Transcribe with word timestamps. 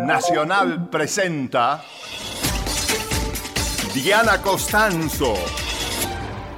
Nacional 0.00 0.88
presenta 0.88 1.82
Diana 3.94 4.40
Costanzo. 4.40 5.34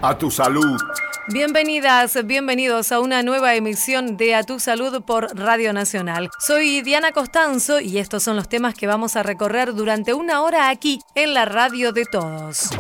A 0.03 0.17
tu 0.17 0.31
salud. 0.31 0.81
Bienvenidas, 1.29 2.27
bienvenidos 2.27 2.91
a 2.93 3.01
una 3.01 3.23
nueva 3.23 3.55
emisión 3.55 4.17
de 4.17 4.35
A 4.35 4.43
Tu 4.43 4.59
Salud 4.61 5.03
por 5.03 5.37
Radio 5.39 5.73
Nacional. 5.73 6.31
Soy 6.39 6.81
Diana 6.83 7.13
Costanzo 7.13 7.81
y 7.81 7.99
estos 7.99 8.23
son 8.23 8.37
los 8.37 8.49
temas 8.49 8.75
que 8.75 8.87
vamos 8.87 9.17
a 9.17 9.23
recorrer 9.23 9.75
durante 9.75 10.15
una 10.15 10.43
hora 10.43 10.71
aquí 10.71 11.01
en 11.15 11.35
la 11.35 11.45
radio 11.45 11.93
de 11.93 12.05
todos. 12.07 12.71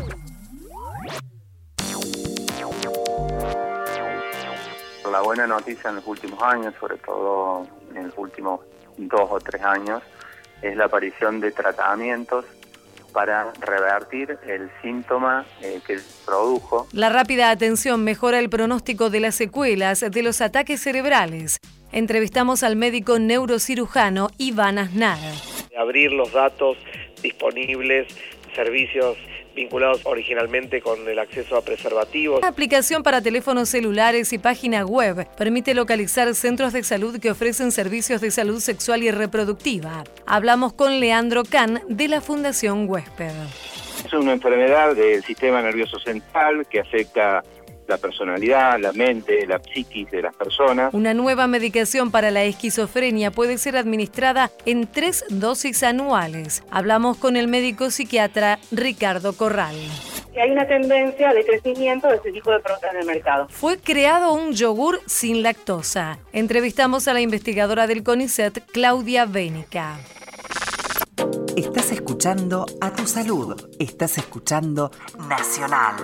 La 5.10 5.20
buena 5.22 5.46
noticia 5.46 5.90
en 5.90 5.96
los 5.96 6.06
últimos 6.06 6.42
años, 6.42 6.74
sobre 6.80 6.96
todo 6.98 7.66
en 7.94 8.06
los 8.06 8.16
últimos 8.16 8.60
dos 8.96 9.28
o 9.30 9.40
tres 9.40 9.62
años, 9.62 10.02
es 10.62 10.76
la 10.76 10.86
aparición 10.86 11.40
de 11.40 11.52
tratamientos 11.52 12.44
para 13.12 13.52
revertir 13.60 14.38
el 14.46 14.70
síntoma 14.82 15.44
eh, 15.62 15.80
que 15.86 15.98
produjo. 16.24 16.86
La 16.92 17.08
rápida 17.08 17.50
atención 17.50 18.04
mejora 18.04 18.38
el 18.38 18.48
pronóstico 18.48 19.10
de 19.10 19.20
las 19.20 19.34
secuelas 19.34 20.00
de 20.00 20.22
los 20.22 20.40
ataques 20.40 20.80
cerebrales. 20.80 21.58
Entrevistamos 21.92 22.62
al 22.62 22.76
médico 22.76 23.18
neurocirujano 23.18 24.28
Iván 24.38 24.78
Aznar. 24.78 25.18
Abrir 25.76 26.12
los 26.12 26.32
datos 26.32 26.76
disponibles, 27.20 28.06
servicios 28.54 29.16
vinculados 29.60 30.00
originalmente 30.04 30.80
con 30.80 31.06
el 31.08 31.18
acceso 31.18 31.56
a 31.56 31.62
preservativos. 31.62 32.38
Una 32.38 32.48
aplicación 32.48 33.02
para 33.02 33.20
teléfonos 33.20 33.68
celulares 33.68 34.32
y 34.32 34.38
página 34.38 34.84
web 34.84 35.26
permite 35.36 35.74
localizar 35.74 36.34
centros 36.34 36.72
de 36.72 36.82
salud 36.82 37.18
que 37.20 37.30
ofrecen 37.30 37.70
servicios 37.70 38.20
de 38.20 38.30
salud 38.30 38.60
sexual 38.60 39.02
y 39.02 39.10
reproductiva. 39.10 40.04
Hablamos 40.26 40.72
con 40.72 40.98
Leandro 40.98 41.42
Can 41.44 41.82
de 41.88 42.08
la 42.08 42.20
Fundación 42.20 42.88
Huésped. 42.88 43.32
Es 44.04 44.12
una 44.14 44.32
enfermedad 44.32 44.96
del 44.96 45.22
sistema 45.22 45.60
nervioso 45.60 45.98
central 45.98 46.66
que 46.66 46.80
afecta 46.80 47.44
la 47.90 47.98
personalidad, 47.98 48.78
la 48.78 48.92
mente, 48.92 49.46
la 49.46 49.60
psiquis 49.60 50.10
de 50.10 50.22
las 50.22 50.34
personas. 50.34 50.94
Una 50.94 51.12
nueva 51.12 51.46
medicación 51.46 52.10
para 52.10 52.30
la 52.30 52.44
esquizofrenia 52.44 53.30
puede 53.30 53.58
ser 53.58 53.76
administrada 53.76 54.50
en 54.64 54.86
tres 54.86 55.24
dosis 55.28 55.82
anuales. 55.82 56.62
Hablamos 56.70 57.18
con 57.18 57.36
el 57.36 57.48
médico 57.48 57.90
psiquiatra 57.90 58.58
Ricardo 58.70 59.34
Corral. 59.34 59.74
Hay 60.40 60.52
una 60.52 60.66
tendencia 60.66 61.34
de 61.34 61.44
crecimiento 61.44 62.08
de 62.08 62.16
este 62.16 62.32
tipo 62.32 62.50
de 62.52 62.60
productos 62.60 62.90
en 62.92 63.00
el 63.00 63.06
mercado. 63.06 63.48
Fue 63.50 63.76
creado 63.78 64.32
un 64.32 64.52
yogur 64.52 65.00
sin 65.06 65.42
lactosa. 65.42 66.18
Entrevistamos 66.32 67.08
a 67.08 67.12
la 67.12 67.20
investigadora 67.20 67.86
del 67.86 68.04
CONICET, 68.04 68.64
Claudia 68.72 69.26
Bénica. 69.26 69.98
Estás 71.56 71.90
escuchando 71.90 72.64
a 72.80 72.92
tu 72.92 73.06
salud. 73.06 73.68
Estás 73.78 74.16
escuchando 74.16 74.92
Nacional. 75.28 75.96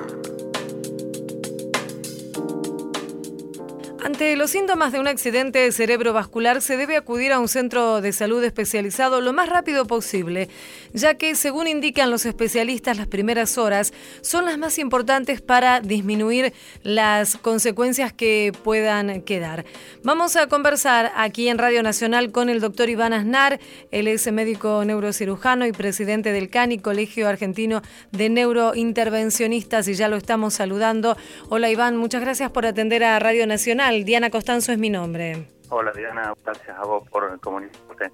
Ante 4.06 4.36
los 4.36 4.52
síntomas 4.52 4.92
de 4.92 5.00
un 5.00 5.08
accidente 5.08 5.72
cerebrovascular 5.72 6.62
se 6.62 6.76
debe 6.76 6.96
acudir 6.96 7.32
a 7.32 7.40
un 7.40 7.48
centro 7.48 8.00
de 8.00 8.12
salud 8.12 8.44
especializado 8.44 9.20
lo 9.20 9.32
más 9.32 9.48
rápido 9.48 9.84
posible, 9.84 10.48
ya 10.92 11.14
que 11.14 11.34
según 11.34 11.66
indican 11.66 12.08
los 12.08 12.24
especialistas 12.24 12.98
las 12.98 13.08
primeras 13.08 13.58
horas 13.58 13.92
son 14.20 14.44
las 14.44 14.58
más 14.58 14.78
importantes 14.78 15.40
para 15.40 15.80
disminuir 15.80 16.52
las 16.84 17.36
consecuencias 17.36 18.12
que 18.12 18.52
puedan 18.62 19.22
quedar. 19.22 19.64
Vamos 20.04 20.36
a 20.36 20.46
conversar 20.46 21.10
aquí 21.16 21.48
en 21.48 21.58
Radio 21.58 21.82
Nacional 21.82 22.30
con 22.30 22.48
el 22.48 22.60
doctor 22.60 22.88
Iván 22.88 23.12
Aznar, 23.12 23.58
él 23.90 24.06
es 24.06 24.30
médico 24.30 24.84
neurocirujano 24.84 25.66
y 25.66 25.72
presidente 25.72 26.30
del 26.30 26.48
CANI, 26.48 26.78
Colegio 26.78 27.26
Argentino 27.26 27.82
de 28.12 28.28
Neurointervencionistas, 28.28 29.88
y 29.88 29.94
ya 29.94 30.06
lo 30.06 30.14
estamos 30.14 30.54
saludando. 30.54 31.16
Hola 31.48 31.70
Iván, 31.70 31.96
muchas 31.96 32.20
gracias 32.20 32.52
por 32.52 32.66
atender 32.66 33.02
a 33.02 33.18
Radio 33.18 33.48
Nacional. 33.48 33.95
Diana 34.04 34.30
Costanzo 34.30 34.72
es 34.72 34.78
mi 34.78 34.90
nombre. 34.90 35.46
Hola 35.68 35.92
Diana, 35.92 36.32
gracias 36.44 36.76
a 36.78 36.84
vos 36.84 37.08
por 37.08 37.40
comunicarte. 37.40 38.10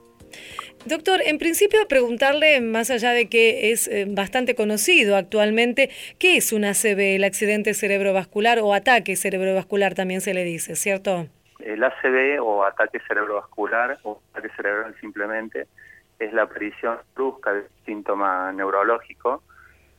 Doctor, 0.85 1.21
en 1.25 1.39
principio 1.39 1.87
preguntarle, 1.87 2.61
más 2.61 2.91
allá 2.91 3.13
de 3.13 3.29
que 3.29 3.71
es 3.71 3.87
eh, 3.87 4.07
bastante 4.09 4.55
conocido 4.55 5.17
actualmente, 5.17 5.91
¿qué 6.19 6.37
es 6.37 6.53
un 6.53 6.65
ACV, 6.65 7.17
el 7.17 7.25
accidente 7.25 7.75
cerebrovascular 7.75 8.59
o 8.61 8.75
ataque 8.75 9.15
cerebrovascular 9.15 9.95
también 9.95 10.21
se 10.21 10.35
le 10.35 10.45
dice, 10.45 10.75
¿cierto? 10.75 11.27
El 11.61 11.85
ACV 11.85 12.43
o 12.43 12.65
ataque 12.65 12.99
cerebrovascular 13.07 13.99
o 14.03 14.21
ataque 14.33 14.49
cerebral 14.57 14.97
simplemente 15.01 15.67
es 16.19 16.33
la 16.33 16.43
aparición 16.43 16.99
brusca 17.15 17.53
del 17.53 17.67
síntoma 17.85 18.53
neurológico 18.53 19.43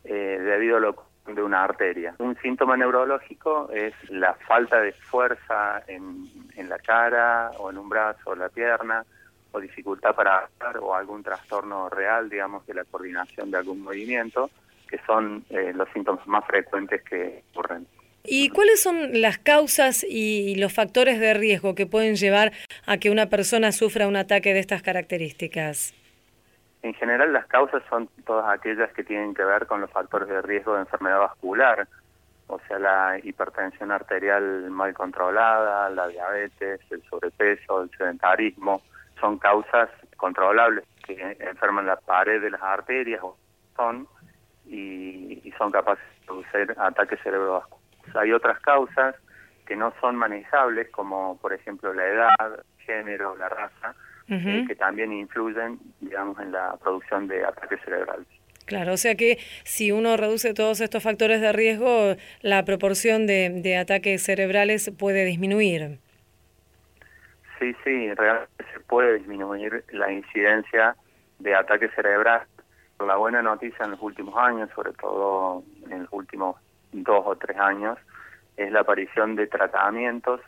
eh, 0.03 0.37
debido 0.41 0.77
a 0.77 0.79
lo 0.81 0.95
de 1.25 1.41
una 1.41 1.63
arteria. 1.63 2.15
Un 2.19 2.35
síntoma 2.41 2.75
neurológico 2.75 3.69
es 3.71 3.93
la 4.09 4.33
falta 4.33 4.79
de 4.81 4.91
fuerza 4.91 5.83
en, 5.87 6.25
en 6.55 6.69
la 6.69 6.79
cara 6.79 7.51
o 7.57 7.69
en 7.69 7.77
un 7.77 7.89
brazo 7.89 8.31
o 8.31 8.35
la 8.35 8.49
pierna 8.49 9.05
o 9.53 9.59
dificultad 9.59 10.15
para 10.15 10.49
hablar 10.59 10.77
o 10.79 10.93
algún 10.95 11.23
trastorno 11.23 11.87
real, 11.89 12.29
digamos, 12.29 12.65
de 12.65 12.73
la 12.73 12.83
coordinación 12.85 13.51
de 13.51 13.57
algún 13.57 13.81
movimiento, 13.81 14.49
que 14.89 14.99
son 15.05 15.45
eh, 15.49 15.71
los 15.73 15.87
síntomas 15.93 16.25
más 16.27 16.45
frecuentes 16.45 17.01
que 17.03 17.43
ocurren. 17.51 17.87
¿Y 18.25 18.49
cuáles 18.49 18.81
son 18.81 19.21
las 19.21 19.37
causas 19.37 20.05
y 20.07 20.55
los 20.55 20.73
factores 20.73 21.19
de 21.19 21.33
riesgo 21.33 21.75
que 21.75 21.85
pueden 21.85 22.15
llevar 22.15 22.53
a 22.85 22.97
que 22.97 23.09
una 23.09 23.27
persona 23.27 23.71
sufra 23.71 24.07
un 24.07 24.15
ataque 24.15 24.53
de 24.53 24.59
estas 24.59 24.81
características? 24.81 25.93
En 26.83 26.93
general 26.95 27.31
las 27.31 27.47
causas 27.47 27.81
son 27.89 28.09
todas 28.25 28.45
aquellas 28.49 28.91
que 28.91 29.05
tienen 29.05 29.33
que 29.33 29.43
ver 29.43 29.67
con 29.67 29.79
los 29.79 29.89
factores 29.89 30.27
de 30.27 30.41
riesgo 30.41 30.75
de 30.75 30.81
enfermedad 30.81 31.19
vascular, 31.19 31.87
o 32.47 32.59
sea, 32.67 32.77
la 32.77 33.17
hipertensión 33.23 33.89
arterial 33.89 34.69
mal 34.69 34.93
controlada, 34.93 35.89
la 35.89 36.07
diabetes, 36.09 36.81
el 36.91 37.01
sobrepeso, 37.03 37.83
el 37.83 37.91
sedentarismo, 37.97 38.81
son 39.21 39.39
causas 39.39 39.89
controlables 40.17 40.85
que 41.05 41.37
enferman 41.39 41.85
la 41.85 41.95
pared 41.95 42.41
de 42.41 42.51
las 42.51 42.61
arterias 42.61 43.21
o 43.23 43.37
son 43.77 44.05
y, 44.65 45.41
y 45.41 45.53
son 45.57 45.71
capaces 45.71 46.03
de 46.19 46.25
producir 46.25 46.75
ataques 46.77 47.19
cerebrovasculares. 47.23 48.15
Hay 48.15 48.33
otras 48.33 48.59
causas 48.59 49.15
que 49.65 49.77
no 49.77 49.93
son 50.01 50.17
manejables, 50.17 50.89
como 50.89 51.37
por 51.37 51.53
ejemplo 51.53 51.93
la 51.93 52.05
edad, 52.05 52.65
género, 52.79 53.37
la 53.37 53.47
raza, 53.47 53.95
eh, 54.29 54.65
que 54.67 54.75
también 54.75 55.11
influyen, 55.11 55.79
digamos, 55.99 56.39
en 56.39 56.51
la 56.51 56.75
producción 56.77 57.27
de 57.27 57.43
ataques 57.43 57.79
cerebrales. 57.83 58.27
Claro, 58.65 58.93
o 58.93 58.97
sea 58.97 59.15
que 59.15 59.39
si 59.63 59.91
uno 59.91 60.15
reduce 60.15 60.53
todos 60.53 60.79
estos 60.79 61.03
factores 61.03 61.41
de 61.41 61.51
riesgo, 61.51 62.15
la 62.41 62.63
proporción 62.63 63.27
de, 63.27 63.49
de 63.49 63.77
ataques 63.77 64.23
cerebrales 64.23 64.91
puede 64.97 65.25
disminuir. 65.25 65.99
Sí, 67.59 67.75
sí, 67.83 68.13
realmente 68.13 68.65
se 68.73 68.79
puede 68.81 69.19
disminuir 69.19 69.83
la 69.91 70.11
incidencia 70.11 70.95
de 71.39 71.55
ataques 71.55 71.91
cerebrales. 71.95 72.47
La 72.99 73.17
buena 73.17 73.41
noticia 73.41 73.83
en 73.83 73.91
los 73.91 74.01
últimos 74.01 74.35
años, 74.37 74.69
sobre 74.73 74.93
todo 74.93 75.63
en 75.89 76.03
los 76.03 76.13
últimos 76.13 76.55
dos 76.93 77.23
o 77.25 77.35
tres 77.35 77.57
años, 77.57 77.97
es 78.55 78.71
la 78.71 78.81
aparición 78.81 79.35
de 79.35 79.47
tratamientos 79.47 80.39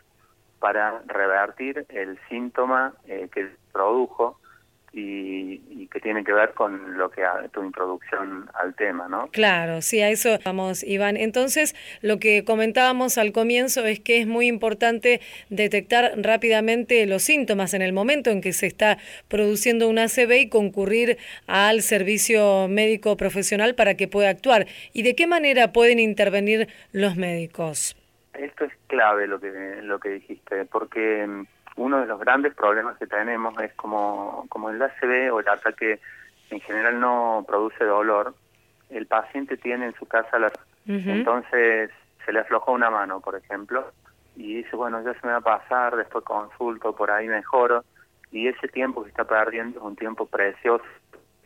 para 0.60 1.02
revertir 1.08 1.86
el 1.90 2.18
síntoma 2.30 2.94
eh, 3.08 3.28
que 3.34 3.50
produjo 3.76 4.40
y, 4.96 5.88
que 5.88 6.00
tiene 6.00 6.24
que 6.24 6.34
ver 6.34 6.54
con 6.54 6.98
lo 6.98 7.10
que 7.10 7.22
tu 7.52 7.64
introducción 7.64 8.50
al 8.54 8.76
tema, 8.76 9.08
¿no? 9.08 9.28
Claro, 9.28 9.82
sí, 9.82 10.02
a 10.02 10.10
eso 10.10 10.38
vamos, 10.44 10.84
Iván. 10.84 11.18
Entonces, 11.18 11.76
lo 12.02 12.18
que 12.18 12.44
comentábamos 12.44 13.18
al 13.18 13.32
comienzo 13.32 13.86
es 13.86 14.00
que 14.00 14.20
es 14.20 14.28
muy 14.28 14.48
importante 14.48 15.22
detectar 15.50 16.14
rápidamente 16.18 17.06
los 17.06 17.24
síntomas 17.24 17.74
en 17.74 17.82
el 17.82 17.94
momento 17.94 18.30
en 18.30 18.42
que 18.42 18.54
se 18.54 18.68
está 18.68 18.98
produciendo 19.28 19.90
un 19.90 20.00
ACV 20.00 20.32
y 20.40 20.50
concurrir 20.50 21.18
al 21.48 21.82
servicio 21.82 22.68
médico 22.70 23.18
profesional 23.18 23.76
para 23.76 23.96
que 23.96 24.08
pueda 24.08 24.30
actuar. 24.30 24.66
¿Y 24.94 25.04
de 25.04 25.16
qué 25.16 25.28
manera 25.28 25.74
pueden 25.74 26.00
intervenir 26.00 26.68
los 26.94 27.16
médicos? 27.16 27.98
Esto 28.34 28.66
es 28.66 28.74
clave 28.88 29.28
lo 29.28 29.40
que, 29.40 29.52
lo 29.82 30.00
que 30.00 30.10
dijiste, 30.10 30.66
porque 30.66 31.46
uno 31.78 32.00
de 32.00 32.06
los 32.06 32.20
grandes 32.20 32.54
problemas 32.54 32.98
que 32.98 33.08
tenemos 33.08 33.60
es 33.62 33.74
como, 33.74 34.46
como 34.50 34.70
el 34.70 34.82
ACV 34.82 35.34
o 35.34 35.40
el 35.40 35.48
ataque 35.48 36.00
en 36.50 36.60
general 36.62 37.00
no 37.00 37.44
produce 37.48 37.84
dolor, 37.84 38.34
el 38.90 39.08
paciente 39.08 39.58
tiene 39.58 39.88
en 39.88 39.96
su 39.96 40.06
casa 40.06 40.40
la... 40.40 40.52
Entonces 40.88 41.90
se 42.24 42.32
le 42.32 42.40
aflojó 42.40 42.72
una 42.72 42.90
mano, 42.90 43.20
por 43.20 43.36
ejemplo, 43.36 43.92
y 44.36 44.56
dice, 44.56 44.76
bueno, 44.76 45.02
ya 45.04 45.14
se 45.14 45.26
me 45.26 45.34
va 45.34 45.40
a 45.40 45.60
pasar, 45.60 45.96
después 45.96 46.24
consulto, 46.24 46.96
por 46.96 47.10
ahí 47.10 47.28
mejoro, 47.28 47.84
y 48.32 48.48
ese 48.48 48.68
tiempo 48.68 49.04
que 49.04 49.10
está 49.10 49.24
perdiendo 49.24 49.80
es 49.80 49.86
un 49.86 49.96
tiempo 49.96 50.26
precioso 50.26 50.86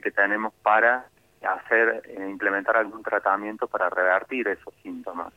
que 0.02 0.12
tenemos 0.12 0.54
para 0.62 1.06
hacer, 1.42 2.02
e 2.06 2.30
implementar 2.30 2.78
algún 2.78 3.04
tratamiento 3.04 3.68
para 3.68 3.90
revertir 3.90 4.48
esos 4.48 4.74
síntomas. 4.84 5.34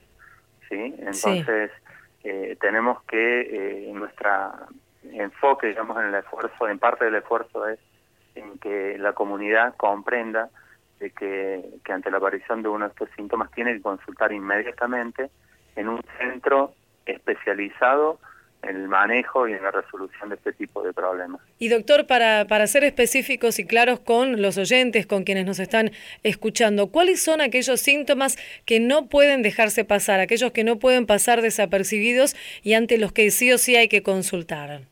¿sí? 0.69 0.95
Entonces, 0.99 1.71
Eh, 2.25 2.57
tenemos 2.61 3.03
que 3.05 3.41
eh, 3.89 3.93
nuestra 3.93 4.67
enfoque, 5.03 5.69
digamos, 5.69 5.99
en 5.99 6.07
el 6.07 6.15
esfuerzo, 6.15 6.69
en 6.69 6.79
parte 6.79 7.05
del 7.05 7.17
esfuerzo 7.17 7.67
es 7.69 7.81
en 8.35 8.59
que 8.59 8.97
la 8.99 9.13
comunidad 9.13 9.75
comprenda 9.77 10.49
de 11.01 11.11
que, 11.11 11.65
que 11.85 11.93
ante 11.93 12.11
la 12.11 12.19
aparición 12.19 12.63
de 12.63 12.69
uno 12.69 12.87
de 12.87 12.91
estos 12.93 13.09
síntomas 13.17 13.51
tiene 13.51 13.75
que 13.75 13.83
consultar 13.83 14.33
inmediatamente 14.33 15.31
en 15.75 15.89
un 15.89 16.01
centro 16.19 16.73
especializado 17.05 18.21
el 18.63 18.89
manejo 18.89 19.49
y 19.49 19.53
en 19.53 19.63
la 19.63 19.71
resolución 19.71 20.29
de 20.29 20.37
este 20.37 20.53
tipo 20.53 20.83
de 20.83 20.93
problemas. 20.93 21.41
Y 21.59 21.69
doctor, 21.69 22.07
para, 22.07 22.47
para 22.47 22.67
ser 22.67 22.85
específicos 22.85 23.59
y 23.59 23.67
claros 23.67 24.01
con 24.01 24.41
los 24.41 24.57
oyentes, 24.57 25.07
con 25.07 25.25
quienes 25.25 25.47
nos 25.47 25.59
están 25.59 25.91
escuchando, 26.23 26.89
¿cuáles 26.89 27.23
son 27.23 27.41
aquellos 27.41 27.81
síntomas 27.81 28.37
que 28.65 28.81
no 28.81 29.09
pueden 29.09 29.43
dejarse 29.43 29.85
pasar, 29.85 30.21
aquellos 30.21 30.53
que 30.53 30.65
no 30.65 30.79
pueden 30.79 31.07
pasar 31.07 31.43
desapercibidos 31.43 32.37
y 32.63 32.75
ante 32.75 32.99
los 32.99 33.13
que 33.13 33.31
sí 33.31 33.53
o 33.53 33.59
sí 33.59 33.77
hay 33.77 33.89
que 33.89 34.03
consultar? 34.03 34.83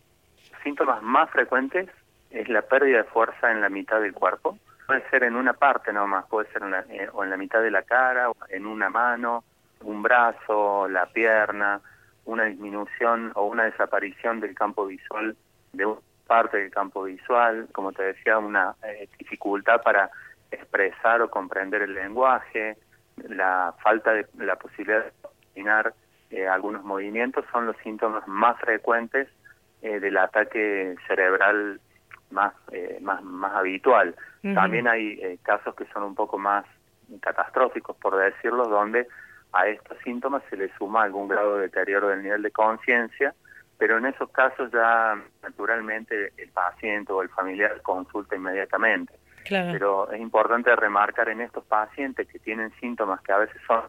Síntomas 0.64 1.02
más 1.02 1.30
frecuentes 1.30 1.88
es 2.30 2.48
la 2.48 2.62
pérdida 2.62 2.98
de 2.98 3.04
fuerza 3.04 3.50
en 3.50 3.60
la 3.60 3.68
mitad 3.68 4.00
del 4.00 4.12
cuerpo. 4.12 4.58
Puede 4.86 5.08
ser 5.10 5.22
en 5.22 5.36
una 5.36 5.52
parte 5.52 5.92
nomás, 5.92 6.26
puede 6.26 6.50
ser 6.52 6.62
en 6.62 6.72
la, 6.72 6.80
eh, 6.90 7.08
o 7.12 7.22
en 7.22 7.30
la 7.30 7.36
mitad 7.36 7.62
de 7.62 7.70
la 7.70 7.82
cara, 7.82 8.30
o 8.30 8.36
en 8.48 8.66
una 8.66 8.90
mano, 8.90 9.44
un 9.82 10.02
brazo, 10.02 10.88
la 10.88 11.06
pierna, 11.06 11.80
una 12.24 12.44
disminución 12.44 13.32
o 13.34 13.46
una 13.46 13.64
desaparición 13.64 14.40
del 14.40 14.54
campo 14.54 14.86
visual, 14.86 15.36
de 15.72 15.86
una 15.86 16.00
parte 16.26 16.58
del 16.58 16.70
campo 16.70 17.02
visual, 17.04 17.68
como 17.72 17.92
te 17.92 18.04
decía, 18.04 18.38
una 18.38 18.76
eh, 18.84 19.08
dificultad 19.18 19.82
para 19.82 20.10
expresar 20.52 21.20
o 21.22 21.28
comprender 21.28 21.82
el 21.82 21.94
lenguaje, 21.94 22.76
la 23.28 23.74
falta 23.82 24.12
de 24.12 24.26
la 24.38 24.54
posibilidad 24.54 25.04
de 25.04 25.12
coordinar 25.20 25.94
eh, 26.30 26.46
algunos 26.46 26.84
movimientos 26.84 27.44
son 27.50 27.66
los 27.66 27.76
síntomas 27.78 28.26
más 28.28 28.58
frecuentes 28.60 29.26
eh, 29.82 29.98
del 29.98 30.16
ataque 30.18 30.94
cerebral 31.08 31.80
más, 32.30 32.54
más, 33.00 33.24
más 33.24 33.52
habitual. 33.54 34.14
También 34.54 34.86
hay 34.86 35.36
casos 35.42 35.74
que 35.74 35.84
son 35.86 36.04
un 36.04 36.14
poco 36.14 36.38
más 36.38 36.64
catastróficos, 37.20 37.96
por 37.96 38.16
decirlo, 38.16 38.68
donde 38.68 39.08
a 39.52 39.66
estos 39.66 39.98
síntomas 40.04 40.42
se 40.48 40.56
le 40.56 40.70
suma 40.76 41.02
algún 41.02 41.28
grado 41.28 41.56
de 41.56 41.62
deterioro 41.62 42.08
del 42.08 42.22
nivel 42.22 42.42
de 42.42 42.50
conciencia, 42.50 43.34
pero 43.78 43.98
en 43.98 44.06
esos 44.06 44.30
casos 44.30 44.70
ya 44.72 45.20
naturalmente 45.42 46.32
el 46.36 46.50
paciente 46.50 47.12
o 47.12 47.22
el 47.22 47.28
familiar 47.30 47.80
consulta 47.82 48.36
inmediatamente. 48.36 49.14
Pero 49.48 50.10
es 50.12 50.20
importante 50.20 50.74
remarcar 50.76 51.28
en 51.30 51.40
estos 51.40 51.64
pacientes 51.64 52.28
que 52.28 52.38
tienen 52.38 52.70
síntomas 52.78 53.20
que 53.22 53.32
a 53.32 53.38
veces 53.38 53.60
son 53.66 53.82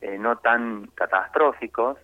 eh, 0.00 0.18
no 0.18 0.36
tan 0.36 0.88
catastróficos, 0.94 1.96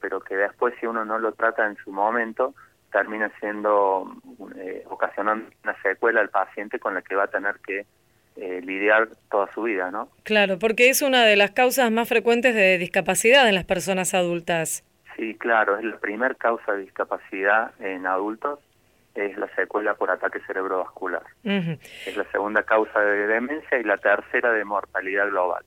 pero 0.00 0.20
que 0.20 0.36
después 0.36 0.74
si 0.80 0.86
uno 0.86 1.04
no 1.04 1.18
lo 1.18 1.32
trata 1.32 1.66
en 1.66 1.76
su 1.76 1.90
momento, 1.90 2.54
termina 2.90 3.30
siendo, 3.40 4.08
eh, 4.56 4.84
ocasionando 4.88 5.46
una 5.64 5.82
secuela 5.82 6.20
al 6.20 6.30
paciente 6.30 6.78
con 6.78 6.94
la 6.94 7.02
que 7.02 7.16
va 7.16 7.24
a 7.24 7.28
tener 7.28 7.58
que 7.66 7.86
eh, 8.36 8.60
lidiar 8.64 9.08
toda 9.30 9.52
su 9.52 9.62
vida, 9.62 9.90
¿no? 9.90 10.08
Claro, 10.24 10.58
porque 10.58 10.88
es 10.88 11.02
una 11.02 11.24
de 11.24 11.36
las 11.36 11.52
causas 11.52 11.90
más 11.90 12.08
frecuentes 12.08 12.54
de 12.54 12.78
discapacidad 12.78 13.48
en 13.48 13.54
las 13.54 13.64
personas 13.64 14.14
adultas. 14.14 14.84
Sí, 15.16 15.36
claro, 15.36 15.78
es 15.78 15.84
la 15.84 15.98
primera 15.98 16.34
causa 16.34 16.72
de 16.72 16.82
discapacidad 16.82 17.72
en 17.80 18.06
adultos, 18.06 18.58
es 19.14 19.36
la 19.38 19.48
secuela 19.54 19.94
por 19.94 20.10
ataque 20.10 20.40
cerebrovascular. 20.46 21.22
Es 21.44 22.16
la 22.16 22.24
segunda 22.32 22.64
causa 22.64 22.98
de 23.00 23.28
demencia 23.28 23.78
y 23.78 23.84
la 23.84 23.98
tercera 23.98 24.50
de 24.52 24.64
mortalidad 24.64 25.28
global. 25.28 25.64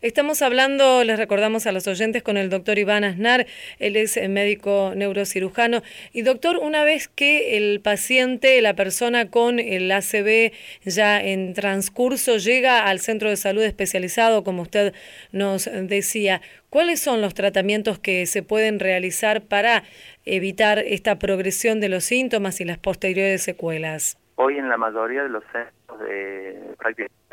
Estamos 0.00 0.42
hablando, 0.42 1.04
les 1.04 1.18
recordamos 1.18 1.66
a 1.66 1.72
los 1.72 1.86
oyentes, 1.86 2.22
con 2.22 2.36
el 2.36 2.50
doctor 2.50 2.78
Iván 2.78 3.04
Aznar, 3.04 3.46
él 3.78 3.96
es 3.96 4.16
eh, 4.16 4.28
médico 4.28 4.92
neurocirujano. 4.94 5.82
Y 6.12 6.22
doctor, 6.22 6.58
una 6.58 6.84
vez 6.84 7.08
que 7.08 7.56
el 7.56 7.80
paciente, 7.80 8.60
la 8.60 8.74
persona 8.74 9.30
con 9.30 9.58
el 9.58 9.90
ACV 9.90 10.52
ya 10.84 11.20
en 11.20 11.54
transcurso 11.54 12.36
llega 12.36 12.84
al 12.86 13.00
centro 13.00 13.30
de 13.30 13.36
salud 13.36 13.62
especializado, 13.62 14.44
como 14.44 14.62
usted 14.62 14.94
nos 15.32 15.68
decía, 15.72 16.40
¿cuáles 16.70 17.00
son 17.00 17.20
los 17.20 17.34
tratamientos 17.34 17.98
que 17.98 18.26
se 18.26 18.42
pueden 18.42 18.80
realizar 18.80 19.42
para 19.42 19.84
evitar 20.24 20.78
esta 20.78 21.18
progresión 21.18 21.80
de 21.80 21.88
los 21.88 22.04
síntomas 22.04 22.60
y 22.60 22.64
las 22.64 22.78
posteriores 22.78 23.42
secuelas? 23.42 24.18
Hoy 24.36 24.58
en 24.58 24.68
la 24.68 24.76
mayoría 24.76 25.22
de 25.22 25.30
los 25.30 25.44
centros 25.52 26.00
de 26.00 26.60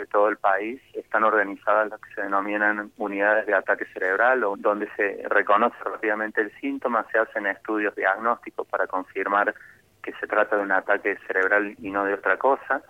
prácticamente 0.04 0.08
todo 0.08 0.30
el 0.30 0.38
país 0.38 0.82
están 0.94 1.24
organizadas 1.24 1.90
lo 1.90 1.98
que 1.98 2.14
se 2.14 2.22
denominan 2.22 2.92
unidades 2.98 3.46
de 3.46 3.54
ataque 3.54 3.86
cerebral, 3.94 4.44
o 4.44 4.56
donde 4.58 4.88
se 4.96 5.24
reconoce 5.30 5.76
rápidamente 5.84 6.42
el 6.42 6.52
síntoma, 6.60 7.06
se 7.12 7.20
hacen 7.20 7.48
estudios 7.48 7.96
diagnósticos 7.96 8.68
para 8.68 8.88
confirmar 8.88 9.54
que 10.02 10.14
se 10.14 10.28
trata 10.28 10.58
de 10.58 10.64
un 10.64 10.72
ataque 10.72 11.18
cerebral 11.28 11.76
y 11.80 11.90
no 11.90 12.06
de 12.06 12.14
otra 12.14 12.38
cosa. 12.38 12.82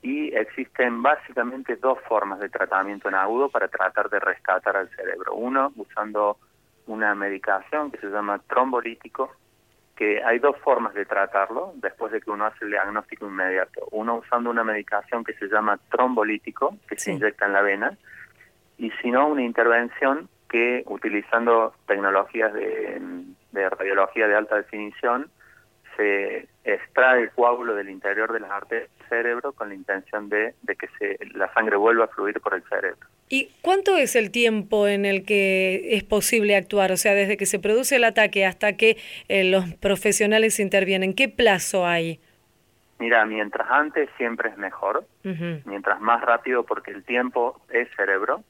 Y 0.00 0.34
existen 0.34 1.02
básicamente 1.02 1.76
dos 1.76 1.98
formas 2.08 2.38
de 2.38 2.48
tratamiento 2.48 3.08
en 3.08 3.16
agudo 3.16 3.48
para 3.48 3.68
tratar 3.68 4.08
de 4.08 4.20
rescatar 4.20 4.76
al 4.76 4.88
cerebro. 4.90 5.34
Uno, 5.34 5.72
usando 5.76 6.38
una 6.86 7.14
medicación 7.14 7.90
que 7.90 7.98
se 7.98 8.06
llama 8.06 8.38
trombolítico, 8.48 9.30
que 9.98 10.22
hay 10.22 10.38
dos 10.38 10.56
formas 10.58 10.94
de 10.94 11.04
tratarlo 11.04 11.72
después 11.74 12.12
de 12.12 12.20
que 12.20 12.30
uno 12.30 12.46
hace 12.46 12.64
el 12.64 12.70
diagnóstico 12.70 13.26
inmediato. 13.26 13.88
Uno 13.90 14.14
usando 14.14 14.48
una 14.48 14.62
medicación 14.62 15.24
que 15.24 15.32
se 15.34 15.48
llama 15.48 15.76
trombolítico, 15.90 16.76
que 16.88 16.96
se 16.96 17.10
inyecta 17.10 17.46
en 17.46 17.52
la 17.52 17.62
vena, 17.62 17.98
y 18.78 18.92
si 19.02 19.10
no, 19.10 19.26
una 19.26 19.42
intervención 19.42 20.28
que 20.48 20.84
utilizando 20.86 21.74
tecnologías 21.88 22.54
de, 22.54 23.02
de 23.50 23.70
radiología 23.70 24.28
de 24.28 24.36
alta 24.36 24.54
definición, 24.54 25.28
se 25.98 26.46
extrae 26.64 27.22
el 27.22 27.30
coágulo 27.32 27.74
del 27.74 27.90
interior 27.90 28.32
de 28.32 28.40
las 28.40 28.50
arterias 28.50 28.88
del 28.98 29.08
cerebro 29.08 29.52
con 29.52 29.68
la 29.68 29.74
intención 29.74 30.28
de, 30.28 30.54
de 30.62 30.76
que 30.76 30.86
se, 30.98 31.18
la 31.34 31.52
sangre 31.52 31.76
vuelva 31.76 32.04
a 32.04 32.08
fluir 32.08 32.40
por 32.40 32.54
el 32.54 32.62
cerebro. 32.62 33.00
¿Y 33.28 33.50
cuánto 33.60 33.96
es 33.96 34.14
el 34.16 34.30
tiempo 34.30 34.86
en 34.86 35.04
el 35.04 35.26
que 35.26 35.96
es 35.96 36.04
posible 36.04 36.56
actuar? 36.56 36.92
O 36.92 36.96
sea, 36.96 37.14
desde 37.14 37.36
que 37.36 37.46
se 37.46 37.58
produce 37.58 37.96
el 37.96 38.04
ataque 38.04 38.46
hasta 38.46 38.74
que 38.74 38.96
eh, 39.28 39.44
los 39.44 39.74
profesionales 39.74 40.60
intervienen, 40.60 41.14
¿qué 41.14 41.28
plazo 41.28 41.86
hay? 41.86 42.20
Mira, 42.98 43.26
mientras 43.26 43.68
antes 43.70 44.08
siempre 44.16 44.50
es 44.50 44.56
mejor, 44.56 45.04
mientras 45.64 46.00
más 46.00 46.20
rápido 46.22 46.64
porque 46.64 46.90
el 46.90 47.04
tiempo 47.04 47.60
es 47.70 47.88
cerebro, 47.96 48.42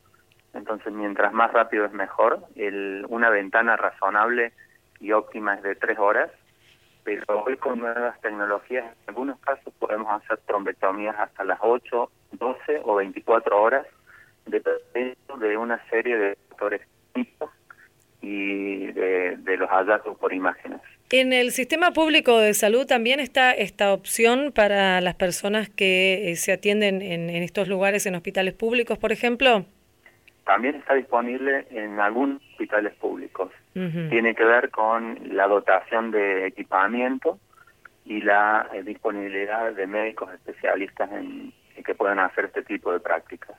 entonces 0.54 0.90
mientras 0.92 1.34
más 1.34 1.52
rápido 1.52 1.84
es 1.84 1.92
mejor, 1.92 2.40
el, 2.56 3.04
una 3.10 3.28
ventana 3.28 3.76
razonable 3.76 4.52
y 5.00 5.12
óptima 5.12 5.54
es 5.54 5.62
de 5.62 5.74
tres 5.74 5.98
horas, 5.98 6.30
pero 7.16 7.42
hoy 7.44 7.56
con 7.56 7.78
nuevas 7.78 8.20
tecnologías, 8.20 8.84
en 8.84 9.08
algunos 9.08 9.38
casos 9.40 9.72
podemos 9.78 10.08
hacer 10.10 10.38
trombectomías 10.46 11.16
hasta 11.18 11.42
las 11.44 11.58
8, 11.62 12.10
12 12.32 12.80
o 12.84 12.96
24 12.96 13.62
horas 13.62 13.86
dependiendo 14.44 15.36
de 15.38 15.56
una 15.56 15.82
serie 15.88 16.16
de 16.16 16.38
factores 16.48 16.82
y 18.20 18.86
de, 18.86 19.56
los 19.56 19.68
hallazgos 19.70 20.18
por 20.18 20.32
imágenes. 20.32 20.80
En 21.10 21.32
el 21.32 21.52
sistema 21.52 21.92
público 21.92 22.38
de 22.38 22.52
salud 22.52 22.86
también 22.86 23.20
está 23.20 23.52
esta 23.52 23.92
opción 23.92 24.52
para 24.54 25.00
las 25.00 25.14
personas 25.14 25.70
que 25.70 26.30
eh, 26.30 26.36
se 26.36 26.52
atienden 26.52 27.00
en, 27.00 27.30
estos 27.30 27.68
lugares, 27.68 28.04
en 28.06 28.14
hospitales 28.14 28.54
públicos, 28.54 28.98
por 28.98 29.12
ejemplo. 29.12 29.64
También 30.44 30.76
está 30.76 30.94
disponible 30.94 31.66
en 31.70 31.98
algunos 31.98 32.42
hospitales 32.52 32.94
públicos. 32.94 33.50
Tiene 34.10 34.34
que 34.34 34.44
ver 34.44 34.70
con 34.70 35.18
la 35.36 35.46
dotación 35.46 36.10
de 36.10 36.46
equipamiento 36.46 37.38
y 38.04 38.22
la 38.22 38.68
eh, 38.72 38.82
disponibilidad 38.82 39.72
de 39.72 39.86
médicos 39.86 40.32
especialistas 40.34 41.10
en, 41.12 41.52
que 41.84 41.94
puedan 41.94 42.18
hacer 42.18 42.46
este 42.46 42.62
tipo 42.62 42.92
de 42.92 43.00
prácticas. 43.00 43.56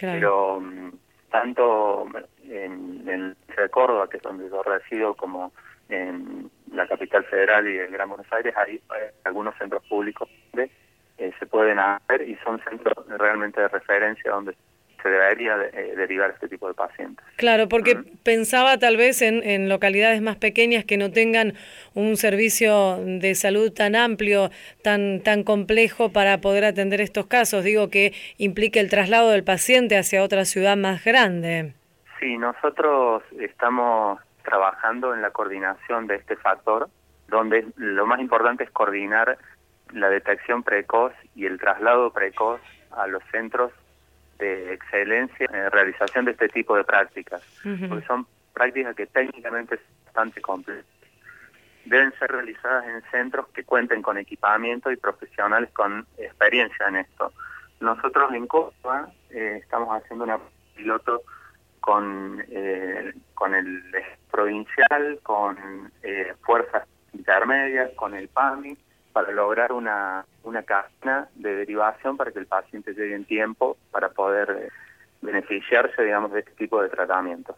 Pero 0.00 0.60
mm, 0.60 0.90
tanto 1.30 2.06
en, 2.44 3.08
en 3.08 3.36
de 3.56 3.68
Córdoba, 3.68 4.08
que 4.08 4.16
es 4.16 4.22
donde 4.22 4.48
yo 4.48 4.62
resido, 4.62 5.14
como 5.14 5.52
en 5.88 6.50
la 6.72 6.86
capital 6.86 7.24
federal 7.24 7.68
y 7.68 7.78
en 7.78 7.92
Gran 7.92 8.08
Buenos 8.08 8.26
Aires, 8.32 8.54
hay, 8.56 8.80
algunos 9.24 9.56
centros 9.56 9.82
públicos 9.88 10.28
donde 10.52 10.70
eh, 11.18 11.32
se 11.38 11.46
pueden 11.46 11.78
hacer 11.78 12.28
y 12.28 12.36
son 12.36 12.60
centros 12.68 13.06
realmente 13.08 13.60
de 13.60 13.68
referencia 13.68 14.30
donde 14.30 14.54
se 15.02 15.08
debería 15.08 15.56
eh, 15.72 15.94
derivar 15.96 16.30
este 16.30 16.48
tipo 16.48 16.68
de 16.68 16.74
pacientes. 16.74 17.24
Claro, 17.36 17.68
porque 17.68 17.96
pensaba 18.22 18.78
tal 18.78 18.96
vez 18.96 19.22
en, 19.22 19.42
en, 19.42 19.68
localidades 19.68 20.22
más 20.22 20.36
pequeñas 20.36 20.84
que 20.84 20.96
no 20.96 21.10
tengan 21.10 21.54
un 21.94 22.16
servicio 22.16 22.98
de 23.04 23.34
salud 23.34 23.72
tan 23.72 23.96
amplio, 23.96 24.50
tan, 24.82 25.20
tan 25.22 25.44
complejo 25.44 26.12
para 26.12 26.38
poder 26.38 26.64
atender 26.64 27.00
estos 27.00 27.26
casos. 27.26 27.64
Digo 27.64 27.88
que 27.90 28.12
implique 28.38 28.80
el 28.80 28.90
traslado 28.90 29.30
del 29.30 29.44
paciente 29.44 29.96
hacia 29.96 30.22
otra 30.22 30.44
ciudad 30.44 30.76
más 30.76 31.04
grande. 31.04 31.74
Sí, 32.18 32.36
nosotros 32.36 33.22
estamos 33.38 34.20
trabajando 34.44 35.14
en 35.14 35.22
la 35.22 35.30
coordinación 35.30 36.06
de 36.06 36.16
este 36.16 36.36
factor, 36.36 36.88
donde 37.28 37.66
lo 37.76 38.06
más 38.06 38.20
importante 38.20 38.64
es 38.64 38.70
coordinar 38.70 39.38
la 39.92 40.08
detección 40.08 40.62
precoz 40.62 41.12
y 41.34 41.46
el 41.46 41.58
traslado 41.58 42.12
precoz 42.12 42.60
a 42.90 43.06
los 43.06 43.22
centros 43.30 43.72
de 44.40 44.74
excelencia 44.74 45.46
en 45.52 45.70
realización 45.70 46.24
de 46.24 46.32
este 46.32 46.48
tipo 46.48 46.76
de 46.76 46.84
prácticas, 46.84 47.42
porque 47.88 48.06
son 48.06 48.26
prácticas 48.52 48.96
que 48.96 49.06
técnicamente 49.06 49.76
son 49.76 50.04
bastante 50.06 50.40
complejas 50.40 50.84
deben 51.84 52.12
ser 52.18 52.30
realizadas 52.30 52.86
en 52.86 53.02
centros 53.10 53.48
que 53.48 53.64
cuenten 53.64 54.02
con 54.02 54.18
equipamiento 54.18 54.90
y 54.92 54.96
profesionales 54.96 55.70
con 55.72 56.06
experiencia 56.18 56.88
en 56.88 56.96
esto. 56.96 57.32
Nosotros 57.80 58.32
en 58.32 58.46
Córdoba 58.46 59.10
eh, 59.30 59.58
estamos 59.62 59.88
haciendo 59.90 60.24
una 60.24 60.38
piloto 60.76 61.22
con, 61.80 62.42
eh, 62.50 63.12
con 63.34 63.54
el 63.54 63.82
provincial, 64.30 65.18
con 65.22 65.90
eh, 66.02 66.34
fuerzas 66.42 66.86
intermedias, 67.12 67.90
con 67.96 68.14
el 68.14 68.28
PAMI, 68.28 68.76
para 69.12 69.32
lograr 69.32 69.72
una, 69.72 70.24
una 70.44 70.62
cadena 70.62 71.28
de 71.34 71.54
derivación 71.54 72.16
para 72.16 72.32
que 72.32 72.38
el 72.38 72.46
paciente 72.46 72.92
llegue 72.92 73.14
en 73.14 73.24
tiempo 73.24 73.76
para 73.90 74.10
poder 74.10 74.70
beneficiarse, 75.22 76.02
digamos, 76.02 76.32
de 76.32 76.40
este 76.40 76.52
tipo 76.52 76.82
de 76.82 76.88
tratamientos. 76.88 77.56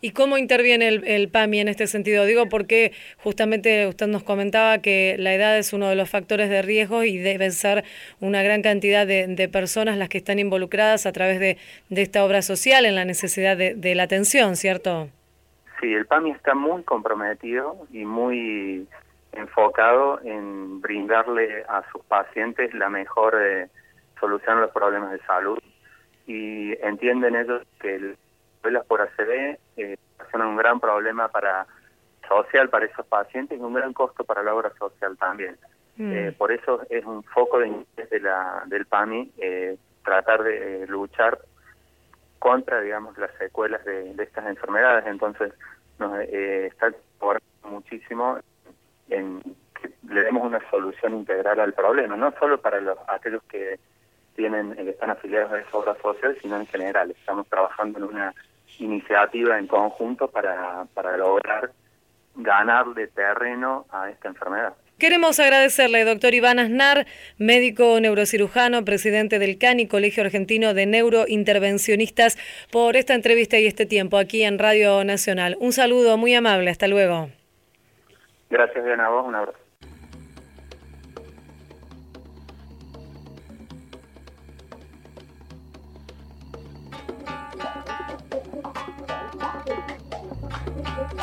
¿Y 0.00 0.12
cómo 0.12 0.38
interviene 0.38 0.88
el, 0.88 1.28
PAMI 1.28 1.60
en 1.60 1.68
este 1.68 1.86
sentido? 1.86 2.24
Digo 2.24 2.48
porque 2.48 2.92
justamente 3.18 3.86
usted 3.86 4.06
nos 4.06 4.22
comentaba 4.22 4.78
que 4.78 5.16
la 5.18 5.34
edad 5.34 5.56
es 5.58 5.72
uno 5.72 5.88
de 5.88 5.94
los 5.94 6.10
factores 6.10 6.50
de 6.50 6.62
riesgo 6.62 7.04
y 7.04 7.18
deben 7.18 7.52
ser 7.52 7.84
una 8.20 8.42
gran 8.42 8.62
cantidad 8.62 9.06
de, 9.06 9.48
personas 9.52 9.98
las 9.98 10.08
que 10.08 10.18
están 10.18 10.38
involucradas 10.38 11.06
a 11.06 11.12
través 11.12 11.38
de, 11.38 11.58
esta 11.90 12.24
obra 12.24 12.42
social 12.42 12.86
en 12.86 12.94
la 12.94 13.04
necesidad 13.04 13.56
de, 13.56 13.94
la 13.94 14.02
atención, 14.02 14.56
¿cierto? 14.56 15.08
Sí, 15.80 15.92
el 15.92 16.06
PAMI 16.06 16.32
está 16.32 16.54
muy 16.54 16.82
comprometido 16.82 17.86
y 17.92 18.04
muy 18.04 18.86
enfocado 19.36 20.20
en 20.22 20.80
brindarle 20.80 21.64
a 21.68 21.82
sus 21.90 22.04
pacientes 22.04 22.72
la 22.74 22.88
mejor 22.88 23.36
eh, 23.40 23.68
solución 24.18 24.58
a 24.58 24.62
los 24.62 24.70
problemas 24.70 25.12
de 25.12 25.20
salud 25.20 25.58
y 26.26 26.72
entienden 26.84 27.36
ellos 27.36 27.62
que 27.80 27.96
el 27.96 28.16
escuelas 28.56 28.86
por 28.86 29.02
ACV 29.02 29.58
eh, 29.76 29.96
son 30.32 30.40
un 30.40 30.56
gran 30.56 30.80
problema 30.80 31.28
para 31.28 31.66
social 32.26 32.70
para 32.70 32.86
esos 32.86 33.06
pacientes 33.06 33.58
y 33.58 33.62
un 33.62 33.74
gran 33.74 33.92
costo 33.92 34.24
para 34.24 34.42
la 34.42 34.54
obra 34.54 34.72
social 34.78 35.16
también. 35.18 35.58
Mm. 35.96 36.12
Eh, 36.12 36.32
por 36.32 36.50
eso 36.50 36.80
es 36.88 37.04
un 37.04 37.22
foco 37.24 37.58
de 37.58 37.68
interés 37.68 38.10
de 38.10 38.20
la, 38.20 38.62
del 38.66 38.86
PAMI 38.86 39.32
eh, 39.38 39.76
tratar 40.02 40.42
de 40.42 40.86
luchar 40.88 41.38
contra, 42.38 42.80
digamos, 42.80 43.16
las 43.16 43.30
secuelas 43.38 43.84
de, 43.84 44.14
estas 44.18 44.46
enfermedades. 44.46 45.06
Entonces, 45.06 45.52
nos 45.98 46.18
eh, 46.20 46.66
está 46.66 46.92
muchísimo 47.62 48.38
en 49.08 49.40
que 49.80 49.90
le 50.08 50.22
demos 50.22 50.44
una 50.44 50.60
solución 50.70 51.14
integral 51.14 51.60
al 51.60 51.72
problema, 51.72 52.16
no 52.16 52.32
solo 52.38 52.60
para 52.60 52.80
los 52.80 52.98
aquellos 53.08 53.42
que 53.44 53.78
tienen 54.36 54.74
que 54.74 54.90
están 54.90 55.10
afiliados 55.10 55.52
a 55.52 55.60
esa 55.60 55.76
obra 55.76 55.96
social, 56.02 56.36
sino 56.42 56.56
en 56.56 56.66
general. 56.66 57.10
Estamos 57.10 57.46
trabajando 57.48 57.98
en 57.98 58.04
una 58.04 58.34
iniciativa 58.78 59.58
en 59.58 59.66
conjunto 59.66 60.28
para, 60.28 60.86
para 60.94 61.16
lograr 61.16 61.70
ganarle 62.36 63.06
terreno 63.08 63.86
a 63.90 64.10
esta 64.10 64.28
enfermedad. 64.28 64.74
Queremos 64.98 65.40
agradecerle, 65.40 66.04
doctor 66.04 66.34
Iván 66.34 66.58
Aznar, 66.60 67.06
médico 67.36 67.98
neurocirujano, 68.00 68.84
presidente 68.84 69.40
del 69.40 69.58
CANI, 69.58 69.88
Colegio 69.88 70.22
Argentino 70.22 70.72
de 70.72 70.86
Neurointervencionistas, 70.86 72.38
por 72.70 72.96
esta 72.96 73.14
entrevista 73.14 73.58
y 73.58 73.66
este 73.66 73.86
tiempo 73.86 74.18
aquí 74.18 74.44
en 74.44 74.58
Radio 74.58 75.02
Nacional. 75.04 75.56
Un 75.58 75.72
saludo 75.72 76.16
muy 76.16 76.34
amable, 76.34 76.70
hasta 76.70 76.86
luego. 76.86 77.28
Gracias, 78.54 78.84
Diana, 78.84 79.08
vos, 79.08 79.26
un 79.26 79.34
abrazo. 79.34 79.58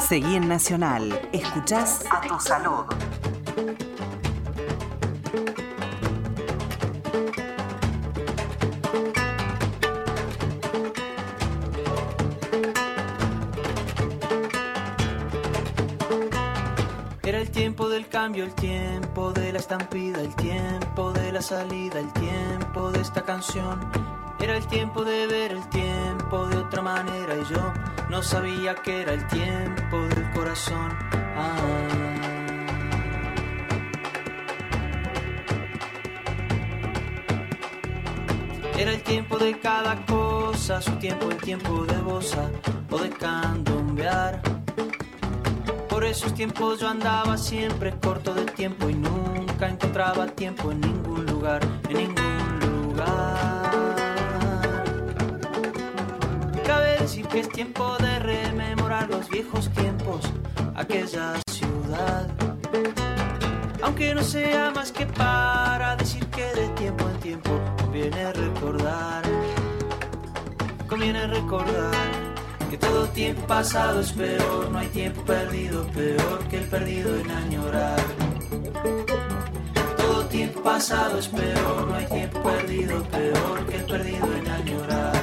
Seguí 0.02 0.36
en 0.36 0.50
Nacional. 0.50 1.22
Escuchás 1.32 2.06
a 2.12 2.20
tu 2.20 2.38
salud. 2.38 2.84
Cambio, 18.12 18.44
el 18.44 18.54
tiempo 18.54 19.32
de 19.32 19.54
la 19.54 19.60
estampida, 19.60 20.20
el 20.20 20.36
tiempo 20.36 21.14
de 21.14 21.32
la 21.32 21.42
salida, 21.42 21.98
el 22.00 22.12
tiempo 22.12 22.92
de 22.92 23.00
esta 23.00 23.22
canción. 23.22 23.80
Era 24.38 24.58
el 24.58 24.68
tiempo 24.68 25.06
de 25.06 25.28
ver 25.28 25.52
el 25.54 25.70
tiempo 25.70 26.46
de 26.48 26.58
otra 26.58 26.82
manera 26.82 27.36
y 27.36 27.54
yo 27.54 27.74
no 28.10 28.22
sabía 28.22 28.76
que 28.76 29.02
era 29.02 29.14
el 29.14 29.26
tiempo 29.28 29.98
del 30.10 30.30
corazón. 30.34 30.90
Ah. 31.38 31.56
Era 38.78 38.92
el 38.92 39.04
tiempo 39.04 39.38
de 39.38 39.58
cada 39.60 40.06
cosa, 40.06 40.82
su 40.82 40.92
tiempo, 40.98 41.30
el 41.32 41.38
tiempo 41.38 41.86
de 41.86 41.98
bosa 42.02 42.52
o 42.90 42.98
de 42.98 43.10
candombear. 43.10 44.51
Esos 46.12 46.34
tiempos 46.34 46.82
yo 46.82 46.90
andaba 46.90 47.38
siempre 47.38 47.94
corto 48.02 48.34
de 48.34 48.44
tiempo 48.44 48.90
y 48.90 48.96
nunca 48.96 49.70
encontraba 49.70 50.28
tiempo 50.28 50.70
en 50.74 50.82
ningún 50.82 51.26
lugar, 51.26 51.62
en 51.88 51.98
ningún 52.00 52.60
lugar. 52.60 53.72
decir 57.00 57.26
que 57.28 57.40
es 57.40 57.50
tiempo 57.50 57.96
de 58.00 58.20
rememorar 58.20 59.10
los 59.10 59.30
viejos 59.30 59.70
tiempos, 59.70 60.30
aquella 60.76 61.40
ciudad. 61.50 62.28
Aunque 63.82 64.14
no 64.14 64.22
sea 64.22 64.70
más 64.72 64.92
que 64.92 65.06
para 65.06 65.96
decir 65.96 66.26
que 66.28 66.44
de 66.54 66.68
tiempo 66.76 67.08
en 67.10 67.20
tiempo 67.22 67.52
conviene 67.80 68.34
recordar, 68.34 69.24
conviene 70.90 71.26
recordar 71.28 72.21
todo 72.82 73.08
tiempo 73.10 73.48
pasado 73.48 74.02
es 74.02 74.12
peor, 74.12 74.70
no 74.72 74.80
hay 74.80 74.88
tiempo 74.88 75.22
perdido, 75.22 75.86
peor 75.88 76.40
que 76.50 76.58
el 76.58 76.66
perdido 76.66 77.16
en 77.20 77.32
añorar. 77.32 78.00
Todo 79.98 80.26
tiempo 80.26 80.62
pasado 80.62 81.20
es 81.20 81.28
peor, 81.28 81.88
no 81.88 81.96
hay 81.96 82.06
tiempo 82.08 82.42
perdido, 82.42 83.04
peor 83.04 83.66
que 83.68 83.76
el 83.78 83.86
perdido 83.86 84.28
en 84.36 84.50
añorar. 84.50 85.22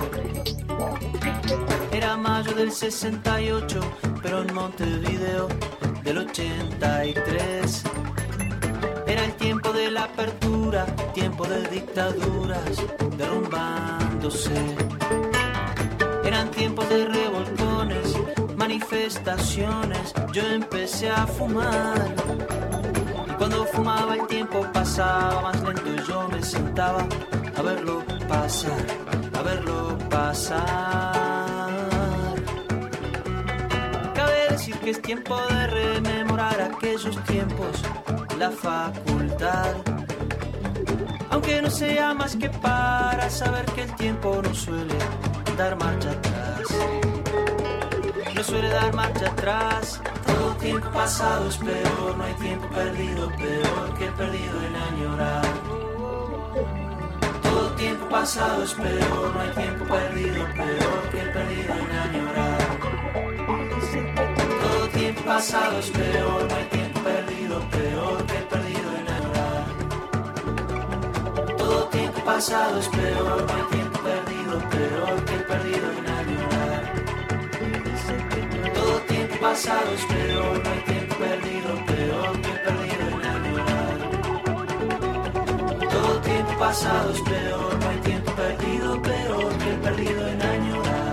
Era 1.93 2.17
mayo 2.17 2.55
del 2.55 2.73
68, 2.73 3.81
pero 4.23 4.43
en 4.43 4.55
Montevideo 4.55 5.49
del 6.05 6.19
83. 6.19 7.83
Era 9.07 9.25
el 9.25 9.33
tiempo 9.35 9.73
de 9.73 9.91
la 9.91 10.05
apertura, 10.05 10.87
tiempo 11.15 11.45
de 11.47 11.67
dictaduras 11.69 12.83
derrumbándose. 13.17 14.98
Eran 16.39 16.53
tiempos 16.53 16.89
de 16.89 17.05
revolcones, 17.05 18.15
manifestaciones. 18.57 20.15
Yo 20.33 20.43
empecé 20.43 21.11
a 21.11 21.27
fumar. 21.27 22.15
Y 23.29 23.33
cuando 23.33 23.65
fumaba 23.67 24.15
el 24.15 24.25
tiempo 24.29 24.65
pasaba 24.73 25.43
más 25.43 25.61
lento 25.65 25.83
y 25.93 26.09
yo 26.09 26.29
me 26.29 26.41
sentaba 26.41 27.05
a 27.57 27.63
verlo 27.63 28.05
pasar, 28.29 28.87
a 29.37 29.43
verlo 29.43 29.99
pasar. 30.09 31.49
que 34.85 34.91
es 34.91 35.03
tiempo 35.03 35.37
de 35.51 35.67
rememorar 35.67 36.61
aquellos 36.61 37.21
tiempos, 37.25 37.83
la 38.39 38.53
facultad. 38.53 39.75
Aunque 41.31 41.61
no 41.61 41.69
sea 41.69 42.15
más 42.15 42.37
que 42.37 42.49
para 42.49 43.29
saber 43.29 43.65
que 43.73 43.83
el 43.83 43.97
tiempo 43.97 44.41
no 44.41 44.55
suele 44.55 44.95
dar 45.59 45.77
marcha 45.77 46.11
atrás. 46.13 46.63
No 48.35 48.43
suele 48.45 48.69
dar 48.69 48.95
marcha 48.95 49.27
atrás. 49.27 50.01
Todo 50.25 50.55
tiempo 50.55 50.89
pasado 50.91 51.49
es 51.49 51.57
peor, 51.57 52.17
no 52.17 52.25
hay 52.25 52.35
tiempo 52.35 52.67
perdido, 52.69 53.29
peor 53.37 53.95
que 53.99 54.07
perdido 54.07 54.57
en 54.63 54.77
añorar. 54.77 55.47
Todo 57.43 57.71
tiempo 57.73 58.09
pasado 58.09 58.63
es 58.63 58.73
peor, 58.75 59.35
no 59.35 59.41
hay 59.41 59.51
tiempo 59.51 59.85
perdido, 59.85 60.47
peor 60.55 61.03
que 61.11 61.23
perdido 61.35 61.75
en 61.75 61.91
añorar 62.07 62.69
pasado 65.29 65.79
es 65.79 65.91
peor, 65.91 66.49
no 66.49 66.57
hay 66.57 66.65
tiempo 66.65 67.01
perdido, 67.01 67.61
peor 67.71 68.27
que 68.27 68.39
perdido 68.53 68.89
en 68.99 69.09
añorar. 69.17 69.65
Todo 71.59 71.89
tiempo 71.89 72.25
pasado 72.25 72.79
es 72.79 72.89
peor, 72.89 73.45
no 73.47 73.55
hay 73.55 73.63
tiempo 73.71 73.88
perdido, 74.09 74.55
peor 74.71 75.25
que 75.25 75.37
perdido 75.51 75.87
en 75.99 76.07
añorar. 76.21 76.83
Todo 78.75 78.95
tiempo 79.03 79.35
pasado 79.41 79.89
es 79.95 80.05
peor, 80.07 80.63
no 80.65 80.71
hay 80.71 80.81
tiempo 80.93 81.15
perdido, 81.17 81.71
peor 81.87 82.33
que 82.45 82.53
perdido 82.67 83.05
en 83.15 83.23
añorar. 83.37 83.97
Todo 85.91 86.13
tiempo 86.21 86.53
pasado 86.59 87.13
es 87.13 87.21
peor, 87.21 87.79
no 87.81 87.89
hay 87.89 87.99
tiempo 87.99 88.33
perdido, 88.33 89.03
peor 89.03 89.59
que 89.59 89.73
perdido 89.85 90.29
en 90.29 90.43
añorar. 90.43 91.09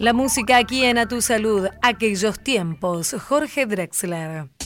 La 0.00 0.12
música 0.12 0.56
aquí 0.58 0.84
en 0.84 0.98
A 0.98 1.06
Tu 1.06 1.20
Salud, 1.20 1.68
aquellos 1.82 2.38
tiempos. 2.40 3.14
Jorge 3.28 3.66
Drexler. 3.66 4.57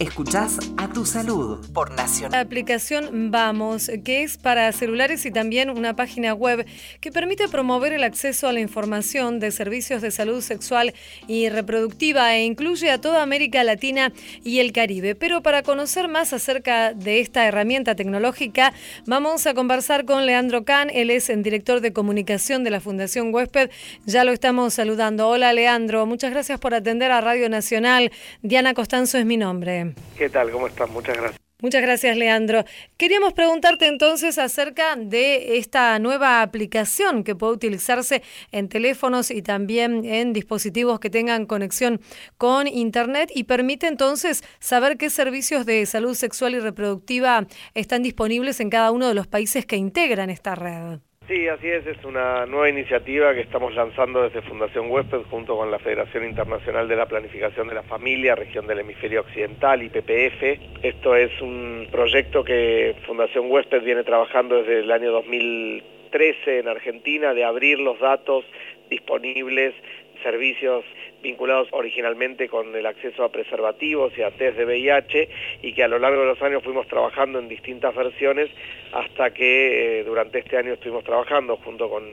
Escuchás 0.00 0.58
a 0.76 0.88
tu 0.88 1.06
salud 1.06 1.64
por 1.72 1.92
Nacional. 1.92 2.32
La 2.32 2.40
aplicación 2.40 3.30
Vamos, 3.30 3.88
que 4.04 4.24
es 4.24 4.38
para 4.38 4.72
celulares 4.72 5.24
y 5.24 5.30
también 5.30 5.70
una 5.70 5.94
página 5.94 6.34
web 6.34 6.66
que 7.00 7.12
permite 7.12 7.48
promover 7.48 7.92
el 7.92 8.02
acceso 8.02 8.48
a 8.48 8.52
la 8.52 8.58
información 8.58 9.38
de 9.38 9.52
servicios 9.52 10.02
de 10.02 10.10
salud 10.10 10.40
sexual 10.40 10.94
y 11.28 11.48
reproductiva 11.48 12.34
e 12.34 12.44
incluye 12.44 12.90
a 12.90 13.00
toda 13.00 13.22
América 13.22 13.62
Latina 13.62 14.12
y 14.42 14.58
el 14.58 14.72
Caribe. 14.72 15.14
Pero 15.14 15.42
para 15.42 15.62
conocer 15.62 16.08
más 16.08 16.32
acerca 16.32 16.92
de 16.92 17.20
esta 17.20 17.46
herramienta 17.46 17.94
tecnológica, 17.94 18.72
vamos 19.06 19.46
a 19.46 19.54
conversar 19.54 20.04
con 20.06 20.26
Leandro 20.26 20.64
Can. 20.64 20.90
Él 20.90 21.10
es 21.10 21.30
el 21.30 21.44
director 21.44 21.80
de 21.80 21.92
comunicación 21.92 22.64
de 22.64 22.70
la 22.70 22.80
Fundación 22.80 23.32
Huésped. 23.32 23.70
Ya 24.06 24.24
lo 24.24 24.32
estamos 24.32 24.74
saludando. 24.74 25.28
Hola 25.28 25.52
Leandro, 25.52 26.04
muchas 26.04 26.32
gracias 26.32 26.58
por 26.58 26.74
atender 26.74 27.12
a 27.12 27.20
Radio 27.20 27.48
Nacional. 27.48 28.10
Diana 28.42 28.74
Costanzo 28.74 29.18
es 29.18 29.26
mi 29.26 29.36
nombre. 29.36 29.83
¿Qué 30.16 30.28
tal? 30.28 30.50
¿Cómo 30.50 30.66
estás? 30.66 30.88
Muchas 30.90 31.16
gracias. 31.16 31.44
Muchas 31.64 31.80
gracias, 31.80 32.16
Leandro. 32.18 32.64
Queríamos 32.98 33.32
preguntarte 33.32 33.86
entonces 33.86 34.36
acerca 34.36 34.96
de 34.96 35.56
esta 35.56 35.98
nueva 35.98 36.42
aplicación 36.42 37.24
que 37.24 37.34
puede 37.34 37.54
utilizarse 37.54 38.22
en 38.52 38.68
teléfonos 38.68 39.30
y 39.30 39.40
también 39.40 40.04
en 40.04 40.34
dispositivos 40.34 41.00
que 41.00 41.08
tengan 41.08 41.46
conexión 41.46 42.02
con 42.36 42.66
Internet 42.66 43.30
y 43.34 43.44
permite 43.44 43.86
entonces 43.86 44.44
saber 44.58 44.98
qué 44.98 45.08
servicios 45.08 45.64
de 45.64 45.86
salud 45.86 46.14
sexual 46.14 46.54
y 46.54 46.60
reproductiva 46.60 47.46
están 47.72 48.02
disponibles 48.02 48.60
en 48.60 48.68
cada 48.68 48.90
uno 48.90 49.08
de 49.08 49.14
los 49.14 49.26
países 49.26 49.64
que 49.64 49.76
integran 49.76 50.28
esta 50.28 50.54
red. 50.54 50.98
Sí, 51.26 51.48
así 51.48 51.70
es, 51.70 51.86
es 51.86 52.04
una 52.04 52.44
nueva 52.44 52.68
iniciativa 52.68 53.32
que 53.32 53.40
estamos 53.40 53.74
lanzando 53.74 54.24
desde 54.24 54.42
Fundación 54.42 54.90
Huésped 54.90 55.22
junto 55.30 55.56
con 55.56 55.70
la 55.70 55.78
Federación 55.78 56.22
Internacional 56.22 56.86
de 56.86 56.96
la 56.96 57.06
Planificación 57.06 57.66
de 57.66 57.74
la 57.74 57.82
Familia, 57.82 58.34
región 58.34 58.66
del 58.66 58.80
hemisferio 58.80 59.22
occidental 59.22 59.82
y 59.82 59.88
PPF. 59.88 60.82
Esto 60.82 61.16
es 61.16 61.30
un 61.40 61.88
proyecto 61.90 62.44
que 62.44 62.96
Fundación 63.06 63.50
Huésped 63.50 63.82
viene 63.82 64.04
trabajando 64.04 64.56
desde 64.56 64.80
el 64.80 64.92
año 64.92 65.12
2013 65.12 66.58
en 66.58 66.68
Argentina 66.68 67.32
de 67.32 67.44
abrir 67.44 67.80
los 67.80 67.98
datos 68.00 68.44
disponibles, 68.90 69.74
servicios 70.22 70.84
vinculados 71.24 71.68
originalmente 71.72 72.48
con 72.48 72.76
el 72.76 72.86
acceso 72.86 73.24
a 73.24 73.32
preservativos 73.32 74.12
y 74.16 74.22
a 74.22 74.30
test 74.30 74.56
de 74.58 74.66
VIH 74.66 75.28
y 75.62 75.72
que 75.72 75.82
a 75.82 75.88
lo 75.88 75.98
largo 75.98 76.20
de 76.20 76.26
los 76.26 76.42
años 76.42 76.62
fuimos 76.62 76.86
trabajando 76.86 77.38
en 77.38 77.48
distintas 77.48 77.94
versiones 77.94 78.50
hasta 78.92 79.30
que 79.32 80.00
eh, 80.00 80.04
durante 80.04 80.38
este 80.38 80.56
año 80.56 80.74
estuvimos 80.74 81.02
trabajando 81.02 81.56
junto 81.56 81.88
con, 81.88 82.04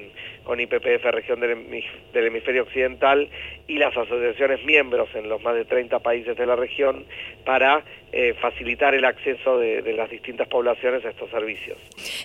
con 0.44 0.60
IPPF 0.60 1.03
Región 1.12 1.41
del, 1.41 1.51
Hemisferio 2.13 2.63
Occidental 2.63 3.30
y 3.68 3.77
las 3.77 3.96
asociaciones 3.96 4.65
miembros 4.65 5.10
en 5.13 5.30
los 5.30 5.44
más 5.44 5.56
de 5.56 5.65
30 5.65 6.00
países 6.00 6.36
de 6.38 6.46
la 6.46 6.56
región 6.56 7.06
para 7.46 7.84
eh, 8.13 8.34
facilitar 8.41 8.96
el 8.96 9.06
acceso 9.06 9.60
de, 9.60 9.82
de 9.82 9.94
las 9.94 10.10
distintas 10.10 10.48
poblaciones 10.48 11.06
a 11.06 11.10
estos 11.10 11.30
servicios. 11.30 11.77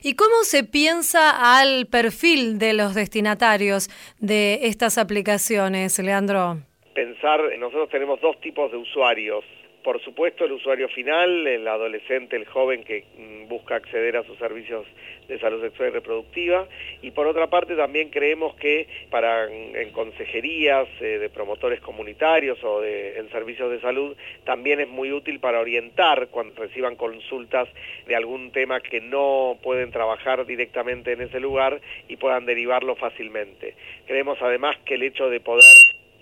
¿Y 0.03 0.15
cómo 0.15 0.45
se 0.45 0.63
piensa 0.63 1.59
al 1.59 1.87
perfil 1.87 2.59
de 2.59 2.73
los 2.75 2.95
destinatarios 2.95 3.91
de 4.21 4.61
estas 4.63 4.99
aplicaciones, 4.99 5.99
Leandro? 5.99 6.59
Pensar, 6.97 7.43
nosotros 7.59 7.91
tenemos 7.91 8.19
dos 8.23 8.41
tipos 8.41 8.73
de 8.73 8.79
usuarios. 8.79 9.45
Por 9.85 10.03
supuesto, 10.03 10.47
el 10.47 10.53
usuario 10.53 10.89
final, 10.89 11.47
el 11.47 11.69
adolescente, 11.69 12.35
el 12.35 12.47
joven 12.47 12.83
que 12.83 13.05
mm, 13.17 13.49
busca 13.49 13.77
acceder 13.77 14.17
a 14.17 14.25
sus 14.25 14.37
servicios 14.39 14.85
de 15.29 15.39
salud 15.39 15.61
sexual 15.61 15.91
y 15.91 15.93
reproductiva. 15.93 16.67
Y 17.03 17.11
por 17.11 17.27
otra 17.27 17.49
parte, 17.49 17.77
también 17.77 18.09
creemos 18.09 18.57
que 18.57 18.89
para 19.11 19.45
en 19.45 19.91
consejerías 19.93 20.89
eh, 21.01 21.19
de 21.19 21.29
promotores 21.29 21.81
comunitarios 21.81 22.59
o 22.65 22.81
de, 22.81 23.19
en 23.19 23.31
servicios 23.31 23.71
de 23.71 23.81
salud, 23.81 24.17
también 24.45 24.81
es 24.81 24.89
muy 24.89 25.13
útil 25.13 25.39
para 25.39 25.61
orientar 25.61 26.29
cuando 26.29 26.55
reciban 26.61 26.97
consultas 26.97 27.69
de 28.07 28.17
algún 28.17 28.51
tema 28.51 28.81
que 28.81 29.01
no 29.01 29.59
pueden 29.63 29.93
trabajar 29.93 30.47
directamente 30.47 31.13
en 31.13 31.21
ese 31.21 31.41
lugar 31.41 31.81
y 32.09 32.17
puedan 32.17 32.47
derivarlo 32.47 32.97
fácilmente. 32.97 33.75
Creemos 34.07 34.39
además 34.41 34.79
que 34.85 34.95
el 34.95 35.03
hecho 35.03 35.29
de 35.29 35.41
poder 35.41 35.63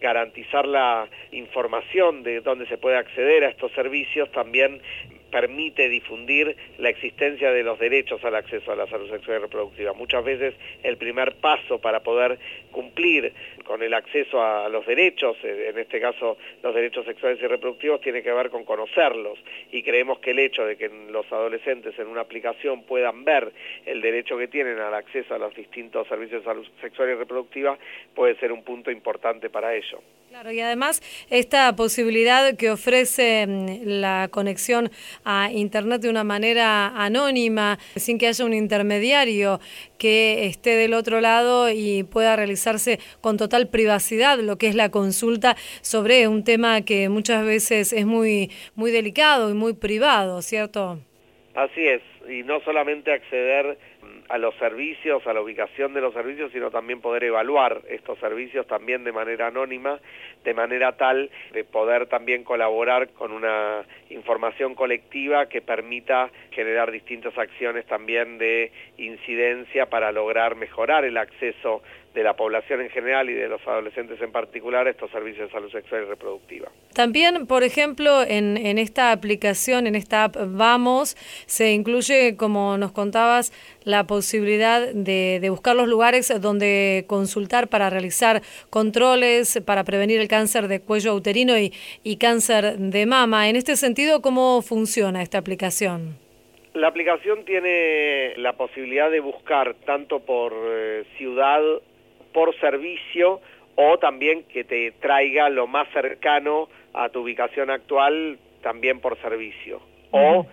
garantizar 0.04 0.68
la 0.68 1.08
información 1.32 2.24
de 2.24 2.42
dónde 2.42 2.66
se 2.66 2.76
puede 2.76 2.98
acceder 2.98 3.42
a 3.42 3.48
estos 3.48 3.72
servicios 3.72 4.30
también 4.32 4.82
permite 5.30 5.88
difundir 5.88 6.54
la 6.76 6.90
existencia 6.90 7.50
de 7.50 7.62
los 7.62 7.78
derechos 7.78 8.22
al 8.22 8.34
acceso 8.34 8.70
a 8.70 8.76
la 8.76 8.86
salud 8.86 9.10
sexual 9.10 9.38
y 9.38 9.40
reproductiva. 9.40 9.94
Muchas 9.94 10.22
veces 10.22 10.54
el 10.82 10.98
primer 10.98 11.36
paso 11.36 11.78
para 11.78 12.00
poder 12.00 12.38
cumplir 12.70 13.32
con 13.64 13.82
el 13.82 13.94
acceso 13.94 14.42
a 14.42 14.68
los 14.68 14.86
derechos, 14.86 15.36
eh, 15.42 15.70
en 15.70 15.78
este 15.78 16.00
caso 16.00 16.36
los 16.62 16.74
derechos 16.74 17.04
sexuales 17.04 17.40
y 17.42 17.46
reproductivos, 17.46 18.00
tiene 18.00 18.22
que 18.22 18.32
ver 18.32 18.50
con 18.50 18.64
conocerlos 18.64 19.38
y 19.72 19.82
creemos 19.82 20.18
que 20.18 20.30
el 20.30 20.38
hecho 20.38 20.64
de 20.64 20.76
que 20.76 20.90
los 21.10 21.30
adolescentes 21.32 21.98
en 21.98 22.06
una 22.06 22.20
aplicación 22.22 22.82
puedan 22.84 23.24
ver 23.24 23.52
el 23.86 24.00
derecho 24.00 24.36
que 24.38 24.48
tienen 24.48 24.78
al 24.78 24.94
acceso 24.94 25.34
a 25.34 25.38
los 25.38 25.54
distintos 25.54 26.06
servicios 26.08 26.42
de 26.42 26.50
salud 26.50 26.66
sexual 26.80 27.10
y 27.10 27.14
reproductiva 27.14 27.78
puede 28.14 28.36
ser 28.36 28.52
un 28.52 28.62
punto 28.62 28.90
importante 28.90 29.50
para 29.50 29.74
ello. 29.74 30.00
Claro, 30.34 30.50
y 30.50 30.58
además 30.58 31.00
esta 31.30 31.76
posibilidad 31.76 32.56
que 32.56 32.68
ofrece 32.68 33.46
mm, 33.46 33.82
la 33.84 34.26
conexión 34.32 34.90
a 35.24 35.52
Internet 35.52 36.00
de 36.00 36.10
una 36.10 36.24
manera 36.24 36.88
anónima, 36.88 37.78
sin 37.94 38.18
que 38.18 38.26
haya 38.26 38.44
un 38.44 38.52
intermediario 38.52 39.60
que 39.96 40.46
esté 40.46 40.70
del 40.70 40.94
otro 40.94 41.20
lado 41.20 41.70
y 41.70 42.02
pueda 42.02 42.34
realizarse 42.34 42.98
con 43.20 43.36
total 43.36 43.68
privacidad 43.68 44.40
lo 44.40 44.58
que 44.58 44.66
es 44.66 44.74
la 44.74 44.90
consulta 44.90 45.54
sobre 45.82 46.26
un 46.26 46.42
tema 46.42 46.82
que 46.82 47.08
muchas 47.08 47.46
veces 47.46 47.92
es 47.92 48.04
muy, 48.04 48.50
muy 48.74 48.90
delicado 48.90 49.50
y 49.50 49.54
muy 49.54 49.74
privado, 49.74 50.42
¿cierto? 50.42 50.98
Así 51.54 51.86
es, 51.86 52.02
y 52.28 52.42
no 52.42 52.58
solamente 52.64 53.12
acceder 53.12 53.78
a 54.28 54.38
los 54.38 54.54
servicios, 54.56 55.26
a 55.26 55.32
la 55.32 55.40
ubicación 55.40 55.94
de 55.94 56.00
los 56.00 56.14
servicios, 56.14 56.50
sino 56.52 56.70
también 56.70 57.00
poder 57.00 57.24
evaluar 57.24 57.82
estos 57.88 58.18
servicios 58.18 58.66
también 58.66 59.04
de 59.04 59.12
manera 59.12 59.48
anónima, 59.48 59.98
de 60.44 60.54
manera 60.54 60.96
tal 60.96 61.30
de 61.52 61.64
poder 61.64 62.06
también 62.06 62.44
colaborar 62.44 63.10
con 63.10 63.32
una 63.32 63.84
información 64.10 64.74
colectiva 64.74 65.46
que 65.46 65.60
permita 65.60 66.30
generar 66.50 66.90
distintas 66.90 67.36
acciones 67.36 67.86
también 67.86 68.38
de 68.38 68.72
incidencia 68.98 69.86
para 69.86 70.12
lograr 70.12 70.56
mejorar 70.56 71.04
el 71.04 71.16
acceso 71.16 71.82
de 72.14 72.22
la 72.22 72.34
población 72.34 72.80
en 72.80 72.90
general 72.90 73.28
y 73.28 73.34
de 73.34 73.48
los 73.48 73.60
adolescentes 73.66 74.20
en 74.22 74.30
particular 74.30 74.86
estos 74.86 75.10
servicios 75.10 75.48
de 75.48 75.52
salud 75.52 75.70
sexual 75.70 76.04
y 76.04 76.06
reproductiva. 76.06 76.68
También, 76.94 77.46
por 77.46 77.64
ejemplo, 77.64 78.22
en, 78.22 78.56
en 78.56 78.78
esta 78.78 79.10
aplicación, 79.10 79.86
en 79.86 79.96
esta 79.96 80.24
app 80.24 80.36
Vamos, 80.46 81.16
se 81.46 81.72
incluye, 81.72 82.36
como 82.36 82.78
nos 82.78 82.92
contabas, 82.92 83.52
la 83.82 84.06
posibilidad 84.06 84.92
de, 84.94 85.38
de, 85.40 85.50
buscar 85.50 85.74
los 85.74 85.88
lugares 85.88 86.32
donde 86.40 87.04
consultar 87.08 87.68
para 87.68 87.90
realizar 87.90 88.42
controles, 88.70 89.60
para 89.66 89.82
prevenir 89.82 90.20
el 90.20 90.28
cáncer 90.28 90.68
de 90.68 90.80
cuello 90.80 91.14
uterino 91.14 91.58
y, 91.58 91.72
y 92.04 92.16
cáncer 92.16 92.78
de 92.78 93.06
mama. 93.06 93.48
En 93.48 93.56
este 93.56 93.74
sentido, 93.76 94.22
¿cómo 94.22 94.62
funciona 94.62 95.22
esta 95.22 95.38
aplicación? 95.38 96.16
La 96.74 96.88
aplicación 96.88 97.44
tiene 97.44 98.34
la 98.36 98.54
posibilidad 98.54 99.10
de 99.10 99.20
buscar 99.20 99.74
tanto 99.86 100.20
por 100.20 100.52
eh, 100.52 101.04
ciudad 101.16 101.60
por 102.34 102.54
servicio 102.58 103.40
o 103.76 103.98
también 103.98 104.44
que 104.44 104.64
te 104.64 104.92
traiga 105.00 105.48
lo 105.48 105.66
más 105.66 105.88
cercano 105.92 106.68
a 106.92 107.08
tu 107.08 107.20
ubicación 107.20 107.70
actual 107.70 108.38
también 108.60 109.00
por 109.00 109.18
servicio 109.22 109.80
o 110.10 110.46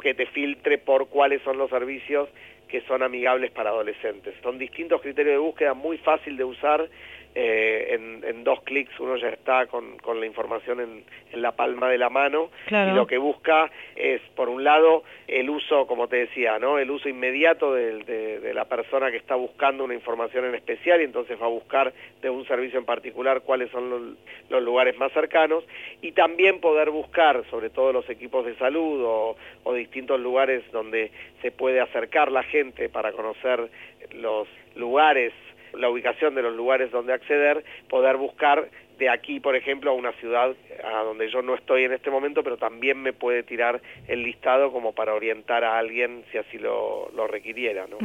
que 0.00 0.14
te 0.14 0.26
filtre 0.26 0.78
por 0.78 1.08
cuáles 1.08 1.42
son 1.42 1.58
los 1.58 1.68
servicios 1.68 2.28
que 2.68 2.80
son 2.82 3.02
amigables 3.02 3.50
para 3.52 3.70
adolescentes. 3.70 4.34
Son 4.42 4.58
distintos 4.58 5.00
criterios 5.00 5.34
de 5.34 5.38
búsqueda 5.38 5.74
muy 5.74 5.98
fácil 5.98 6.36
de 6.36 6.44
usar 6.44 6.88
eh, 7.38 7.98
en, 8.24 8.44
dos 8.44 8.62
clics 8.62 8.98
uno 8.98 9.16
ya 9.16 9.28
está 9.28 9.66
con, 9.66 9.98
con 9.98 10.20
la 10.20 10.26
información 10.26 10.80
en, 10.80 11.04
en, 11.32 11.42
la 11.42 11.52
palma 11.52 11.90
de 11.90 11.98
la 11.98 12.08
mano. 12.08 12.48
Y 12.70 12.94
lo 12.94 13.06
que 13.06 13.18
busca 13.18 13.70
es, 13.94 14.22
por 14.34 14.48
un 14.48 14.64
lado, 14.64 15.02
el 15.28 15.50
uso, 15.50 15.86
como 15.86 16.08
te 16.08 16.16
decía, 16.16 16.58
¿no? 16.58 16.78
el 16.78 16.90
uso 16.90 17.10
inmediato 17.10 17.74
de, 17.74 18.04
de, 18.04 18.54
la 18.54 18.64
persona 18.64 19.10
que 19.10 19.18
está 19.18 19.34
buscando 19.34 19.84
una 19.84 19.92
información 19.92 20.46
en 20.46 20.54
especial 20.54 21.02
y 21.02 21.04
entonces 21.04 21.38
va 21.38 21.44
a 21.44 21.50
buscar 21.50 21.92
de 22.22 22.30
un 22.30 22.46
servicio 22.46 22.78
en 22.78 22.86
particular 22.86 23.42
cuáles 23.42 23.70
son 23.70 23.90
los, 23.90 24.00
los 24.48 24.62
lugares 24.62 24.96
más 24.96 25.12
cercanos. 25.12 25.62
Y 26.00 26.12
también 26.12 26.60
poder 26.60 26.88
buscar, 26.88 27.44
sobre 27.50 27.68
todo 27.68 27.92
los 27.92 28.08
equipos 28.08 28.46
de 28.46 28.56
salud 28.56 29.02
o, 29.04 29.36
o 29.64 29.74
distintos 29.74 30.18
lugares 30.20 30.62
donde 30.72 31.10
se 31.42 31.50
puede 31.50 31.80
acercar 31.80 32.32
la 32.32 32.44
gente 32.44 32.88
para 32.88 33.12
conocer 33.12 33.68
los 34.12 34.48
lugares 34.74 35.34
la 35.76 35.88
ubicación 35.88 36.34
de 36.34 36.42
los 36.42 36.54
lugares 36.54 36.90
donde 36.90 37.12
acceder, 37.12 37.64
poder 37.88 38.16
buscar 38.16 38.68
de 38.98 39.08
aquí, 39.10 39.40
por 39.40 39.56
ejemplo, 39.56 39.90
a 39.90 39.94
una 39.94 40.12
ciudad 40.12 40.54
a 40.84 41.02
donde 41.02 41.30
yo 41.30 41.42
no 41.42 41.54
estoy 41.54 41.84
en 41.84 41.92
este 41.92 42.10
momento, 42.10 42.42
pero 42.42 42.56
también 42.56 43.02
me 43.02 43.12
puede 43.12 43.42
tirar 43.42 43.80
el 44.08 44.22
listado 44.22 44.72
como 44.72 44.94
para 44.94 45.14
orientar 45.14 45.64
a 45.64 45.78
alguien 45.78 46.24
si 46.32 46.38
así 46.38 46.58
lo, 46.58 47.10
lo 47.14 47.26
requiriera. 47.26 47.86
¿no? 47.86 47.98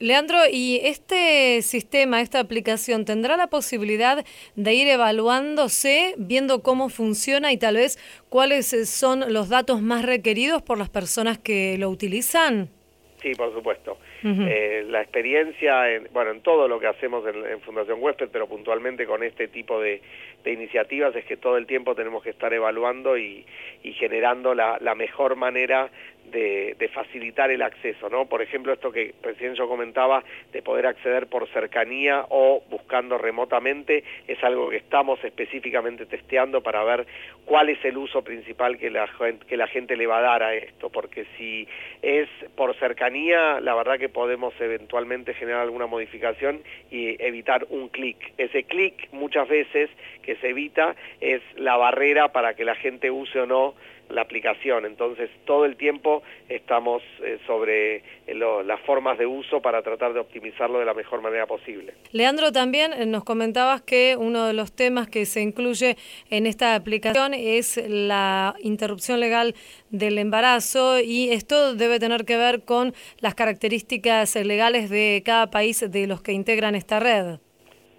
Leandro, 0.00 0.38
¿y 0.50 0.80
este 0.82 1.60
sistema, 1.60 2.22
esta 2.22 2.40
aplicación, 2.40 3.04
tendrá 3.04 3.36
la 3.36 3.48
posibilidad 3.48 4.24
de 4.56 4.74
ir 4.74 4.88
evaluándose, 4.88 6.14
viendo 6.16 6.62
cómo 6.62 6.88
funciona 6.88 7.52
y 7.52 7.58
tal 7.58 7.76
vez 7.76 7.98
cuáles 8.30 8.68
son 8.88 9.32
los 9.32 9.50
datos 9.50 9.82
más 9.82 10.02
requeridos 10.02 10.62
por 10.62 10.78
las 10.78 10.88
personas 10.88 11.38
que 11.38 11.76
lo 11.78 11.90
utilizan? 11.90 12.70
Sí, 13.20 13.32
por 13.34 13.52
supuesto. 13.52 13.98
Eh, 14.22 14.84
la 14.88 15.00
experiencia, 15.00 15.90
en, 15.90 16.08
bueno, 16.12 16.30
en 16.30 16.40
todo 16.42 16.68
lo 16.68 16.78
que 16.78 16.86
hacemos 16.86 17.24
en, 17.26 17.60
Fundación 17.60 18.02
Huésped, 18.02 18.28
pero 18.30 18.46
puntualmente 18.46 19.06
con 19.06 19.22
este 19.22 19.48
tipo 19.48 19.80
de, 19.80 20.02
iniciativas, 20.44 21.14
es 21.16 21.24
que 21.24 21.36
todo 21.36 21.56
el 21.56 21.66
tiempo 21.66 21.94
tenemos 21.94 22.22
que 22.22 22.30
estar 22.30 22.52
evaluando 22.52 23.16
y, 23.16 23.44
generando 23.82 24.54
la, 24.54 24.78
la 24.80 24.94
mejor 24.94 25.36
manera 25.36 25.90
de, 26.26 26.90
facilitar 26.92 27.50
el 27.50 27.62
acceso, 27.62 28.08
¿no? 28.08 28.26
Por 28.26 28.42
ejemplo, 28.42 28.72
esto 28.72 28.90
que 28.90 29.14
recién 29.22 29.54
yo 29.54 29.68
comentaba 29.68 30.24
de 30.52 30.60
poder 30.60 30.86
acceder 30.86 31.28
por 31.28 31.48
cercanía 31.48 32.26
o 32.30 32.62
buscando 32.68 33.16
remotamente 33.16 34.02
es 34.26 34.42
algo 34.42 34.70
que 34.70 34.78
estamos 34.78 35.22
específicamente 35.24 36.06
testeando 36.06 36.62
para 36.62 36.82
ver 36.82 37.06
cuál 37.44 37.68
es 37.68 37.84
el 37.84 37.96
uso 37.96 38.22
principal 38.22 38.76
que 38.76 38.90
la, 38.90 39.08
que 39.46 39.56
la 39.56 39.68
gente 39.68 39.96
le 39.96 40.06
va 40.06 40.18
a 40.18 40.22
dar 40.22 40.42
a 40.42 40.54
esto, 40.54 40.90
porque 40.90 41.26
si 41.38 41.68
es 42.02 42.28
por 42.56 42.74
cercanía, 42.76 43.60
la 43.60 43.74
verdad 43.74 43.98
que 43.98 44.08
podemos 44.08 44.52
eventualmente 44.60 45.34
generar 45.34 45.62
alguna 45.62 45.86
modificación 45.86 46.62
y 46.90 47.22
evitar 47.22 47.66
un 47.70 47.88
clic. 47.88 48.32
Ese 48.36 48.64
clic 48.64 49.08
muchas 49.12 49.48
veces 49.48 49.90
que 50.22 50.36
se 50.36 50.48
evita 50.48 50.96
es 51.20 51.40
la 51.56 51.76
barrera 51.76 52.32
para 52.32 52.54
que 52.54 52.64
la 52.64 52.74
gente 52.74 53.10
use 53.10 53.40
o 53.40 53.46
no 53.46 53.74
la 54.10 54.22
aplicación. 54.22 54.84
Entonces, 54.84 55.30
todo 55.44 55.64
el 55.64 55.76
tiempo 55.76 56.22
estamos 56.48 57.02
eh, 57.22 57.38
sobre 57.46 57.96
eh, 57.96 58.34
las 58.64 58.80
formas 58.80 59.18
de 59.18 59.26
uso 59.26 59.60
para 59.60 59.82
tratar 59.82 60.12
de 60.12 60.20
optimizarlo 60.20 60.78
de 60.78 60.84
la 60.84 60.94
mejor 60.94 61.22
manera 61.22 61.46
posible. 61.46 61.94
Leandro, 62.12 62.52
también 62.52 62.92
eh, 62.92 63.06
nos 63.06 63.24
comentabas 63.24 63.82
que 63.82 64.16
uno 64.18 64.46
de 64.46 64.52
los 64.52 64.74
temas 64.74 65.08
que 65.08 65.26
se 65.26 65.40
incluye 65.40 65.96
en 66.30 66.46
esta 66.46 66.74
aplicación 66.74 67.34
es 67.34 67.76
la 67.88 68.54
interrupción 68.60 69.20
legal 69.20 69.54
del 69.90 70.18
embarazo 70.18 71.00
y 71.00 71.30
esto 71.30 71.74
debe 71.74 71.98
tener 71.98 72.24
que 72.24 72.36
ver 72.36 72.64
con 72.64 72.92
las 73.20 73.34
características 73.34 74.34
legales 74.36 74.90
de 74.90 75.22
cada 75.24 75.50
país 75.50 75.84
de 75.90 76.06
los 76.06 76.22
que 76.22 76.32
integran 76.32 76.74
esta 76.74 77.00
red. 77.00 77.38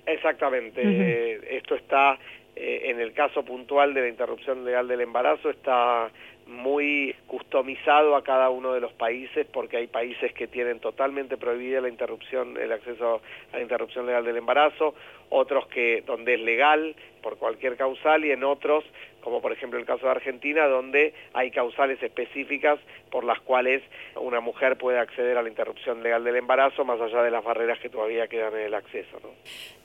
Exactamente. 0.06 1.56
esto 1.56 1.76
está 1.76 2.18
eh, 2.56 2.82
en 2.86 3.00
el 3.00 3.14
caso 3.14 3.44
puntual 3.44 3.94
de 3.94 4.02
la 4.02 4.08
interrupción 4.10 4.66
legal 4.66 4.88
del 4.88 5.02
embarazo 5.02 5.50
está 5.50 6.12
muy 6.48 7.16
customizado 7.28 8.16
a 8.16 8.24
cada 8.24 8.50
uno 8.50 8.74
de 8.74 8.82
los 8.82 8.92
países 8.94 9.48
porque 9.54 9.78
hay 9.78 9.88
países 9.88 10.34
que 10.34 10.48
tienen 10.48 10.80
totalmente 10.80 11.38
prohibida 11.38 11.80
la 11.80 11.88
interrupción 11.88 12.58
el 12.58 12.72
acceso 12.72 13.22
a 13.54 13.58
la 13.58 13.62
interrupción 13.62 14.06
legal 14.06 14.26
del 14.26 14.38
embarazo, 14.38 14.94
otros 15.30 15.68
que 15.68 16.04
donde 16.06 16.34
es 16.34 16.42
legal 16.42 16.96
por 17.22 17.38
cualquier 17.38 17.78
causal 17.78 18.26
y 18.26 18.32
en 18.32 18.44
otros 18.44 18.84
como 19.22 19.42
por 19.42 19.52
ejemplo 19.52 19.80
el 19.80 19.86
caso 19.86 20.06
de 20.06 20.12
Argentina, 20.12 20.68
donde 20.68 21.14
hay 21.34 21.52
causales 21.52 22.02
específicas 22.02 22.80
por 23.10 23.24
las 23.24 23.40
cuales 23.42 23.82
una 24.16 24.40
mujer 24.40 24.78
puede 24.78 25.00
acceder 25.00 25.38
a 25.38 25.42
la 25.42 25.50
interrupción 25.50 26.02
legal 26.02 26.24
del 26.24 26.36
embarazo, 26.38 26.86
más 26.86 27.00
allá 27.00 27.22
de 27.24 27.32
las 27.32 27.44
barreras 27.44 27.80
que 27.80 27.90
todavía 27.90 28.28
quedan 28.28 28.54
en 28.54 28.62
el 28.62 28.74
acceso. 28.74 29.20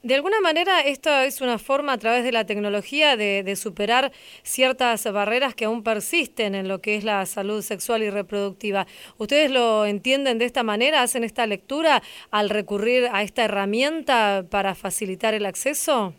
De 0.02 0.14
alguna 0.14 0.40
manera, 0.40 0.80
esto 0.80 1.10
es 1.20 1.40
una 1.40 1.58
forma 1.58 1.94
a 1.94 1.98
través 1.98 2.22
de 2.24 2.30
la 2.30 2.46
tecnología 2.46 3.16
de, 3.16 3.42
de 3.42 3.56
superar 3.56 4.12
ciertas 4.42 5.10
barreras 5.12 5.54
que 5.54 5.64
aún 5.64 5.82
persisten 5.82 6.54
en 6.54 6.68
lo 6.68 6.80
que 6.80 6.96
es 6.96 7.04
la 7.04 7.26
salud 7.26 7.62
sexual 7.62 8.02
y 8.02 8.10
reproductiva. 8.10 8.86
¿Ustedes 9.18 9.50
lo 9.50 9.84
entienden 9.84 10.38
de 10.38 10.44
esta 10.44 10.62
manera? 10.62 11.02
¿Hacen 11.02 11.24
esta 11.24 11.46
lectura 11.46 12.02
al 12.30 12.50
recurrir 12.50 13.08
a 13.12 13.22
esta 13.22 13.44
herramienta 13.44 14.44
para 14.48 14.74
facilitar 14.74 15.34
el 15.34 15.46
acceso? 15.46 16.14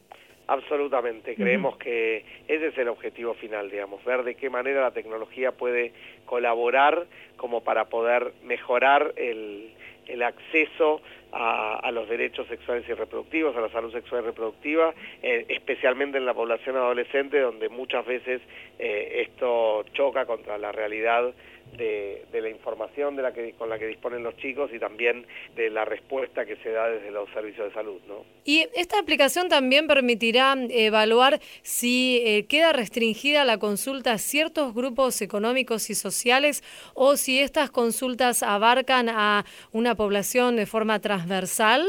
Absolutamente, 0.47 1.35
creemos 1.35 1.77
que 1.77 2.23
ese 2.47 2.67
es 2.67 2.77
el 2.77 2.87
objetivo 2.87 3.33
final, 3.33 3.69
digamos, 3.69 4.03
ver 4.05 4.23
de 4.23 4.35
qué 4.35 4.49
manera 4.49 4.81
la 4.81 4.91
tecnología 4.91 5.51
puede 5.51 5.91
colaborar 6.25 7.05
como 7.35 7.63
para 7.63 7.89
poder 7.89 8.31
mejorar 8.43 9.13
el, 9.17 9.73
el 10.07 10.23
acceso 10.23 11.01
a, 11.31 11.91
los 11.91 12.07
derechos 12.07 12.47
sexuales 12.47 12.87
y 12.87 12.93
reproductivos, 12.93 13.55
a 13.55 13.61
la 13.61 13.69
salud 13.69 13.91
sexual 13.91 14.23
y 14.23 14.27
reproductiva, 14.27 14.93
eh, 15.21 15.45
especialmente 15.49 16.17
en 16.17 16.25
la 16.25 16.33
población 16.33 16.77
adolescente, 16.77 17.39
donde 17.39 17.69
muchas 17.69 18.05
veces 18.05 18.41
eh, 18.79 19.27
esto 19.27 19.83
choca 19.93 20.25
contra 20.25 20.57
la 20.57 20.71
realidad 20.71 21.33
de, 21.75 22.25
la 22.33 22.49
información 22.49 23.15
de 23.15 23.23
la 23.23 23.33
que, 23.33 23.53
con 23.53 23.69
la 23.69 23.79
que 23.79 23.87
disponen 23.87 24.23
los 24.23 24.35
chicos 24.37 24.71
y 24.73 24.79
también 24.79 25.25
de 25.55 25.69
la 25.69 25.85
respuesta 25.85 26.45
que 26.45 26.55
se 26.57 26.71
da 26.71 26.89
desde 26.89 27.11
los 27.11 27.29
servicios 27.31 27.67
de 27.67 27.73
salud. 27.73 27.99
¿no? 28.07 28.25
Y 28.45 28.67
esta 28.75 28.99
aplicación 28.99 29.49
también 29.49 29.87
permitirá 29.87 30.55
evaluar 30.69 31.39
si 31.61 32.21
eh, 32.25 32.45
queda 32.47 32.73
restringida 32.73 33.45
la 33.45 33.57
consulta 33.57 34.13
a 34.13 34.17
ciertos 34.17 34.73
grupos 34.73 35.21
económicos 35.21 35.89
y 35.89 35.95
sociales 35.95 36.63
o 36.93 37.17
si 37.17 37.39
estas 37.39 37.71
consultas 37.71 38.43
abarcan 38.43 39.09
a 39.09 39.45
una 39.71 39.95
población 39.95 40.55
de 40.55 40.65
forma 40.65 40.99
transversal. 40.99 41.83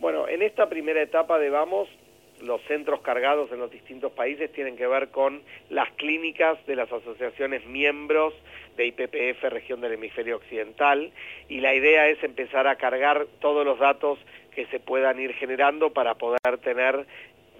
Bueno, 0.00 0.28
en 0.28 0.42
esta 0.42 0.68
primera 0.68 1.02
etapa 1.02 1.38
de 1.38 1.50
Vamos 1.50 1.88
los 2.42 2.62
centros 2.62 3.00
cargados 3.00 3.50
en 3.52 3.58
los 3.58 3.70
distintos 3.70 4.12
países 4.12 4.52
tienen 4.52 4.76
que 4.76 4.86
ver 4.86 5.08
con 5.08 5.42
las 5.70 5.90
clínicas 5.92 6.64
de 6.66 6.76
las 6.76 6.92
asociaciones 6.92 7.64
miembros 7.66 8.34
de 8.76 8.86
IPPF 8.86 9.42
región 9.50 9.80
del 9.80 9.92
hemisferio 9.92 10.36
occidental 10.36 11.10
y 11.48 11.60
la 11.60 11.74
idea 11.74 12.08
es 12.08 12.22
empezar 12.22 12.66
a 12.66 12.76
cargar 12.76 13.26
todos 13.40 13.64
los 13.64 13.78
datos 13.78 14.18
que 14.54 14.66
se 14.66 14.80
puedan 14.80 15.20
ir 15.20 15.34
generando 15.34 15.92
para 15.92 16.14
poder 16.14 16.58
tener 16.62 17.06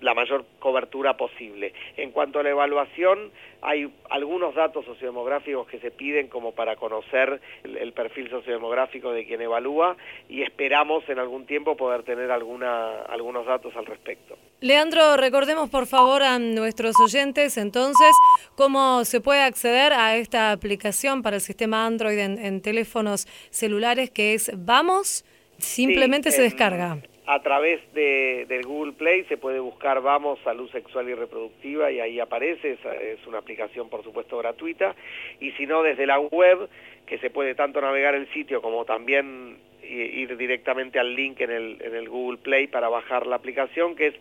la 0.01 0.15
mayor 0.15 0.45
cobertura 0.59 1.17
posible. 1.17 1.73
En 1.97 2.11
cuanto 2.11 2.39
a 2.39 2.43
la 2.43 2.51
evaluación, 2.51 3.31
hay 3.63 3.91
algunos 4.11 4.55
datos 4.55 4.85
sociodemográficos 4.85 5.67
que 5.67 5.81
se 5.81 5.91
piden 5.91 6.29
como 6.29 6.53
para 6.53 6.77
conocer 6.77 7.41
el, 7.65 7.93
perfil 7.93 8.31
sociodemográfico 8.31 9.13
de 9.13 9.27
quien 9.27 9.41
evalúa 9.41 9.97
y 10.29 10.43
esperamos 10.43 11.09
en 11.09 11.19
algún 11.19 11.47
tiempo 11.47 11.77
poder 11.77 12.05
tener 12.05 12.31
alguna, 12.31 13.03
algunos 13.03 13.47
datos 13.47 13.75
al 13.77 13.87
respecto. 13.87 14.37
Leandro, 14.61 15.17
recordemos 15.17 15.71
por 15.71 15.87
favor 15.87 16.23
a 16.23 16.39
nuestros 16.39 16.95
oyentes 17.01 17.57
entonces 17.57 18.11
cómo 18.55 19.05
se 19.05 19.21
puede 19.21 19.43
acceder 19.43 19.93
a 19.93 20.17
esta 20.17 20.53
aplicación 20.53 21.23
para 21.23 21.37
el 21.37 21.43
sistema 21.43 21.87
Android 21.87 22.19
en, 22.19 22.61
teléfonos 22.61 23.27
celulares 23.51 24.11
que 24.11 24.35
es 24.35 24.51
Vamos, 24.55 25.25
simplemente 25.59 26.31
se 26.31 26.43
descarga 26.43 26.99
a 27.29 27.43
través 27.43 27.81
de, 27.93 28.47
del 28.49 28.65
Google 28.65 28.95
Play 28.95 29.25
se 29.25 29.37
puede 29.37 29.61
buscar 29.61 30.01
Vamos 30.01 30.39
Salud 30.45 30.71
Sexual 30.71 31.11
y 31.11 31.15
Reproductiva 31.15 31.93
y 31.93 32.01
ahí 32.01 32.19
aparece, 32.19 32.73
es, 32.73 32.79
es, 33.03 33.27
una 33.27 33.37
aplicación 33.37 33.91
por 33.91 34.03
supuesto 34.03 34.39
gratuita, 34.39 34.97
y 35.39 35.53
si 35.53 35.67
no 35.67 35.83
desde 35.83 36.07
la 36.07 36.19
web, 36.19 36.71
que 37.05 37.19
se 37.19 37.29
puede 37.29 37.55
tanto 37.55 37.83
navegar 37.83 38.15
el 38.15 38.33
sitio 38.33 38.63
como 38.63 38.87
también 38.87 39.59
ir 39.83 40.39
directamente 40.39 40.99
al 40.99 41.15
link 41.15 41.39
en 41.43 41.51
el, 41.51 41.83
en 41.83 41.95
el 41.95 42.09
Google 42.09 42.39
Play 42.39 42.67
para 42.67 42.89
bajar 42.89 43.27
la 43.27 43.37
aplicación, 43.37 43.95
que 43.95 44.07
es 44.07 44.15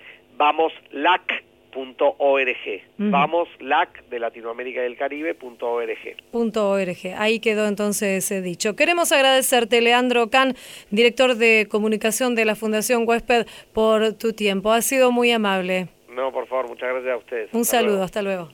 .org. 1.73 2.81
Vamos, 2.97 3.47
LAC 3.59 4.07
de 4.09 4.19
Latinoamérica 4.19 4.81
y 4.81 4.85
el 4.85 4.97
Caribe, 4.97 5.37
.org. 5.41 6.97
Ahí 7.17 7.39
quedó 7.39 7.67
entonces 7.67 8.29
dicho. 8.43 8.75
Queremos 8.75 9.11
agradecerte, 9.11 9.81
Leandro 9.81 10.29
Can, 10.29 10.55
director 10.91 11.35
de 11.35 11.67
comunicación 11.69 12.35
de 12.35 12.45
la 12.45 12.55
Fundación 12.55 13.07
Huésped, 13.07 13.47
por 13.73 14.13
tu 14.13 14.33
tiempo. 14.33 14.71
Ha 14.71 14.81
sido 14.81 15.11
muy 15.11 15.31
amable. 15.31 15.89
No, 16.09 16.31
por 16.31 16.47
favor, 16.47 16.67
muchas 16.69 16.89
gracias 16.89 17.13
a 17.13 17.17
ustedes. 17.17 17.49
Un 17.53 17.65
saludo, 17.65 18.03
hasta 18.03 18.21
luego. 18.21 18.49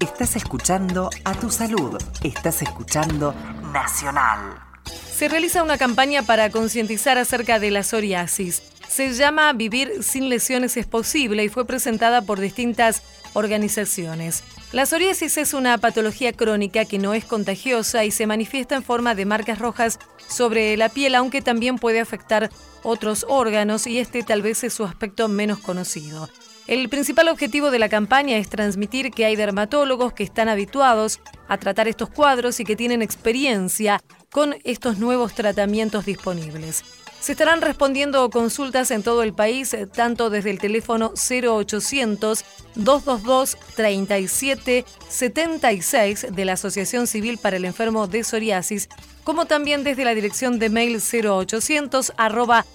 Estás 0.00 0.36
escuchando 0.36 1.10
a 1.24 1.32
tu 1.34 1.48
salud. 1.50 1.96
Estás 2.24 2.62
escuchando 2.62 3.34
Nacional. 3.72 4.58
Se 4.84 5.28
realiza 5.28 5.62
una 5.62 5.78
campaña 5.78 6.22
para 6.22 6.50
concientizar 6.50 7.18
acerca 7.18 7.60
de 7.60 7.70
la 7.70 7.82
psoriasis. 7.82 8.71
Se 8.92 9.14
llama 9.14 9.50
Vivir 9.54 10.02
sin 10.02 10.28
lesiones 10.28 10.76
es 10.76 10.86
posible 10.86 11.42
y 11.42 11.48
fue 11.48 11.64
presentada 11.64 12.20
por 12.20 12.38
distintas 12.38 13.02
organizaciones. 13.32 14.44
La 14.70 14.84
psoriasis 14.84 15.38
es 15.38 15.54
una 15.54 15.78
patología 15.78 16.34
crónica 16.34 16.84
que 16.84 16.98
no 16.98 17.14
es 17.14 17.24
contagiosa 17.24 18.04
y 18.04 18.10
se 18.10 18.26
manifiesta 18.26 18.76
en 18.76 18.82
forma 18.82 19.14
de 19.14 19.24
marcas 19.24 19.60
rojas 19.60 19.98
sobre 20.28 20.76
la 20.76 20.90
piel, 20.90 21.14
aunque 21.14 21.40
también 21.40 21.78
puede 21.78 22.00
afectar 22.00 22.50
otros 22.82 23.24
órganos 23.30 23.86
y 23.86 23.98
este 23.98 24.22
tal 24.24 24.42
vez 24.42 24.62
es 24.62 24.74
su 24.74 24.84
aspecto 24.84 25.26
menos 25.26 25.60
conocido. 25.60 26.28
El 26.66 26.90
principal 26.90 27.28
objetivo 27.28 27.70
de 27.70 27.78
la 27.78 27.88
campaña 27.88 28.36
es 28.36 28.50
transmitir 28.50 29.10
que 29.10 29.24
hay 29.24 29.36
dermatólogos 29.36 30.12
que 30.12 30.22
están 30.22 30.50
habituados 30.50 31.20
a 31.48 31.56
tratar 31.56 31.88
estos 31.88 32.10
cuadros 32.10 32.60
y 32.60 32.64
que 32.66 32.76
tienen 32.76 33.00
experiencia 33.00 34.02
con 34.30 34.54
estos 34.64 34.98
nuevos 34.98 35.34
tratamientos 35.34 36.04
disponibles. 36.04 36.84
Se 37.22 37.32
estarán 37.32 37.62
respondiendo 37.62 38.28
consultas 38.30 38.90
en 38.90 39.04
todo 39.04 39.22
el 39.22 39.32
país, 39.32 39.72
eh, 39.74 39.86
tanto 39.86 40.28
desde 40.28 40.50
el 40.50 40.58
teléfono 40.58 41.12
0800 41.14 42.44
222 42.74 43.56
3776 43.76 46.26
de 46.32 46.44
la 46.44 46.54
Asociación 46.54 47.06
Civil 47.06 47.38
para 47.38 47.58
el 47.58 47.64
Enfermo 47.64 48.08
de 48.08 48.24
Psoriasis, 48.24 48.88
como 49.22 49.46
también 49.46 49.84
desde 49.84 50.04
la 50.04 50.16
dirección 50.16 50.58
de 50.58 50.68
mail 50.68 51.00
0800 51.00 52.12
arroba 52.16 52.66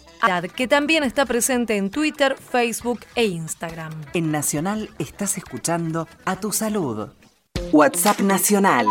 que 0.56 0.70
también 0.70 1.04
está 1.04 1.26
presente 1.26 1.76
en 1.76 1.92
Twitter, 1.92 2.38
Facebook 2.38 3.02
e 3.16 3.26
Instagram. 3.26 3.92
En 4.14 4.32
Nacional 4.32 4.90
estás 4.98 5.38
escuchando 5.38 6.08
A 6.24 6.40
Tu 6.40 6.54
Salud. 6.54 7.10
WhatsApp 7.74 8.22
Nacional 8.22 8.88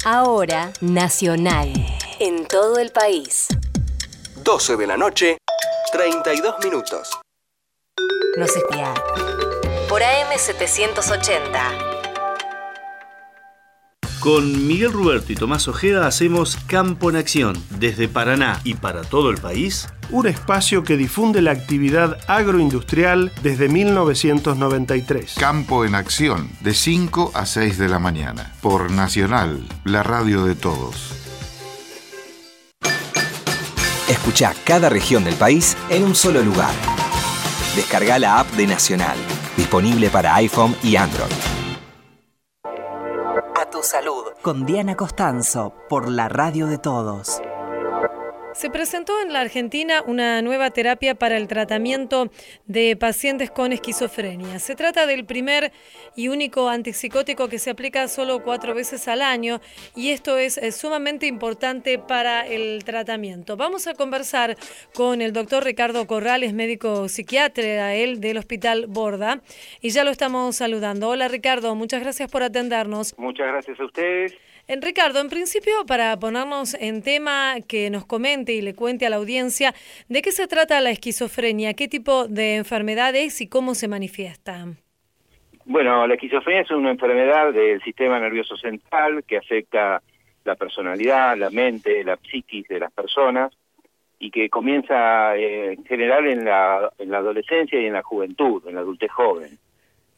Ahora, 0.05 0.73
Nacional. 0.81 1.73
En 2.19 2.45
todo 2.47 2.79
el 2.79 2.91
país. 2.91 3.47
12 4.43 4.77
de 4.77 4.87
la 4.87 4.97
noche, 4.97 5.39
32 5.93 6.57
minutos. 6.65 7.21
Nos 8.37 8.57
espía. 8.57 8.95
Por 9.89 10.03
AM780. 10.03 11.82
Con 14.23 14.69
Miguel 14.69 14.93
Ruberto 14.93 15.33
y 15.33 15.35
Tomás 15.35 15.67
Ojeda 15.67 16.07
hacemos 16.07 16.57
Campo 16.69 17.11
en 17.11 17.17
Acción, 17.17 17.61
desde 17.71 18.07
Paraná 18.07 18.61
y 18.63 18.75
para 18.75 19.03
todo 19.03 19.31
el 19.31 19.39
país. 19.39 19.89
Un 20.11 20.29
espacio 20.29 20.85
que 20.85 20.97
difunde 20.97 21.43
la 21.43 21.51
actividad 21.51 22.19
agroindustrial 22.29 23.33
desde 23.43 23.69
1993. 23.69 25.35
Campo 25.41 25.85
en 25.85 25.97
Acción, 25.97 26.49
de 26.61 26.73
5 26.73 27.33
a 27.35 27.47
6 27.47 27.79
de 27.79 27.89
la 27.89 27.99
mañana, 27.99 28.53
por 28.61 28.93
Nacional, 28.93 29.67
la 29.83 30.05
radio 30.05 30.45
de 30.45 30.55
todos. 30.55 31.17
Escucha 34.09 34.55
cada 34.65 34.89
región 34.89 35.25
del 35.25 35.35
país 35.35 35.77
en 35.91 36.05
un 36.05 36.15
solo 36.15 36.43
lugar. 36.43 36.75
Descarga 37.75 38.21
la 38.21 38.39
app 38.39 38.49
de 38.53 38.69
Nacional, 38.69 39.17
disponible 39.57 40.11
para 40.11 40.37
iPhone 40.37 40.77
y 40.85 40.95
Android 40.95 41.52
salud. 43.83 44.25
Con 44.43 44.65
Diana 44.67 44.97
Costanzo, 44.97 45.75
por 45.89 46.09
la 46.09 46.29
radio 46.29 46.67
de 46.67 46.79
todos. 46.79 47.41
Se 48.55 48.69
presentó 48.69 49.21
en 49.23 49.33
la 49.33 49.41
Argentina 49.41 50.03
una 50.07 50.43
nueva 50.43 50.71
terapia 50.71 51.15
para 51.15 51.39
el 51.39 51.49
tratamiento 51.49 52.31
de 52.67 52.97
pacientes 52.97 53.51
con 53.51 53.73
esquizofrenia. 53.73 54.59
Se 54.59 54.75
trata 54.75 55.07
del 55.07 55.25
primer 55.25 55.73
y 56.17 56.29
único 56.29 56.69
antipsicótico 56.69 57.49
que 57.49 57.59
se 57.59 57.71
aplica 57.71 58.07
solo 58.09 58.43
cuatro 58.43 58.75
veces 58.75 59.09
al 59.09 59.23
año 59.23 59.61
y 59.97 60.11
esto 60.11 60.37
es, 60.37 60.61
sumamente 60.77 61.27
importante 61.27 61.99
para 61.99 62.47
el 62.47 62.85
tratamiento. 62.85 63.57
Vamos 63.57 63.87
a 63.87 63.95
conversar 63.95 64.57
con 64.95 65.23
el 65.23 65.33
doctor 65.33 65.65
Ricardo 65.65 66.07
Corrales, 66.07 66.53
médico 66.53 67.09
psiquiatra, 67.09 67.95
él 67.95 68.21
del 68.21 68.37
Hospital 68.37 68.87
Borda, 68.87 69.41
y 69.81 69.91
ya 69.91 70.05
lo 70.05 70.11
estamos 70.11 70.57
saludando. 70.57 71.09
Hola 71.09 71.29
Ricardo, 71.29 71.75
muchas 71.75 72.03
gracias 72.03 72.31
por 72.31 72.43
atendernos. 72.43 73.15
Muchas 73.17 73.47
gracias 73.47 73.81
a 73.81 73.85
ustedes. 73.85 74.35
En 74.73 74.81
Ricardo, 74.81 75.21
en 75.21 75.29
principio, 75.29 75.85
para 75.87 76.19
ponernos 76.19 76.73
en 76.73 77.03
tema, 77.03 77.57
que 77.69 77.91
nos 77.91 78.07
comente 78.07 78.55
y 78.55 78.63
le 78.63 78.75
cuente 78.75 79.05
a 79.05 79.11
la 79.11 79.17
audiencia 79.17 79.75
de 80.09 80.23
qué 80.23 80.33
se 80.33 80.49
trata 80.49 80.81
la 80.81 80.89
esquizofrenia, 80.89 81.75
qué 81.75 81.89
tipo 81.89 82.27
de 82.27 82.57
enfermedad 82.57 83.15
es 83.15 83.43
y 83.43 83.49
cómo 83.49 83.75
se 83.75 83.87
manifiesta. 83.87 84.69
Bueno, 85.67 86.07
la 86.07 86.15
esquizofrenia 86.15 86.63
es 86.63 86.71
una 86.71 86.91
enfermedad 86.91 87.53
del 87.53 87.83
sistema 87.83 88.19
nervioso 88.19 88.57
central 88.57 89.25
que 89.25 89.37
afecta 89.37 90.01
la 90.43 90.55
personalidad, 90.55 91.37
la 91.37 91.51
mente, 91.51 92.03
la 92.03 92.17
psiquis 92.17 92.67
de 92.67 92.81
las 92.81 92.93
personas 92.93 93.53
y 94.19 94.31
que 94.31 94.49
comienza 94.49 95.37
eh, 95.37 95.75
en 95.75 95.85
general 95.85 96.27
en 96.27 96.47
la, 96.47 96.91
en 96.99 97.11
la 97.11 97.19
adolescencia 97.19 97.79
y 97.79 97.85
en 97.85 97.93
la 97.93 98.03
juventud, 98.03 98.67
en 98.67 98.77
la 98.77 98.81
adultez 98.81 99.11
joven. 99.11 99.51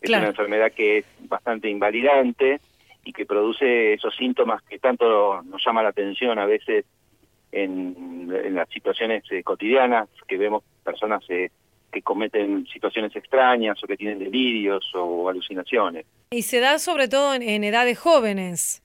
Es 0.00 0.10
una 0.10 0.26
enfermedad 0.26 0.70
que 0.70 0.98
es 0.98 1.06
bastante 1.28 1.68
invalidante, 1.68 2.60
y 3.04 3.12
que 3.12 3.26
produce 3.26 3.94
esos 3.94 4.14
síntomas 4.16 4.62
que 4.62 4.78
tanto 4.78 5.42
nos 5.42 5.62
llama 5.64 5.82
la 5.82 5.90
atención 5.90 6.38
a 6.38 6.46
veces 6.46 6.84
en, 7.52 8.54
las 8.54 8.68
situaciones 8.70 9.22
eh, 9.30 9.42
cotidianas, 9.42 10.08
que 10.26 10.36
vemos 10.36 10.64
personas 10.82 11.22
eh, 11.28 11.50
que 11.92 12.02
cometen 12.02 12.66
situaciones 12.66 13.14
extrañas 13.14 13.82
o 13.82 13.86
que 13.86 13.96
tienen 13.96 14.18
delirios 14.18 14.84
o 14.94 15.28
alucinaciones. 15.28 16.04
Y 16.30 16.42
se 16.42 16.60
da 16.60 16.78
sobre 16.78 17.08
todo 17.08 17.34
en, 17.34 17.64
edades 17.64 17.98
jóvenes. 17.98 18.82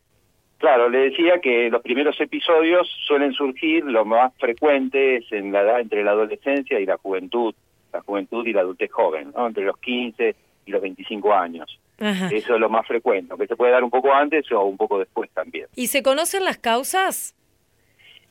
Claro, 0.60 0.90
le 0.90 1.10
decía 1.10 1.40
que 1.40 1.70
los 1.70 1.82
primeros 1.82 2.20
episodios 2.20 2.88
suelen 3.08 3.34
surgir, 3.34 3.84
lo 3.86 4.06
más 4.06 4.34
frecuente 4.38 5.18
es 5.18 5.32
en 5.32 5.52
la 5.52 5.62
edad 5.62 5.80
entre 5.80 6.04
la 6.04 6.12
adolescencia 6.12 6.80
y 6.80 6.86
la 6.86 6.98
juventud, 6.98 7.56
la 7.94 8.02
juventud 8.02 8.46
y 8.46 8.54
la 8.54 8.62
adultez 8.62 8.92
joven, 8.92 9.32
¿no? 9.36 9.48
entre 9.48 9.64
los 9.64 9.78
15 9.78 10.36
y 10.66 10.72
los 10.72 10.82
25 10.82 11.34
años. 11.34 11.80
Eso 12.00 12.54
es 12.56 12.60
lo 12.60 12.70
más 12.70 12.88
frecuente, 12.88 13.36
que 13.38 13.48
se 13.48 13.56
puede 13.56 13.72
dar 13.72 13.84
un 13.84 13.90
poco 13.90 14.14
antes 14.14 14.50
o 14.52 14.64
un 14.64 14.78
poco 14.78 15.00
después 15.00 15.30
también. 15.32 15.68
¿Y 15.76 15.88
se 15.88 16.02
conocen 16.02 16.46
las 16.46 16.58
causas? 16.58 17.36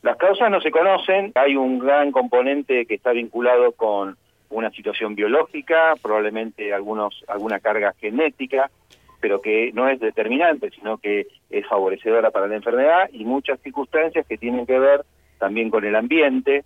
Las 0.02 0.16
causas 0.16 0.50
no 0.50 0.61
se 0.61 0.70
conocen, 0.70 1.33
hay 1.35 1.57
un 1.57 1.78
gran 1.78 2.12
componente 2.12 2.87
que 2.87 2.94
está 2.94 3.12
vinculado 3.12 3.72
con 3.72 4.16
una 4.50 4.70
situación 4.70 5.14
biológica, 5.14 5.94
probablemente 6.00 6.72
algunos 6.72 7.24
alguna 7.28 7.61
carga 7.61 7.92
genética, 8.00 8.70
pero 9.20 9.40
que 9.42 9.72
no 9.74 9.88
es 9.88 9.98
determinante, 9.98 10.70
sino 10.70 10.98
que 10.98 11.26
es 11.50 11.66
favorecedora 11.66 12.31
para 12.31 12.46
la 12.46 12.57
enfermedad 12.57 13.11
y 13.12 13.24
muchas 13.24 13.61
circunstancias 13.61 14.24
que 14.26 14.38
tienen 14.38 14.66
que 14.66 14.78
ver 14.78 15.04
también 15.38 15.68
con 15.68 15.85
el 15.85 15.96
ambiente 15.96 16.64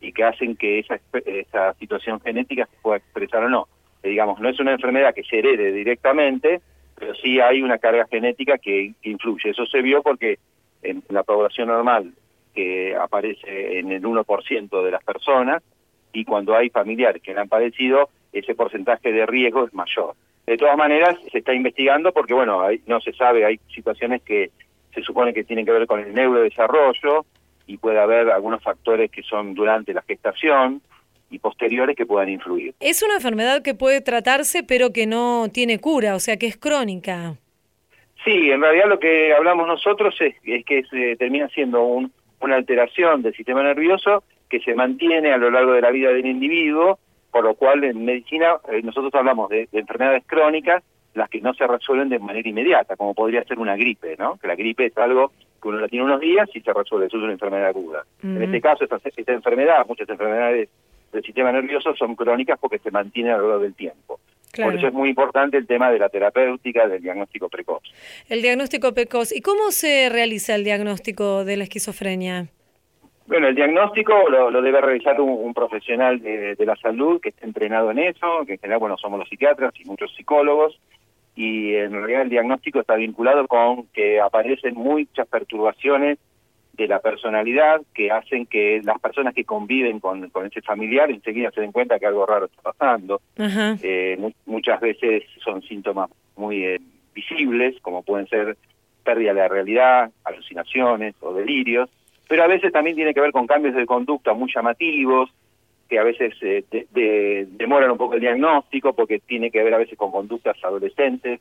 y 0.00 0.12
que 0.12 0.24
hacen 0.24 0.56
que 0.56 0.78
esa, 0.78 1.00
esa 1.26 1.74
situación 1.74 2.20
genética 2.20 2.66
se 2.66 2.76
pueda 2.80 2.98
expresar 2.98 3.42
o 3.44 3.48
no 3.48 3.68
digamos, 4.02 4.40
no 4.40 4.48
es 4.48 4.58
una 4.60 4.72
enfermedad 4.72 5.14
que 5.14 5.24
se 5.24 5.38
herede 5.38 5.72
directamente, 5.72 6.60
pero 6.94 7.14
sí 7.14 7.40
hay 7.40 7.62
una 7.62 7.78
carga 7.78 8.06
genética 8.10 8.58
que, 8.58 8.92
influye. 9.02 9.50
Eso 9.50 9.66
se 9.66 9.82
vio 9.82 10.02
porque 10.02 10.38
en 10.82 11.02
la 11.08 11.22
población 11.22 11.68
normal, 11.68 12.12
que 12.54 12.96
aparece 12.96 13.78
en 13.78 13.92
el 13.92 14.02
1% 14.02 14.82
de 14.82 14.90
las 14.90 15.04
personas, 15.04 15.62
y 16.12 16.24
cuando 16.24 16.56
hay 16.56 16.70
familiares 16.70 17.22
que 17.22 17.32
han 17.32 17.48
padecido, 17.48 18.08
ese 18.32 18.54
porcentaje 18.54 19.12
de 19.12 19.26
riesgo 19.26 19.64
es 19.64 19.74
mayor. 19.74 20.14
De 20.46 20.56
todas 20.56 20.76
maneras, 20.76 21.16
se 21.30 21.38
está 21.38 21.52
investigando 21.52 22.12
porque, 22.12 22.34
bueno, 22.34 22.62
no 22.86 23.00
se 23.00 23.12
sabe, 23.12 23.44
hay 23.44 23.60
situaciones 23.74 24.22
que 24.22 24.50
se 24.94 25.02
supone 25.02 25.34
que 25.34 25.44
tienen 25.44 25.66
que 25.66 25.72
ver 25.72 25.86
con 25.86 26.00
el 26.00 26.14
neurodesarrollo 26.14 27.26
y 27.66 27.76
puede 27.76 28.00
haber 28.00 28.30
algunos 28.30 28.62
factores 28.62 29.10
que 29.10 29.22
son 29.22 29.54
durante 29.54 29.92
la 29.92 30.02
gestación, 30.02 30.80
y 31.30 31.38
posteriores 31.38 31.96
que 31.96 32.06
puedan 32.06 32.28
influir. 32.28 32.74
Es 32.80 33.02
una 33.02 33.14
enfermedad 33.14 33.62
que 33.62 33.74
puede 33.74 34.00
tratarse 34.00 34.62
pero 34.62 34.92
que 34.92 35.06
no 35.06 35.48
tiene 35.52 35.78
cura, 35.78 36.14
o 36.14 36.20
sea 36.20 36.36
que 36.36 36.46
es 36.46 36.56
crónica. 36.56 37.36
Sí, 38.24 38.50
en 38.50 38.60
realidad 38.60 38.88
lo 38.88 38.98
que 38.98 39.32
hablamos 39.32 39.66
nosotros 39.66 40.14
es, 40.20 40.34
que 40.64 40.82
se 40.90 41.16
termina 41.16 41.48
siendo 41.48 41.82
un, 41.84 42.12
una 42.40 42.56
alteración 42.56 43.22
del 43.22 43.34
sistema 43.34 43.62
nervioso 43.62 44.24
que 44.48 44.60
se 44.60 44.74
mantiene 44.74 45.32
a 45.32 45.36
lo 45.36 45.50
largo 45.50 45.72
de 45.72 45.82
la 45.82 45.90
vida 45.90 46.10
del 46.10 46.26
individuo, 46.26 46.98
por 47.30 47.44
lo 47.44 47.54
cual 47.54 47.84
en 47.84 48.04
medicina 48.04 48.56
eh, 48.70 48.82
nosotros 48.82 49.14
hablamos 49.14 49.50
de, 49.50 49.68
enfermedades 49.72 50.24
crónicas, 50.26 50.82
las 51.14 51.28
que 51.28 51.40
no 51.40 51.54
se 51.54 51.66
resuelven 51.66 52.08
de 52.08 52.18
manera 52.18 52.48
inmediata, 52.48 52.96
como 52.96 53.14
podría 53.14 53.44
ser 53.44 53.58
una 53.58 53.76
gripe, 53.76 54.16
¿no? 54.18 54.36
Que 54.38 54.46
la 54.46 54.54
gripe 54.54 54.86
es 54.86 54.98
algo 54.98 55.32
que 55.60 55.68
uno 55.68 55.78
la 55.78 55.88
tiene 55.88 56.04
unos 56.04 56.20
días 56.20 56.48
y 56.54 56.60
se 56.60 56.72
resuelve, 56.72 57.06
eso 57.06 57.16
es 57.16 57.22
una 57.22 57.32
enfermedad 57.32 57.68
aguda. 57.68 58.04
En 58.22 58.42
este 58.42 58.60
caso, 58.60 58.84
esta, 58.84 59.00
esta 59.04 59.32
enfermedad, 59.32 59.84
muchas 59.88 60.08
enfermedades 60.08 60.68
del 61.12 61.22
sistema 61.22 61.52
nervioso 61.52 61.94
son 61.96 62.14
crónicas 62.14 62.58
porque 62.60 62.78
se 62.78 62.90
mantienen 62.90 63.32
a 63.32 63.38
lo 63.38 63.48
largo 63.48 63.62
del 63.62 63.74
tiempo. 63.74 64.20
Por 64.56 64.74
eso 64.74 64.88
es 64.88 64.92
muy 64.92 65.10
importante 65.10 65.56
el 65.56 65.66
tema 65.66 65.90
de 65.90 65.98
la 65.98 66.08
terapéutica, 66.08 66.88
del 66.88 67.02
diagnóstico 67.02 67.48
precoz. 67.48 67.82
El 68.28 68.42
diagnóstico 68.42 68.92
precoz. 68.92 69.32
¿Y 69.32 69.40
cómo 69.40 69.70
se 69.70 70.08
realiza 70.08 70.54
el 70.54 70.64
diagnóstico 70.64 71.44
de 71.44 71.56
la 71.58 71.64
esquizofrenia? 71.64 72.48
Bueno, 73.26 73.48
el 73.48 73.54
diagnóstico 73.54 74.14
lo, 74.30 74.62
debe 74.62 74.80
realizar 74.80 75.20
un, 75.20 75.52
profesional 75.52 76.20
de, 76.20 76.56
la 76.60 76.76
salud 76.76 77.20
que 77.20 77.28
esté 77.28 77.44
entrenado 77.44 77.90
en 77.90 77.98
eso, 77.98 78.44
que 78.46 78.54
en 78.54 78.58
general, 78.58 78.80
bueno, 78.80 78.96
somos 78.96 79.18
los 79.18 79.28
psiquiatras 79.28 79.74
y 79.78 79.84
muchos 79.84 80.14
psicólogos, 80.16 80.80
y 81.36 81.74
en 81.74 81.92
realidad 81.92 82.22
el 82.22 82.30
diagnóstico 82.30 82.80
está 82.80 82.94
vinculado 82.96 83.46
con 83.46 83.86
que 83.88 84.18
aparecen 84.18 84.74
muchas 84.74 85.28
perturbaciones 85.28 86.18
de 86.78 86.86
la 86.86 87.00
personalidad 87.00 87.82
que 87.92 88.12
hacen 88.12 88.46
que 88.46 88.80
las 88.84 89.00
personas 89.00 89.34
que 89.34 89.44
conviven 89.44 89.98
con, 89.98 90.30
ese 90.46 90.62
familiar 90.62 91.10
enseguida 91.10 91.50
se 91.50 91.60
den 91.60 91.72
cuenta 91.72 91.98
que 91.98 92.06
algo 92.06 92.24
raro 92.24 92.46
está 92.46 92.72
pasando. 92.72 93.20
Eh, 93.36 94.16
muchas 94.46 94.80
veces 94.80 95.24
son 95.44 95.60
síntomas 95.62 96.08
muy 96.36 96.64
eh, 96.64 96.80
visibles, 97.12 97.74
como 97.82 98.04
pueden 98.04 98.28
ser 98.28 98.56
pérdida 99.02 99.34
de 99.34 99.40
la 99.40 99.48
realidad, 99.48 100.10
alucinaciones 100.22 101.16
o 101.20 101.34
delirios, 101.34 101.90
pero 102.28 102.44
a 102.44 102.46
veces 102.46 102.72
también 102.72 102.94
tiene 102.94 103.12
que 103.12 103.20
ver 103.20 103.32
con 103.32 103.48
cambios 103.48 103.74
de 103.74 103.84
conducta 103.84 104.32
muy 104.32 104.48
llamativos, 104.54 105.30
que 105.88 105.98
a 105.98 106.04
veces 106.04 106.34
eh, 106.42 107.46
demoran 107.50 107.90
un 107.90 107.98
poco 107.98 108.14
el 108.14 108.20
diagnóstico 108.20 108.92
porque 108.92 109.18
tiene 109.18 109.50
que 109.50 109.64
ver 109.64 109.74
a 109.74 109.78
veces 109.78 109.98
con 109.98 110.12
conductas 110.12 110.56
adolescentes, 110.62 111.40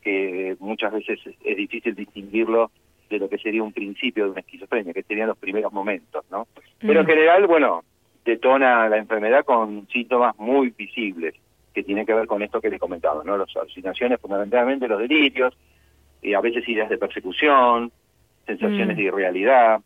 que 0.00 0.54
muchas 0.60 0.92
veces 0.92 1.18
es, 1.42 1.56
difícil 1.56 1.96
distinguirlo 1.96 2.70
de 3.08 3.18
lo 3.18 3.28
que 3.28 3.38
sería 3.38 3.62
un 3.62 3.72
principio 3.72 4.24
de 4.24 4.30
una 4.30 4.40
esquizofrenia, 4.40 4.92
que 4.92 5.02
serían 5.02 5.28
los 5.28 5.38
primeros 5.38 5.72
momentos, 5.72 6.24
¿no? 6.30 6.46
Pero 6.80 7.00
en 7.00 7.06
mm. 7.06 7.08
general, 7.08 7.46
bueno, 7.46 7.84
detona 8.24 8.88
la 8.88 8.96
enfermedad 8.96 9.44
con 9.44 9.86
síntomas 9.88 10.36
muy 10.38 10.70
visibles, 10.70 11.34
que 11.72 11.82
tienen 11.82 12.06
que 12.06 12.14
ver 12.14 12.26
con 12.26 12.42
esto 12.42 12.60
que 12.60 12.70
les 12.70 12.80
comentaba, 12.80 13.22
¿no? 13.24 13.36
Las 13.36 13.54
alucinaciones, 13.56 14.20
fundamentalmente 14.20 14.88
los 14.88 14.98
delirios, 14.98 15.56
y 16.22 16.34
a 16.34 16.40
veces 16.40 16.68
ideas 16.68 16.88
de 16.88 16.98
persecución, 16.98 17.92
sensaciones 18.46 18.96
mm. 18.96 18.98
de 18.98 19.02
irrealidad, 19.02 19.80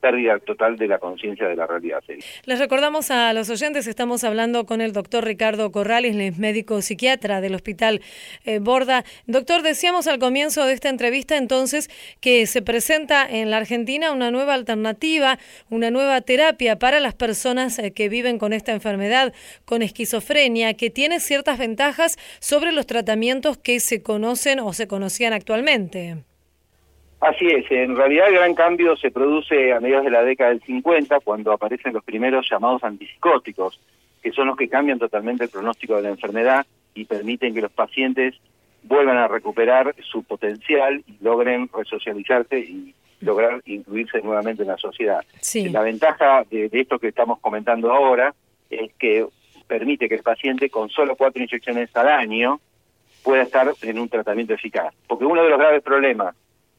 pérdida 0.00 0.38
total 0.38 0.76
de 0.76 0.88
la 0.88 0.98
conciencia 0.98 1.48
de 1.48 1.56
la 1.56 1.66
realidad. 1.66 2.02
Les 2.44 2.58
recordamos 2.58 3.10
a 3.10 3.32
los 3.32 3.50
oyentes, 3.50 3.86
estamos 3.86 4.24
hablando 4.24 4.66
con 4.66 4.80
el 4.80 4.92
doctor 4.92 5.24
Ricardo 5.24 5.72
Corrales, 5.72 6.36
médico 6.38 6.82
psiquiatra 6.82 7.40
del 7.40 7.54
Hospital 7.54 8.00
eh, 8.44 8.58
Borda. 8.58 9.04
Doctor, 9.26 9.62
decíamos 9.62 10.06
al 10.06 10.18
comienzo 10.18 10.64
de 10.64 10.72
esta 10.72 10.88
entrevista 10.88 11.36
entonces 11.36 11.88
que 12.20 12.46
se 12.46 12.62
presenta 12.62 13.26
en 13.28 13.50
la 13.50 13.58
Argentina 13.58 14.12
una 14.12 14.30
nueva 14.30 14.54
alternativa, 14.54 15.38
una 15.70 15.90
nueva 15.90 16.20
terapia 16.20 16.78
para 16.78 17.00
las 17.00 17.14
personas 17.14 17.78
eh, 17.78 17.92
que 17.92 18.08
viven 18.08 18.38
con 18.38 18.52
esta 18.52 18.72
enfermedad, 18.72 19.32
con 19.64 19.82
esquizofrenia, 19.82 20.74
que 20.74 20.90
tiene 20.90 21.20
ciertas 21.20 21.58
ventajas 21.58 22.16
sobre 22.40 22.72
los 22.72 22.86
tratamientos 22.86 23.58
que 23.58 23.80
se 23.80 24.02
conocen 24.02 24.60
o 24.60 24.72
se 24.72 24.86
conocían 24.86 25.32
actualmente. 25.32 26.16
Así 27.20 27.46
es, 27.46 27.64
en 27.70 27.96
realidad 27.96 28.28
el 28.28 28.34
gran 28.34 28.54
cambio 28.54 28.96
se 28.96 29.10
produce 29.10 29.72
a 29.72 29.80
mediados 29.80 30.04
de 30.04 30.10
la 30.10 30.22
década 30.22 30.50
del 30.50 30.62
50, 30.62 31.20
cuando 31.20 31.52
aparecen 31.52 31.94
los 31.94 32.04
primeros 32.04 32.46
llamados 32.50 32.84
antipsicóticos, 32.84 33.80
que 34.22 34.32
son 34.32 34.48
los 34.48 34.56
que 34.56 34.68
cambian 34.68 34.98
totalmente 34.98 35.44
el 35.44 35.50
pronóstico 35.50 35.96
de 35.96 36.02
la 36.02 36.08
enfermedad 36.10 36.66
y 36.94 37.04
permiten 37.04 37.54
que 37.54 37.62
los 37.62 37.72
pacientes 37.72 38.34
vuelvan 38.82 39.16
a 39.16 39.28
recuperar 39.28 39.94
su 40.10 40.24
potencial 40.24 41.02
y 41.06 41.16
logren 41.24 41.68
resocializarse 41.74 42.58
y 42.60 42.94
lograr 43.20 43.62
incluirse 43.64 44.20
nuevamente 44.20 44.62
en 44.62 44.68
la 44.68 44.76
sociedad. 44.76 45.24
La 45.70 45.82
ventaja 45.82 46.44
de, 46.50 46.68
de 46.68 46.80
esto 46.80 46.98
que 46.98 47.08
estamos 47.08 47.40
comentando 47.40 47.92
ahora 47.92 48.34
es 48.68 48.92
que 48.98 49.26
permite 49.66 50.08
que 50.08 50.16
el 50.16 50.22
paciente 50.22 50.68
con 50.68 50.90
solo 50.90 51.16
cuatro 51.16 51.42
inyecciones 51.42 51.94
al 51.96 52.08
año 52.08 52.60
pueda 53.22 53.42
estar 53.42 53.72
en 53.82 53.98
un 53.98 54.08
tratamiento 54.08 54.54
eficaz. 54.54 54.94
Porque 55.08 55.24
uno 55.24 55.42
de 55.42 55.50
los 55.50 55.58
graves 55.58 55.82
problemas 55.82 56.36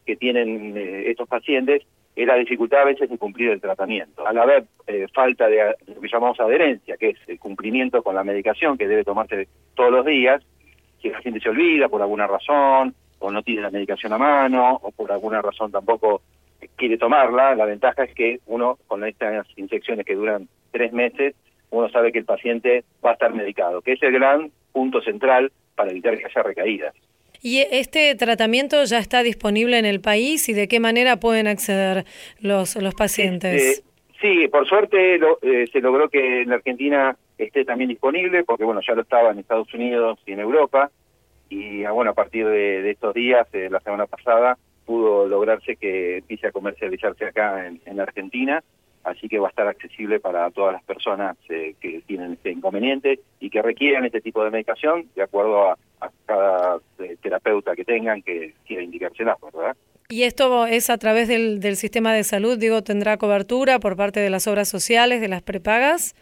que 0.07 0.15
tienen 0.15 0.75
eh, 0.75 1.03
estos 1.11 1.27
pacientes 1.27 1.83
es 2.15 2.25
la 2.25 2.35
dificultad 2.35 2.81
a 2.81 2.85
veces 2.85 3.09
de 3.09 3.17
cumplir 3.17 3.51
el 3.51 3.61
tratamiento. 3.61 4.25
Al 4.25 4.37
haber 4.39 4.63
eh, 4.87 5.05
falta 5.13 5.47
de 5.47 5.75
lo 5.85 6.01
que 6.01 6.07
llamamos 6.11 6.39
adherencia, 6.39 6.97
que 6.97 7.09
es 7.09 7.17
el 7.27 7.37
cumplimiento 7.37 8.01
con 8.01 8.15
la 8.15 8.23
medicación 8.23 8.77
que 8.77 8.87
debe 8.87 9.03
tomarse 9.03 9.47
todos 9.75 9.91
los 9.91 10.05
días, 10.05 10.41
si 10.99 11.09
el 11.09 11.13
paciente 11.13 11.41
se 11.41 11.49
olvida 11.49 11.89
por 11.89 12.01
alguna 12.01 12.25
razón, 12.25 12.95
o 13.19 13.31
no 13.31 13.43
tiene 13.43 13.61
la 13.61 13.69
medicación 13.69 14.13
a 14.13 14.17
mano, 14.17 14.79
o 14.81 14.91
por 14.91 15.11
alguna 15.11 15.41
razón 15.41 15.71
tampoco 15.71 16.21
quiere 16.75 16.97
tomarla, 16.97 17.53
la 17.53 17.65
ventaja 17.65 18.05
es 18.05 18.13
que 18.15 18.39
uno, 18.47 18.79
con 18.87 19.03
estas 19.03 19.45
inyecciones 19.55 20.05
que 20.05 20.15
duran 20.15 20.47
tres 20.71 20.93
meses, 20.93 21.35
uno 21.69 21.89
sabe 21.89 22.11
que 22.11 22.19
el 22.19 22.25
paciente 22.25 22.83
va 23.05 23.11
a 23.11 23.13
estar 23.13 23.33
medicado, 23.33 23.81
que 23.81 23.93
es 23.93 24.01
el 24.01 24.13
gran 24.13 24.51
punto 24.71 25.01
central 25.01 25.51
para 25.75 25.91
evitar 25.91 26.17
que 26.17 26.25
haya 26.25 26.43
recaídas. 26.43 26.95
¿Y 27.41 27.59
este 27.71 28.15
tratamiento 28.15 28.83
ya 28.85 28.99
está 28.99 29.23
disponible 29.23 29.77
en 29.77 29.85
el 29.85 30.01
país 30.01 30.49
y 30.49 30.53
de 30.53 30.67
qué 30.67 30.79
manera 30.79 31.17
pueden 31.17 31.47
acceder 31.47 32.05
los, 32.39 32.75
los 32.75 32.95
pacientes? 32.95 33.61
Este, 33.61 33.87
sí, 34.21 34.47
por 34.47 34.67
suerte 34.67 35.15
eh, 35.15 35.67
se 35.71 35.79
logró 35.79 36.09
que 36.09 36.41
en 36.41 36.49
la 36.49 36.55
Argentina 36.55 37.15
esté 37.37 37.65
también 37.65 37.89
disponible, 37.89 38.43
porque 38.43 38.63
bueno, 38.63 38.81
ya 38.85 38.95
lo 38.95 39.01
estaba 39.03 39.31
en 39.31 39.39
Estados 39.39 39.71
Unidos 39.73 40.19
y 40.25 40.33
en 40.33 40.39
Europa, 40.39 40.91
y 41.49 41.83
ah, 41.83 41.91
bueno, 41.91 42.11
a 42.11 42.13
partir 42.13 42.45
de, 42.47 42.89
estos 42.89 43.13
días, 43.13 43.47
eh, 43.53 43.69
la 43.69 43.79
semana 43.79 44.05
pasada, 44.05 44.57
pudo 44.85 45.27
lograrse 45.27 45.75
que 45.75 46.17
empiece 46.17 46.47
a 46.47 46.51
comercializarse 46.51 47.25
acá 47.25 47.67
en, 47.67 47.79
en 47.85 47.99
Argentina, 47.99 48.63
así 49.03 49.27
que 49.27 49.39
va 49.39 49.47
a 49.47 49.49
estar 49.49 49.67
accesible 49.67 50.19
para 50.19 50.49
todas 50.51 50.73
las 50.73 50.83
personas 50.83 51.37
eh, 51.49 51.75
que 51.79 52.01
tienen 52.05 52.33
este 52.33 52.51
inconveniente 52.51 53.19
y 53.39 53.49
que 53.49 53.61
requieran 53.61 54.05
este 54.05 54.21
tipo 54.21 54.43
de 54.43 54.51
medicación, 54.51 55.07
de 55.15 55.23
acuerdo 55.23 55.69
a, 55.69 55.77
terapeuta 57.27 57.75
que 57.75 57.83
tengan 57.83 58.21
que 58.21 58.53
quiera 58.65 58.83
indicársela, 58.83 59.37
¿verdad? 59.41 59.75
¿Y 60.09 60.23
esto 60.23 60.65
es 60.65 60.89
a 60.89 60.97
través 60.97 61.27
del, 61.27 61.59
del 61.59 61.75
sistema 61.75 62.13
de 62.13 62.23
salud? 62.23 62.57
Digo, 62.57 62.81
¿tendrá 62.81 63.17
cobertura 63.17 63.79
por 63.79 63.97
parte 63.97 64.21
de 64.21 64.29
las 64.29 64.47
obras 64.47 64.69
sociales, 64.69 65.19
de 65.19 65.27
las 65.27 65.41
prepagas? 65.41 66.15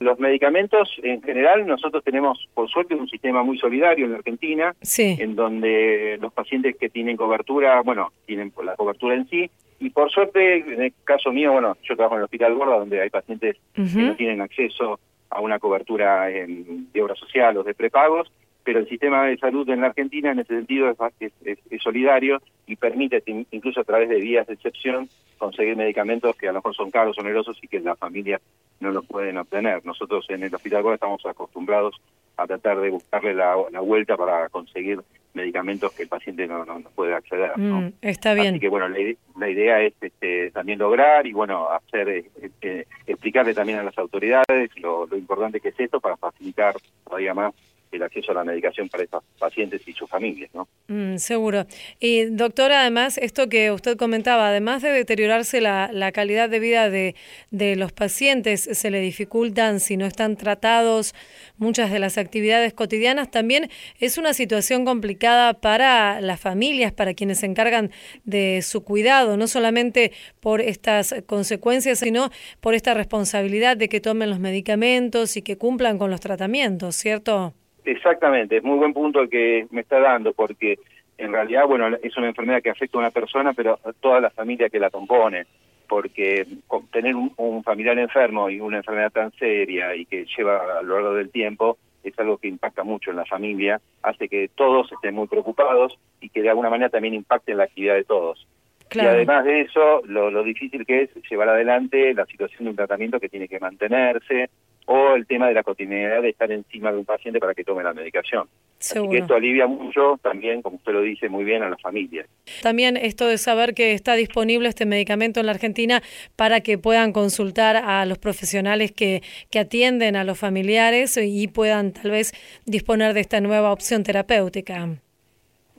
Los 0.00 0.18
medicamentos, 0.18 0.90
en 1.02 1.22
general, 1.22 1.66
nosotros 1.66 2.04
tenemos, 2.04 2.48
por 2.54 2.68
suerte, 2.68 2.94
un 2.94 3.08
sistema 3.08 3.42
muy 3.42 3.56
solidario 3.56 4.04
en 4.04 4.12
la 4.12 4.18
Argentina, 4.18 4.74
en 4.98 5.36
donde 5.36 6.18
los 6.20 6.32
pacientes 6.32 6.76
que 6.76 6.90
tienen 6.90 7.16
cobertura, 7.16 7.80
bueno, 7.82 8.12
tienen 8.26 8.52
la 8.64 8.74
cobertura 8.74 9.14
en 9.14 9.28
sí, 9.28 9.48
y 9.78 9.90
por 9.90 10.10
suerte, 10.10 10.58
en 10.58 10.82
el 10.82 10.92
caso 11.04 11.32
mío, 11.32 11.52
bueno, 11.52 11.76
yo 11.82 11.96
trabajo 11.96 12.16
en 12.16 12.20
el 12.20 12.24
Hospital 12.24 12.54
Gorda, 12.54 12.78
donde 12.78 13.00
hay 13.00 13.10
pacientes 13.10 13.56
que 13.74 13.82
no 13.82 14.14
tienen 14.14 14.40
acceso 14.40 15.00
a 15.30 15.40
una 15.40 15.58
cobertura 15.58 16.30
en, 16.30 16.92
de 16.92 17.02
obra 17.02 17.14
social 17.14 17.56
o 17.56 17.62
de 17.62 17.74
prepagos, 17.74 18.30
pero 18.64 18.78
el 18.78 18.88
sistema 18.88 19.26
de 19.26 19.36
salud 19.38 19.68
en 19.68 19.80
la 19.80 19.88
Argentina 19.88 20.30
en 20.30 20.40
ese 20.40 20.54
sentido 20.54 20.94
es, 21.20 21.32
es, 21.44 21.82
solidario 21.82 22.40
y 22.66 22.76
permite 22.76 23.22
incluso 23.50 23.80
a 23.80 23.84
través 23.84 24.08
de 24.08 24.20
vías 24.20 24.46
de 24.46 24.54
excepción 24.54 25.08
conseguir 25.38 25.76
medicamentos 25.76 26.36
que 26.36 26.48
a 26.48 26.52
lo 26.52 26.58
mejor 26.58 26.74
son 26.74 26.90
caros, 26.90 27.18
onerosos 27.18 27.58
y 27.62 27.68
que 27.68 27.80
la 27.80 27.96
familia 27.96 28.40
no 28.80 28.92
los 28.92 29.04
pueden 29.06 29.38
obtener. 29.38 29.84
Nosotros 29.84 30.24
en 30.28 30.44
el 30.44 30.54
Hospital 30.54 30.82
Gorda 30.82 30.94
estamos 30.94 31.26
acostumbrados 31.26 32.00
a 32.36 32.46
tratar 32.46 32.80
de 32.80 32.90
buscarle 32.90 33.34
la, 33.34 33.56
la 33.70 33.80
vuelta 33.80 34.16
para 34.16 34.48
conseguir 34.48 35.00
medicamentos 35.34 35.92
que 35.92 36.04
el 36.04 36.08
paciente 36.08 36.46
no, 36.46 36.64
no, 36.64 36.80
puede 36.94 37.14
acceder. 37.14 37.52
Mm, 37.56 37.94
está 38.02 38.34
bien. 38.34 38.48
Así 38.48 38.60
que 38.60 38.68
bueno, 38.68 38.88
la, 38.88 39.48
idea 39.48 39.80
es 39.80 39.94
este, 40.00 40.50
también 40.50 40.78
lograr 40.78 41.26
y 41.26 41.32
bueno, 41.32 41.68
hacer 41.70 42.24
este, 42.40 42.86
explicarle 43.06 43.54
también 43.54 43.78
a 43.78 43.82
las 43.82 43.96
autoridades 43.98 44.70
lo, 44.76 45.06
lo 45.06 45.16
importante 45.16 45.60
que 45.60 45.70
es 45.70 45.80
esto 45.80 46.00
para 46.00 46.16
facilitar 46.16 46.74
todavía 47.04 47.34
más 47.34 47.54
el 47.92 48.02
acceso 48.02 48.32
a 48.32 48.34
la 48.34 48.44
medicación 48.44 48.88
para 48.88 49.04
estos 49.04 49.22
pacientes 49.38 49.82
y 49.86 49.92
sus 49.92 50.08
familias, 50.08 50.50
¿no? 50.54 50.68
Mm, 50.88 51.18
seguro. 51.18 51.66
Y 52.00 52.24
doctora, 52.24 52.80
además, 52.80 53.18
esto 53.18 53.48
que 53.48 53.70
usted 53.70 53.96
comentaba, 53.96 54.48
además 54.48 54.82
de 54.82 54.90
deteriorarse 54.90 55.60
la, 55.60 55.90
la 55.92 56.12
calidad 56.12 56.48
de 56.48 56.58
vida 56.58 56.90
de, 56.90 57.14
de, 57.50 57.76
los 57.76 57.92
pacientes, 57.92 58.62
se 58.72 58.90
le 58.90 59.00
dificultan 59.00 59.80
si 59.80 59.96
no 59.96 60.06
están 60.06 60.36
tratados 60.36 61.14
muchas 61.58 61.90
de 61.90 61.98
las 61.98 62.18
actividades 62.18 62.72
cotidianas, 62.72 63.30
también 63.30 63.70
es 64.00 64.18
una 64.18 64.34
situación 64.34 64.84
complicada 64.84 65.54
para 65.54 66.20
las 66.20 66.40
familias, 66.40 66.92
para 66.92 67.14
quienes 67.14 67.38
se 67.40 67.46
encargan 67.46 67.90
de 68.24 68.62
su 68.62 68.82
cuidado, 68.84 69.36
no 69.36 69.46
solamente 69.46 70.12
por 70.40 70.60
estas 70.60 71.14
consecuencias, 71.26 71.98
sino 72.00 72.30
por 72.60 72.74
esta 72.74 72.94
responsabilidad 72.94 73.76
de 73.76 73.88
que 73.88 74.00
tomen 74.00 74.30
los 74.30 74.40
medicamentos 74.40 75.36
y 75.36 75.42
que 75.42 75.56
cumplan 75.56 75.98
con 75.98 76.10
los 76.10 76.20
tratamientos, 76.20 76.96
¿cierto? 76.96 77.54
Exactamente, 77.84 78.58
es 78.58 78.62
muy 78.62 78.78
buen 78.78 78.92
punto 78.92 79.20
el 79.20 79.28
que 79.28 79.66
me 79.70 79.80
está 79.80 79.98
dando, 79.98 80.32
porque 80.32 80.78
en 81.18 81.32
realidad, 81.32 81.66
bueno, 81.66 81.96
es 82.02 82.16
una 82.16 82.28
enfermedad 82.28 82.62
que 82.62 82.70
afecta 82.70 82.98
a 82.98 83.00
una 83.00 83.10
persona, 83.10 83.52
pero 83.52 83.78
a 83.84 83.92
toda 83.92 84.20
la 84.20 84.30
familia 84.30 84.68
que 84.68 84.78
la 84.78 84.90
compone, 84.90 85.46
porque 85.88 86.46
tener 86.90 87.14
un, 87.14 87.62
familiar 87.62 87.98
enfermo 87.98 88.48
y 88.48 88.60
una 88.60 88.78
enfermedad 88.78 89.12
tan 89.12 89.32
seria 89.32 89.94
y 89.94 90.06
que 90.06 90.26
lleva 90.36 90.78
a 90.78 90.82
lo 90.82 90.94
largo 90.94 91.14
del 91.14 91.30
tiempo 91.30 91.76
es 92.02 92.18
algo 92.18 92.38
que 92.38 92.48
impacta 92.48 92.82
mucho 92.82 93.10
en 93.10 93.16
la 93.16 93.26
familia, 93.26 93.80
hace 94.02 94.28
que 94.28 94.48
todos 94.54 94.90
estén 94.90 95.14
muy 95.14 95.28
preocupados 95.28 95.98
y 96.20 96.30
que 96.30 96.42
de 96.42 96.48
alguna 96.48 96.70
manera 96.70 96.90
también 96.90 97.14
impacte 97.14 97.52
en 97.52 97.58
la 97.58 97.64
actividad 97.64 97.94
de 97.94 98.04
todos. 98.04 98.46
Y 98.92 99.00
además 99.00 99.44
de 99.44 99.62
eso, 99.62 100.02
lo, 100.06 100.30
lo 100.30 100.42
difícil 100.42 100.84
que 100.84 101.02
es 101.02 101.10
llevar 101.30 101.48
adelante 101.48 102.12
la 102.14 102.26
situación 102.26 102.64
de 102.64 102.70
un 102.70 102.76
tratamiento 102.76 103.20
que 103.20 103.28
tiene 103.28 103.48
que 103.48 103.60
mantenerse, 103.60 104.50
o 104.86 105.14
el 105.14 105.26
tema 105.26 105.48
de 105.48 105.54
la 105.54 105.62
continuidad 105.62 106.22
de 106.22 106.30
estar 106.30 106.50
encima 106.50 106.90
de 106.92 106.98
un 106.98 107.04
paciente 107.04 107.38
para 107.38 107.54
que 107.54 107.64
tome 107.64 107.82
la 107.82 107.92
medicación. 107.92 108.48
Así 108.80 109.08
que 109.08 109.18
esto 109.18 109.34
alivia 109.34 109.66
mucho 109.68 110.18
también, 110.22 110.60
como 110.60 110.76
usted 110.76 110.92
lo 110.92 111.02
dice 111.02 111.28
muy 111.28 111.44
bien, 111.44 111.62
a 111.62 111.70
las 111.70 111.80
familias. 111.80 112.26
También 112.62 112.96
esto 112.96 113.28
de 113.28 113.38
saber 113.38 113.74
que 113.74 113.92
está 113.92 114.14
disponible 114.14 114.68
este 114.68 114.86
medicamento 114.86 115.38
en 115.38 115.46
la 115.46 115.52
Argentina 115.52 116.02
para 116.34 116.60
que 116.60 116.78
puedan 116.78 117.12
consultar 117.12 117.76
a 117.76 118.04
los 118.06 118.18
profesionales 118.18 118.90
que, 118.90 119.22
que 119.50 119.60
atienden 119.60 120.16
a 120.16 120.24
los 120.24 120.38
familiares 120.38 121.16
y 121.16 121.46
puedan 121.46 121.92
tal 121.92 122.10
vez 122.10 122.32
disponer 122.66 123.14
de 123.14 123.20
esta 123.20 123.40
nueva 123.40 123.72
opción 123.72 124.02
terapéutica. 124.02 124.88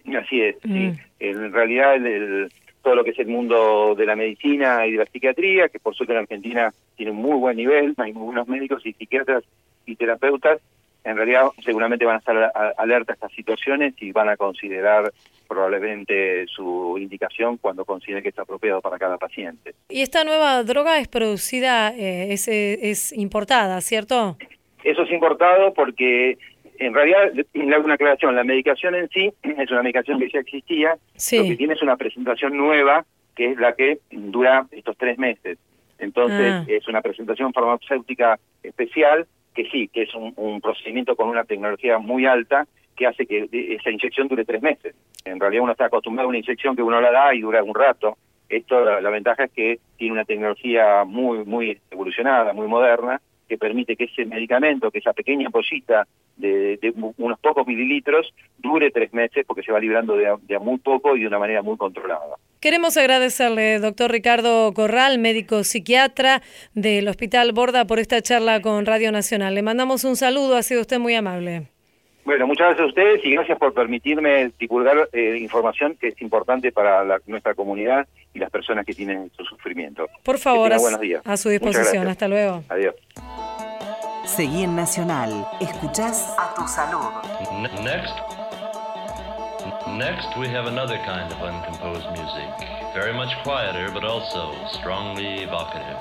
Así 0.06 0.42
es, 0.42 0.56
sí. 0.64 0.70
Mm. 0.70 0.98
En 1.20 1.54
realidad 1.54 1.96
el 1.96 2.50
todo 2.84 2.96
lo 2.96 3.04
que 3.04 3.12
es 3.12 3.20
el 3.20 3.28
mundo 3.28 3.96
de 3.96 4.06
la 4.06 4.16
medicina 4.16 4.86
y 4.86 4.92
de 4.92 4.98
la 5.00 5.06
psiquiatría, 5.06 5.70
que 5.70 5.80
por 5.80 5.96
suerte 5.96 6.14
en 6.14 6.20
Argentina 6.20 6.74
tiene 6.96 7.12
un 7.12 7.18
muy 7.18 7.38
buen 7.38 7.58
nivel, 7.58 7.96
hay 7.98 8.14
muy 8.14 8.26
buenos 8.26 8.48
médicos 8.48 8.86
y 8.86 8.94
psiquiatras 8.94 9.44
y 9.86 9.96
terapeutas 9.96 10.60
en 11.04 11.18
realidad 11.18 11.48
seguramente 11.64 12.06
van 12.06 12.16
a 12.16 12.20
estar 12.20 12.52
alerta 12.78 13.14
a 13.14 13.16
estas 13.16 13.32
situaciones 13.34 13.94
y 14.00 14.12
van 14.12 14.30
a 14.30 14.38
considerar 14.38 15.12
probablemente 15.48 16.46
su 16.48 16.98
indicación 16.98 17.58
cuando 17.58 17.84
consideren 17.84 18.24
que 18.24 18.30
está 18.30 18.44
apropiado 18.44 18.82
para 18.82 18.98
cada 18.98 19.18
paciente. 19.18 19.76
Y 19.90 20.02
esta 20.02 20.24
nueva 20.24 20.64
droga 20.64 21.00
es 21.00 21.08
producida, 21.10 21.94
eh, 21.96 22.32
es, 22.32 22.48
es 22.48 23.12
importada, 23.12 23.82
¿cierto? 23.82 24.38
Eso 24.84 25.04
es 25.04 25.12
importado 25.12 25.74
porque 25.74 26.38
en 26.80 26.94
realidad, 26.94 27.32
le 27.54 27.76
hago 27.76 27.86
una 27.86 27.94
aclaración, 27.96 28.36
la 28.36 28.44
medicación 28.44 28.96
en 28.96 29.10
sí 29.10 29.32
es 29.44 29.72
una 29.72 29.82
medicación 29.84 30.20
que 30.20 30.30
ya 30.30 30.40
existía, 30.40 30.96
Sí. 31.16 31.38
lo 31.38 31.44
que 31.46 31.56
tiene 31.58 31.74
es 31.74 31.82
una 31.82 31.98
presentación 31.98 32.56
nueva 32.58 33.06
que 33.36 33.52
es 33.52 33.58
la 33.58 33.74
que 33.74 33.98
dura 34.12 34.68
estos 34.72 34.96
tres 34.98 35.18
meses. 35.18 35.58
Entonces 36.00 36.54
Ah. 36.54 36.66
es 36.68 36.88
una 36.88 37.02
presentación 37.02 37.52
farmacéutica 37.54 38.38
especial 38.62 39.26
que 39.56 39.70
sí, 39.70 39.88
que 39.88 40.04
es 40.04 40.14
un, 40.16 40.34
un 40.36 40.62
procedimiento 40.62 41.16
con 41.16 41.30
una 41.30 41.44
tecnología 41.44 41.98
muy 42.00 42.26
alta 42.26 42.66
que 42.96 43.08
hace 43.08 43.26
que 43.26 43.48
de- 43.48 43.76
esa 43.76 43.90
inyección 43.90 44.28
dure 44.28 44.46
tres 44.46 44.62
meses. 44.62 44.96
En 45.26 45.40
realidad 45.40 45.64
uno 45.64 45.72
está 45.72 45.86
acostumbrado 45.86 46.28
a 46.28 46.30
una 46.30 46.38
inyección 46.40 46.76
que 46.76 46.82
uno 46.84 47.00
la 47.02 47.12
da 47.12 47.34
y 47.34 47.42
dura 47.42 47.64
un 47.64 47.74
rato. 47.74 48.18
Esto, 48.50 48.84
la, 48.86 49.02
la 49.02 49.10
ventaja 49.10 49.46
es 49.46 49.52
que 49.52 49.80
tiene 49.98 50.14
una 50.14 50.26
tecnología 50.26 51.04
muy, 51.06 51.44
muy 51.46 51.80
evolucionada, 51.90 52.54
muy 52.54 52.68
moderna, 52.68 53.20
que 53.54 53.58
permite 53.60 53.96
que 53.96 54.06
ese 54.06 54.26
medicamento, 54.26 54.90
que 54.90 54.98
esa 54.98 55.14
pequeña 55.14 55.50
pollita 55.52 56.08
de, 56.38 56.78
de 56.78 56.94
unos 57.18 57.40
pocos 57.40 57.68
mililitros, 57.68 58.34
dure 58.58 58.90
tres 58.90 59.14
meses 59.14 59.46
porque 59.46 59.62
se 59.62 59.72
va 59.72 59.80
librando 59.80 60.16
de 60.18 60.34
de 60.48 60.56
a 60.56 60.60
muy 60.60 60.80
poco 60.80 61.16
y 61.16 61.22
de 61.22 61.28
una 61.28 61.38
manera 61.38 61.62
muy 61.62 61.78
controlada. 61.78 62.36
Queremos 62.60 62.98
agradecerle, 62.98 63.80
doctor 63.80 64.12
Ricardo 64.12 64.74
Corral, 64.74 65.20
médico 65.20 65.64
psiquiatra 65.64 66.42
del 66.74 67.08
Hospital 67.08 67.52
Borda, 67.52 67.86
por 67.86 68.00
esta 68.00 68.22
charla 68.22 68.62
con 68.62 68.86
Radio 68.86 69.12
Nacional. 69.12 69.54
Le 69.54 69.62
mandamos 69.62 70.04
un 70.04 70.16
saludo, 70.16 70.56
ha 70.56 70.64
sido 70.64 70.82
usted 70.82 70.98
muy 70.98 71.14
amable. 71.14 71.73
Bueno, 72.26 72.48
muchas 72.48 72.68
gracias 72.68 72.86
a 72.86 72.90
ustedes 72.90 73.22
y 73.26 73.32
gracias 73.34 73.58
por 73.58 73.74
permitirme 73.74 74.52
divulgar 74.58 75.10
eh, 75.12 75.38
información 75.42 75.98
que 76.00 76.10
es 76.10 76.22
importante 76.22 76.72
para 76.72 77.04
la- 77.04 77.20
nuestra 77.28 77.54
comunidad 77.54 78.08
y 78.34 78.40
las 78.40 78.50
personas 78.50 78.86
que 78.86 78.94
tienen 78.94 79.30
su 79.36 79.44
sufrimiento. 79.44 80.08
Por 80.24 80.38
favor, 80.38 80.72
a, 80.72 80.78
buenos 80.78 81.00
días. 81.02 81.22
a 81.26 81.36
su 81.38 81.50
disposición. 81.50 82.08
Hasta 82.08 82.28
luego. 82.28 82.64
Adiós. 82.70 82.96
Seguí 84.26 84.64
en 84.64 84.76
Nacional. 84.76 85.46
Escuchás 85.60 86.34
a 86.40 86.54
tu 86.56 86.66
salud. 86.66 87.12
Next, 87.84 88.14
next 89.98 90.38
we 90.38 90.48
have 90.48 90.66
another 90.68 90.98
kind 91.06 91.30
of 91.32 91.42
uncomposed 91.42 92.08
music, 92.12 92.48
very 92.96 93.14
much 93.14 93.30
quieter 93.44 93.92
but 93.94 94.04
also 94.06 94.54
strongly 94.80 95.44
evocative. 95.44 95.98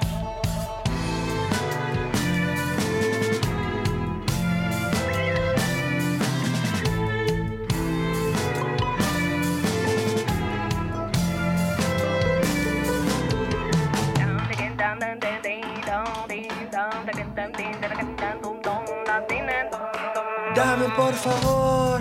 Dame 20.54 20.88
por 20.96 21.14
favor 21.14 22.00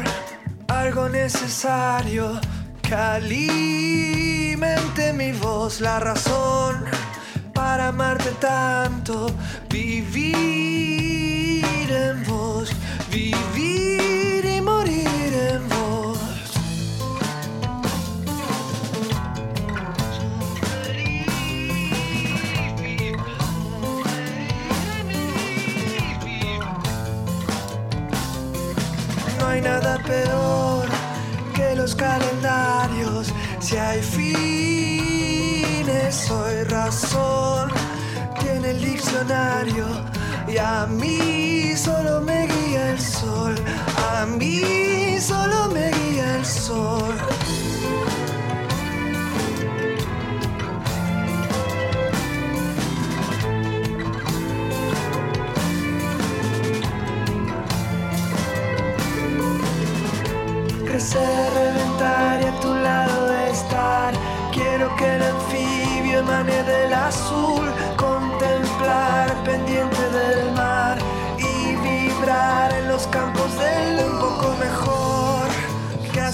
algo 0.68 1.10
necesario. 1.10 2.40
Que 2.82 2.96
mi 5.14 5.32
voz, 5.32 5.82
la 5.82 6.00
razón 6.00 6.86
para 7.54 7.88
amarte 7.88 8.32
tanto, 8.40 9.28
vivir 9.70 10.36
en 11.90 12.24
vos, 12.26 12.72
vivir 13.10 13.61
hay 29.52 29.62
nada 29.62 29.98
peor 30.08 30.88
que 31.54 31.76
los 31.76 31.94
calendarios. 31.94 33.34
Si 33.60 33.76
hay 33.76 34.02
fines, 34.02 35.36
soy 36.16 36.64
razón. 36.64 37.70
Tiene 38.40 38.72
el 38.72 38.82
diccionario. 38.82 39.88
Y 40.48 40.58
a 40.58 40.88
mí 40.88 41.76
solo 41.76 42.22
me 42.22 42.48
guía 42.48 42.92
el 42.92 43.00
sol. 43.00 43.56
A 44.16 44.26
mí 44.26 45.20
solo 45.20 45.68
me 45.68 45.92
guía 45.92 46.38
el 46.38 46.46
sol. 46.46 47.21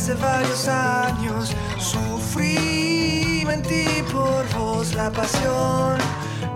Hace 0.07 0.21
varios 0.21 0.67
años 0.69 1.53
sufrí, 1.79 3.43
mentí 3.45 3.85
por 4.09 4.47
vos 4.57 4.93
la 4.93 5.11
pasión. 5.11 5.97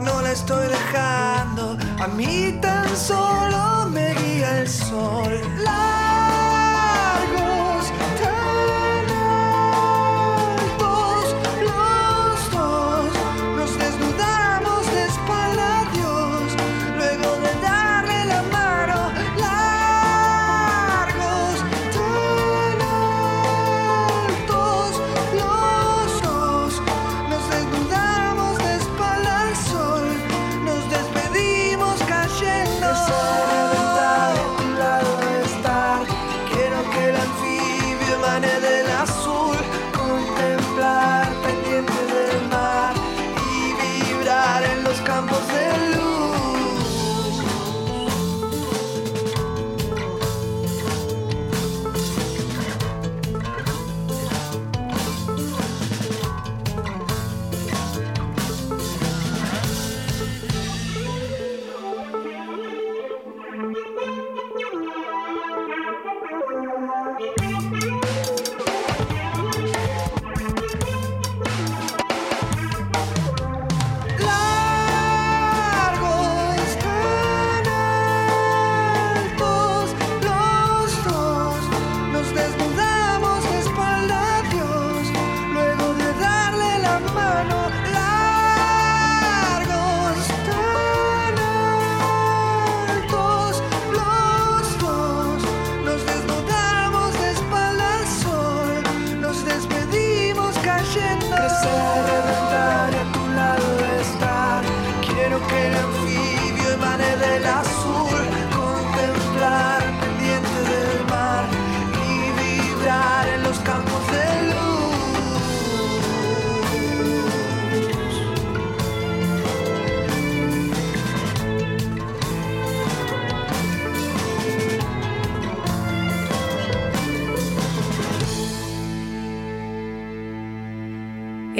No 0.01 0.21
la 0.21 0.31
estoy 0.31 0.67
dejando, 0.67 1.77
a 1.99 2.07
mí 2.07 2.57
tan 2.61 2.95
solo 2.95 3.89
me 3.89 4.13
guía 4.13 4.61
el 4.61 4.69
sol. 4.69 5.41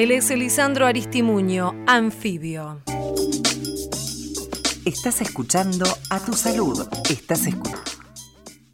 Él 0.01 0.09
es 0.09 0.31
Elisandro 0.31 0.87
Aristimuño, 0.87 1.75
anfibio. 1.85 2.81
Estás 4.83 5.21
escuchando 5.21 5.85
a 6.09 6.19
tu 6.19 6.33
salud. 6.33 6.87
Estás 7.07 7.45
escuchando. 7.45 7.83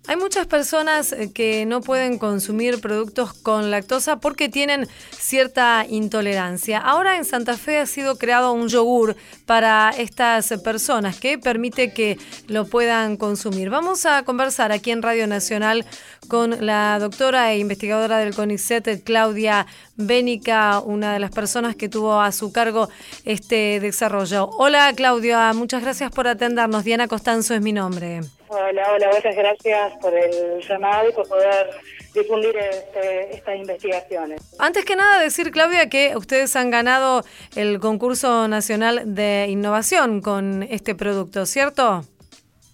Hay 0.08 0.16
muchas 0.16 0.48
personas 0.48 1.12
eh, 1.12 1.34
que 1.34 1.66
no 1.66 1.82
pueden 1.82 2.18
consumir 2.18 2.80
productos 2.80 3.34
con 3.34 3.72
lactosa 3.72 4.22
porque 4.22 4.48
tienen 4.48 4.88
cierta 5.28 5.86
intolerancia. 5.90 6.80
Ahora 6.80 7.18
en 7.18 7.26
Santa 7.26 7.58
Fe 7.58 7.80
ha 7.80 7.86
sido 7.86 8.18
creado 8.18 8.54
un 8.54 8.70
yogur 8.70 9.18
para 9.46 9.90
estas 9.98 10.54
personas 10.64 11.20
que 11.20 11.38
permite 11.38 11.92
que 11.92 12.18
lo 12.48 12.66
puedan 12.66 13.18
consumir. 13.18 13.70
Vamos 13.70 14.06
a 14.06 14.24
conversar 14.24 14.72
aquí 14.72 14.92
en 14.92 15.02
Radio 15.02 15.28
Nacional 15.28 15.86
con 16.30 16.66
la 16.66 16.98
doctora 17.00 17.52
e 17.52 17.60
investigadora 17.60 18.20
del 18.20 18.34
CONICET, 18.34 19.04
Claudia 19.04 19.68
Bénica, 19.98 20.80
una 20.80 21.12
de 21.12 21.20
las 21.20 21.32
personas 21.32 21.76
que 21.76 21.90
tuvo 21.90 22.22
a 22.22 22.32
su 22.32 22.54
cargo 22.54 22.88
este 23.26 23.82
desarrollo. 23.82 24.50
Hola 24.58 24.94
Claudia, 24.96 25.52
muchas 25.54 25.82
gracias 25.82 26.10
por 26.10 26.30
atendernos. 26.30 26.86
Diana 26.86 27.10
Costanzo 27.10 27.54
es 27.54 27.62
mi 27.62 27.74
nombre. 27.74 28.22
Hola, 28.50 28.94
hola, 28.94 29.10
muchas 29.14 29.36
gracias 29.36 29.94
por 30.02 30.14
el 30.14 30.62
llamado 30.62 31.10
y 31.10 31.12
por 31.12 31.28
poder 31.28 31.70
difundir 32.14 32.56
este, 32.56 33.36
estas 33.36 33.58
investigaciones. 33.58 34.40
Antes 34.58 34.86
que 34.86 34.96
nada 34.96 35.22
decir, 35.22 35.52
Claudia, 35.52 35.90
que 35.90 36.16
ustedes 36.16 36.56
han 36.56 36.72
ganado 36.72 37.24
el 37.58 37.82
concurso 37.82 38.48
nacional 38.48 39.02
de 39.16 39.48
innovación 39.50 40.22
con 40.22 40.64
este 40.64 40.96
producto, 40.96 41.46
¿cierto? 41.46 42.04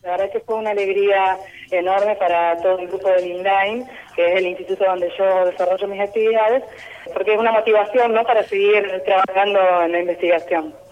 La 0.04 0.12
verdad 0.12 0.28
es 0.28 0.34
que 0.34 0.40
fue 0.42 0.56
una 0.56 0.72
alegría 0.72 1.38
enorme 1.72 2.16
para 2.18 2.56
todo 2.58 2.78
el 2.78 2.88
grupo 2.88 3.10
del 3.10 3.26
INDAIN, 3.26 3.88
que 4.16 4.32
es 4.32 4.36
el 4.38 4.48
instituto 4.48 4.84
donde 4.86 5.12
yo 5.18 5.46
desarrollo 5.46 5.88
mis 5.88 6.02
actividades, 6.02 6.64
porque 7.14 7.34
es 7.34 7.40
una 7.40 7.52
motivación 7.52 8.14
¿no? 8.14 8.24
para 8.24 8.44
seguir 8.44 9.02
trabajando 9.06 9.60
en 9.84 9.92
la 9.92 10.00
investigación. 10.02 10.83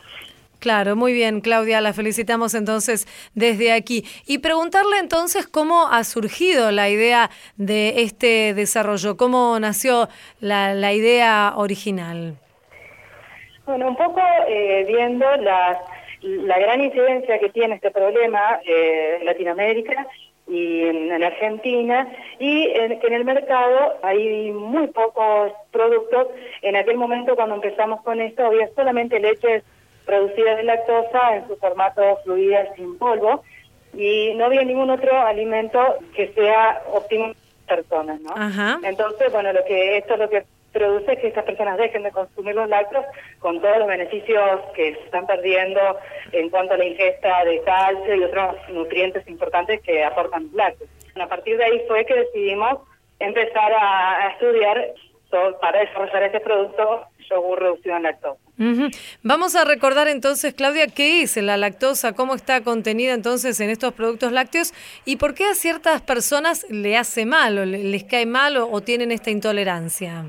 Claro, 0.62 0.96
muy 0.96 1.12
bien, 1.12 1.42
Claudia, 1.42 1.82
la 1.82 1.92
felicitamos 1.92 2.54
entonces 2.54 3.08
desde 3.34 3.72
aquí. 3.74 4.04
Y 4.28 4.38
preguntarle 4.38 5.00
entonces 5.00 5.48
cómo 5.48 5.88
ha 5.88 6.04
surgido 6.04 6.70
la 6.70 6.88
idea 6.88 7.32
de 7.58 8.04
este 8.04 8.54
desarrollo, 8.54 9.18
cómo 9.18 9.60
nació 9.60 10.08
la, 10.40 10.94
idea 10.94 11.54
original. 11.56 12.36
Bueno, 13.66 13.88
un 13.88 13.96
poco 13.96 14.22
eh, 14.48 14.86
viendo 14.88 15.26
la, 15.38 15.82
gran 16.22 16.82
incidencia 16.82 17.40
que 17.40 17.50
tiene 17.50 17.76
este 17.76 17.90
problema 17.90 18.60
eh, 18.64 19.18
en 19.20 19.26
Latinoamérica 19.26 20.06
y 20.48 20.84
en, 20.84 21.24
Argentina, 21.24 22.08
y 22.38 22.68
en, 22.68 23.00
que 23.00 23.08
en 23.08 23.14
el 23.14 23.26
mercado 23.26 23.98
hay 24.04 24.52
muy 24.52 24.86
pocos 24.90 25.54
productos. 25.72 26.28
En 26.62 26.76
aquel 26.76 26.98
momento 26.98 27.36
cuando 27.36 27.56
empezamos 27.56 28.04
con 28.04 28.22
esto 28.22 28.46
había 28.46 28.70
solamente 28.76 29.20
leches 29.20 29.64
producidas 30.06 30.58
de 30.58 30.64
lactosa 30.64 31.36
en 31.36 31.48
su 31.48 31.56
formato 31.58 32.18
fluida 32.24 32.74
sin 32.76 32.98
polvo 32.98 33.44
y 33.94 34.34
no 34.36 34.46
había 34.46 34.64
ningún 34.64 34.90
otro 34.90 35.18
alimento 35.20 35.80
que 36.16 36.32
sea 36.34 36.82
óptimo 36.92 37.34
para 37.68 37.82
personas, 37.82 38.22
¿no? 38.22 38.34
Entonces, 38.84 39.32
bueno, 39.32 39.54
lo 39.54 39.64
que 39.66 39.98
esto 39.98 40.18
lo 40.18 40.30
que 40.30 40.44
produce 40.72 41.14
es 41.14 41.20
que 41.20 41.28
estas 41.28 41.46
personas 41.46 41.78
dejen 41.78 42.04
de 42.04 42.12
consumir 42.12 42.56
los 42.56 42.70
lácteos 42.70 43.06
con 43.40 43.62
todos 43.62 43.78
los 43.80 43.88
beneficios 43.88 44.62
que 44.76 44.94
se 44.96 45.02
están 45.02 45.28
perdiendo 45.28 45.80
en 46.32 46.50
cuanto 46.50 46.74
a 46.74 46.78
la 46.78 46.86
ingesta 46.86 47.44
de 47.44 47.62
calcio 47.64 48.16
y 48.16 48.24
otros 48.24 48.56
nutrientes 48.70 49.28
importantes 49.28 49.82
que 49.82 50.04
aportan 50.04 50.44
los 50.44 50.54
lácteos. 50.54 50.90
A 51.20 51.28
partir 51.28 51.58
de 51.58 51.66
ahí 51.66 51.82
fue 51.88 52.06
que 52.06 52.14
decidimos 52.14 52.80
empezar 53.20 53.74
a, 53.74 54.26
a 54.26 54.30
estudiar 54.30 54.94
para 55.60 55.80
desarrollar 55.80 56.24
este 56.24 56.40
producto 56.40 57.08
yogur 57.30 57.60
reducido 57.60 57.96
en 57.96 58.04
lactosa. 58.04 58.40
Vamos 59.24 59.56
a 59.56 59.66
recordar 59.66 60.08
entonces, 60.08 60.54
Claudia, 60.54 60.88
qué 60.88 61.24
es 61.24 61.36
la 61.38 61.58
lactosa, 61.58 62.14
cómo 62.14 62.36
está 62.36 62.62
contenida 62.62 63.14
entonces 63.14 63.60
en 63.60 63.70
estos 63.70 63.94
productos 63.94 64.32
lácteos 64.32 64.74
y 65.04 65.16
por 65.16 65.34
qué 65.34 65.46
a 65.46 65.56
ciertas 65.56 66.02
personas 66.02 66.68
le 66.70 66.96
hace 66.98 67.26
mal 67.26 67.58
o 67.58 67.66
les 67.66 68.04
cae 68.04 68.26
mal 68.26 68.58
o, 68.58 68.82
tienen 68.82 69.12
esta 69.12 69.32
intolerancia. 69.32 70.26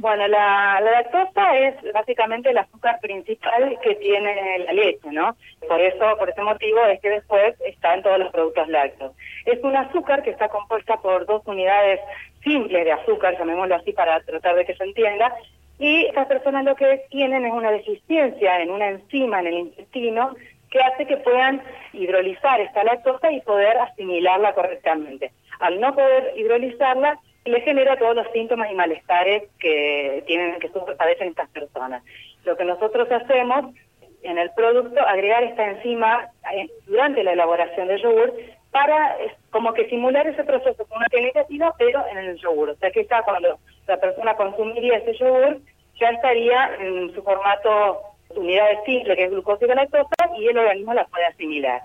Bueno, 0.00 0.26
la, 0.28 0.80
lactosa 0.80 1.58
es 1.58 1.74
básicamente 1.92 2.48
el 2.48 2.56
azúcar 2.56 2.98
principal 3.00 3.78
que 3.82 3.96
tiene 3.96 4.60
la 4.60 4.72
leche, 4.72 5.08
¿no? 5.12 5.36
Por 5.68 5.78
eso, 5.78 6.16
por 6.16 6.30
ese 6.30 6.40
motivo 6.40 6.82
es 6.86 6.98
que 7.02 7.10
después 7.10 7.54
está 7.60 7.92
en 7.92 8.02
todos 8.02 8.18
los 8.18 8.32
productos 8.32 8.66
lácteos. 8.68 9.12
Es 9.44 9.62
un 9.62 9.76
azúcar 9.76 10.22
que 10.22 10.30
está 10.30 10.48
compuesta 10.48 10.96
por 10.96 11.26
dos 11.26 11.42
unidades 11.44 12.00
simples 12.42 12.86
de 12.86 12.92
azúcar, 12.92 13.36
llamémoslo 13.38 13.74
así 13.74 13.92
para 13.92 14.20
tratar 14.20 14.54
de 14.54 14.64
que 14.64 14.74
se 14.74 14.84
entienda, 14.84 15.34
y 15.78 16.06
estas 16.06 16.28
personas 16.28 16.64
lo 16.64 16.76
que 16.76 17.04
tienen 17.10 17.44
es 17.44 17.52
una 17.52 17.70
deficiencia 17.70 18.58
en 18.62 18.70
una 18.70 18.88
enzima 18.88 19.40
en 19.40 19.48
el 19.48 19.54
intestino 19.54 20.34
que 20.70 20.80
hace 20.80 21.06
que 21.06 21.18
puedan 21.18 21.62
hidrolizar 21.92 22.58
esta 22.62 22.84
lactosa 22.84 23.30
y 23.32 23.42
poder 23.42 23.76
asimilarla 23.76 24.54
correctamente. 24.54 25.30
Al 25.58 25.78
no 25.78 25.94
poder 25.94 26.32
hidrolizarla, 26.36 27.18
le 27.44 27.60
genera 27.62 27.96
todos 27.96 28.14
los 28.14 28.26
síntomas 28.32 28.70
y 28.70 28.74
malestares 28.74 29.44
que 29.58 30.22
tienen 30.26 30.58
que 30.60 30.68
padecen 30.68 31.28
estas 31.28 31.48
personas. 31.50 32.02
Lo 32.44 32.56
que 32.56 32.64
nosotros 32.64 33.10
hacemos 33.10 33.74
en 34.22 34.38
el 34.38 34.50
producto, 34.52 35.00
agregar 35.06 35.42
esta 35.44 35.70
enzima 35.70 36.28
eh, 36.52 36.68
durante 36.86 37.24
la 37.24 37.32
elaboración 37.32 37.88
del 37.88 38.02
yogur 38.02 38.34
para 38.70 39.16
como 39.50 39.72
que 39.72 39.88
simular 39.88 40.26
ese 40.26 40.44
proceso 40.44 40.84
con 40.86 40.98
una 40.98 41.06
negativa, 41.12 41.74
pero 41.78 42.04
en 42.10 42.18
el 42.18 42.36
yogur. 42.36 42.70
O 42.70 42.76
sea 42.76 42.90
que 42.90 43.00
está 43.00 43.22
cuando 43.22 43.58
la 43.86 43.96
persona 43.96 44.34
consumiría 44.36 44.98
ese 44.98 45.14
yogur, 45.14 45.58
ya 45.98 46.10
estaría 46.10 46.76
en 46.78 47.12
su 47.14 47.22
formato 47.22 48.02
unidades 48.36 48.78
simples, 48.84 49.16
que 49.16 49.24
es 49.24 49.30
glucosa 49.30 49.64
y 49.64 49.68
lactosa, 49.68 50.14
y 50.38 50.46
el 50.46 50.58
organismo 50.58 50.94
la 50.94 51.04
puede 51.06 51.26
asimilar. 51.26 51.82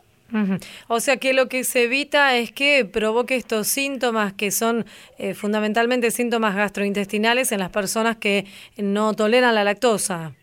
O 0.87 0.99
sea 0.99 1.17
que 1.17 1.33
lo 1.33 1.47
que 1.47 1.63
se 1.63 1.83
evita 1.83 2.35
es 2.35 2.51
que 2.51 2.85
provoque 2.85 3.35
estos 3.35 3.67
síntomas 3.67 4.33
que 4.33 4.51
son 4.51 4.85
eh, 5.17 5.33
fundamentalmente 5.33 6.11
síntomas 6.11 6.55
gastrointestinales 6.55 7.51
en 7.51 7.59
las 7.59 7.69
personas 7.69 8.17
que 8.17 8.45
no 8.77 9.13
toleran 9.13 9.55
la 9.55 9.63
lactosa. 9.63 10.33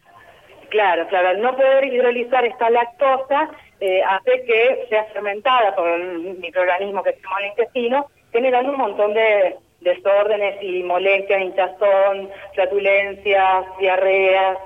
Claro, 0.71 1.07
claro, 1.09 1.29
al 1.29 1.43
no 1.43 1.55
poder 1.55 1.85
hidrolizar 1.85 2.45
esta 2.47 2.71
lactosa 2.71 3.51
eh, 3.81 4.01
hace 4.03 4.45
que 4.45 4.87
sea 4.89 5.05
fermentada 5.13 5.75
por 5.75 5.89
el 5.89 6.39
microorganismo 6.39 7.03
que 7.03 7.13
se 7.13 7.21
llama 7.21 7.41
el 7.41 7.47
intestino, 7.49 8.07
generando 8.33 8.71
un 8.71 8.79
montón 8.79 9.13
de 9.13 9.57
desórdenes 9.81 10.63
y 10.63 10.83
molestias, 10.83 11.43
hinchazón, 11.43 12.31
flatulencias, 12.55 13.67
diarreas, 13.79 14.57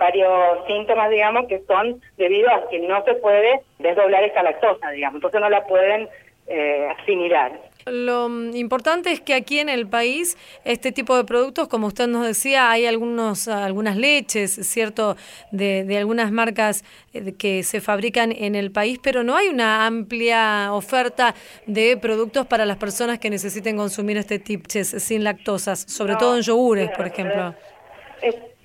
varios 0.00 0.66
síntomas, 0.66 1.10
digamos, 1.10 1.46
que 1.46 1.62
son 1.68 2.00
debido 2.16 2.50
a 2.50 2.68
que 2.70 2.80
no 2.80 3.04
se 3.04 3.14
puede 3.14 3.60
desdoblar 3.78 4.24
esta 4.24 4.42
lactosa, 4.42 4.90
digamos, 4.90 5.16
entonces 5.16 5.40
no 5.40 5.50
la 5.50 5.64
pueden 5.66 6.08
eh, 6.48 6.88
asimilar. 6.98 7.52
Lo 7.86 8.28
importante 8.54 9.12
es 9.12 9.20
que 9.20 9.34
aquí 9.34 9.58
en 9.58 9.68
el 9.68 9.86
país 9.86 10.36
este 10.64 10.90
tipo 10.92 11.16
de 11.16 11.24
productos, 11.24 11.68
como 11.68 11.86
usted 11.86 12.08
nos 12.08 12.26
decía, 12.26 12.70
hay 12.70 12.86
algunos 12.86 13.46
algunas 13.48 13.96
leches, 13.96 14.52
cierto, 14.66 15.16
de, 15.50 15.84
de 15.84 15.98
algunas 15.98 16.32
marcas 16.32 16.84
eh, 17.12 17.34
que 17.38 17.62
se 17.62 17.80
fabrican 17.80 18.32
en 18.32 18.54
el 18.54 18.70
país, 18.70 18.98
pero 19.02 19.22
no 19.22 19.36
hay 19.36 19.48
una 19.48 19.86
amplia 19.86 20.72
oferta 20.72 21.34
de 21.66 21.96
productos 21.96 22.46
para 22.46 22.64
las 22.66 22.78
personas 22.78 23.18
que 23.18 23.30
necesiten 23.30 23.76
consumir 23.76 24.16
este 24.16 24.38
tipo 24.38 24.68
sin 24.70 25.24
lactosas, 25.24 25.80
sobre 25.80 26.16
todo 26.16 26.36
en 26.36 26.42
yogures, 26.42 26.90
por 26.96 27.06
ejemplo. 27.06 27.54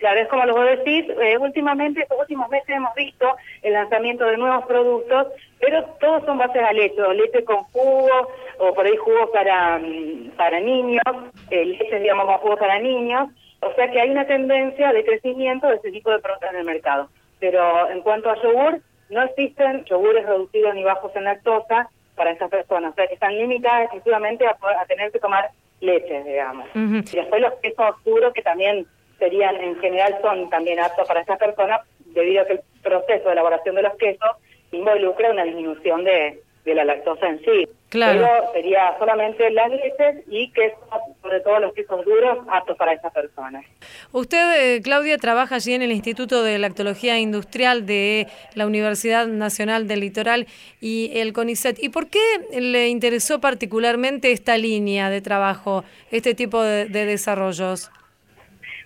Claro, 0.06 0.20
es 0.20 0.28
como 0.28 0.46
lo 0.46 0.54
vos 0.54 0.68
decís, 0.68 1.04
eh, 1.20 1.36
últimamente, 1.40 2.04
estos 2.04 2.20
últimos 2.20 2.48
meses 2.50 2.70
hemos 2.70 2.94
visto 2.94 3.26
el 3.64 3.74
lanzamiento 3.74 4.24
de 4.28 4.38
nuevos 4.38 4.64
productos, 4.68 5.30
pero 5.60 5.84
todos 6.00 6.24
son 6.26 6.38
bases 6.38 6.62
a 6.62 6.74
leche, 6.74 7.02
o 7.02 7.12
leche 7.12 7.44
con 7.44 7.64
jugo, 7.64 8.30
o 8.60 8.74
por 8.76 8.86
ahí 8.86 8.96
jugos 8.98 9.32
para, 9.34 9.80
mm, 9.80 10.34
para 10.38 10.60
niños, 10.60 11.02
eh, 11.50 11.66
leche, 11.66 12.00
digamos, 12.00 12.28
con 12.28 12.38
jugos 12.38 12.60
para 12.60 12.78
niños, 12.78 13.30
o 13.62 13.74
sea 13.74 13.90
que 13.90 14.00
hay 14.00 14.12
una 14.12 14.28
tendencia 14.28 14.94
de 14.94 15.04
crecimiento 15.04 15.70
de 15.70 15.78
este 15.78 15.92
tipo 15.92 16.12
de 16.12 16.20
productos 16.20 16.52
en 16.52 16.58
el 16.58 16.66
mercado. 16.66 17.10
Pero 17.40 17.90
en 17.90 18.02
cuanto 18.02 18.30
a 18.30 18.40
yogur, 18.44 18.82
no 19.10 19.24
existen 19.24 19.86
yogures 19.86 20.28
reducidos 20.28 20.76
ni 20.76 20.84
bajos 20.84 21.16
en 21.16 21.24
lactosa 21.24 21.90
para 22.16 22.30
estas 22.30 22.52
personas, 22.52 22.92
o 22.92 22.94
sea 22.94 23.08
que 23.08 23.16
están 23.16 23.36
limitadas 23.36 23.86
exclusivamente 23.86 24.46
a, 24.46 24.52
a 24.52 24.86
tener 24.86 25.12
que 25.12 25.18
tomar 25.18 25.50
leche, 25.82 26.24
digamos. 26.26 26.68
Y 26.76 27.16
después 27.16 27.42
los 27.42 27.54
quesos 27.56 27.90
oscuros 27.90 28.34
que 28.34 28.44
también 28.44 28.86
serían, 29.20 29.56
en 29.58 29.80
general, 29.80 30.18
son 30.22 30.50
también 30.50 30.80
aptos 30.80 31.08
para 31.08 31.22
estas 31.22 31.40
personas, 31.40 31.82
debido 32.00 32.42
a 32.42 32.46
que 32.46 32.54
el 32.54 32.62
proceso 32.82 33.26
de 33.26 33.34
elaboración 33.34 33.76
de 33.76 33.84
los 33.84 33.96
quesos 33.96 34.32
involucra 34.72 35.32
una 35.32 35.44
disminución 35.44 36.04
de, 36.04 36.42
la 36.66 36.84
lactosa 36.84 37.28
en 37.28 37.40
sí. 37.46 37.68
Claro. 37.90 38.20
Pero 38.20 38.52
sería 38.54 38.98
solamente 38.98 39.50
las 39.52 39.70
leches 39.70 40.24
y 40.28 40.52
quesos, 40.52 40.80
sobre 41.22 41.40
todo 41.42 41.60
los 41.60 41.74
quesos 41.74 42.04
duros, 42.04 42.40
aptos 42.50 42.76
para 42.76 42.94
estas 42.94 43.14
personas. 43.14 43.64
Usted, 44.12 44.76
eh, 44.76 44.82
Claudia, 44.82 45.20
trabaja 45.20 45.56
allí 45.56 45.74
en 45.74 45.84
el 45.84 45.92
Instituto 45.92 46.42
de 46.42 46.58
Lactología 46.58 47.20
Industrial 47.20 47.86
de 47.86 48.28
la 48.56 48.66
Universidad 48.66 49.28
Nacional 49.28 49.88
del 49.88 50.00
Litoral 50.00 50.48
y 50.82 51.12
el 51.14 51.34
CONICET. 51.34 51.78
¿Y 51.82 51.90
por 51.90 52.10
qué 52.10 52.20
le 52.60 52.88
interesó 52.88 53.40
particularmente 53.40 54.32
esta 54.32 54.58
línea 54.58 55.12
de 55.12 55.22
trabajo, 55.22 55.86
este 56.10 56.34
tipo 56.34 56.64
de 56.64 56.88
desarrollos? 56.88 57.92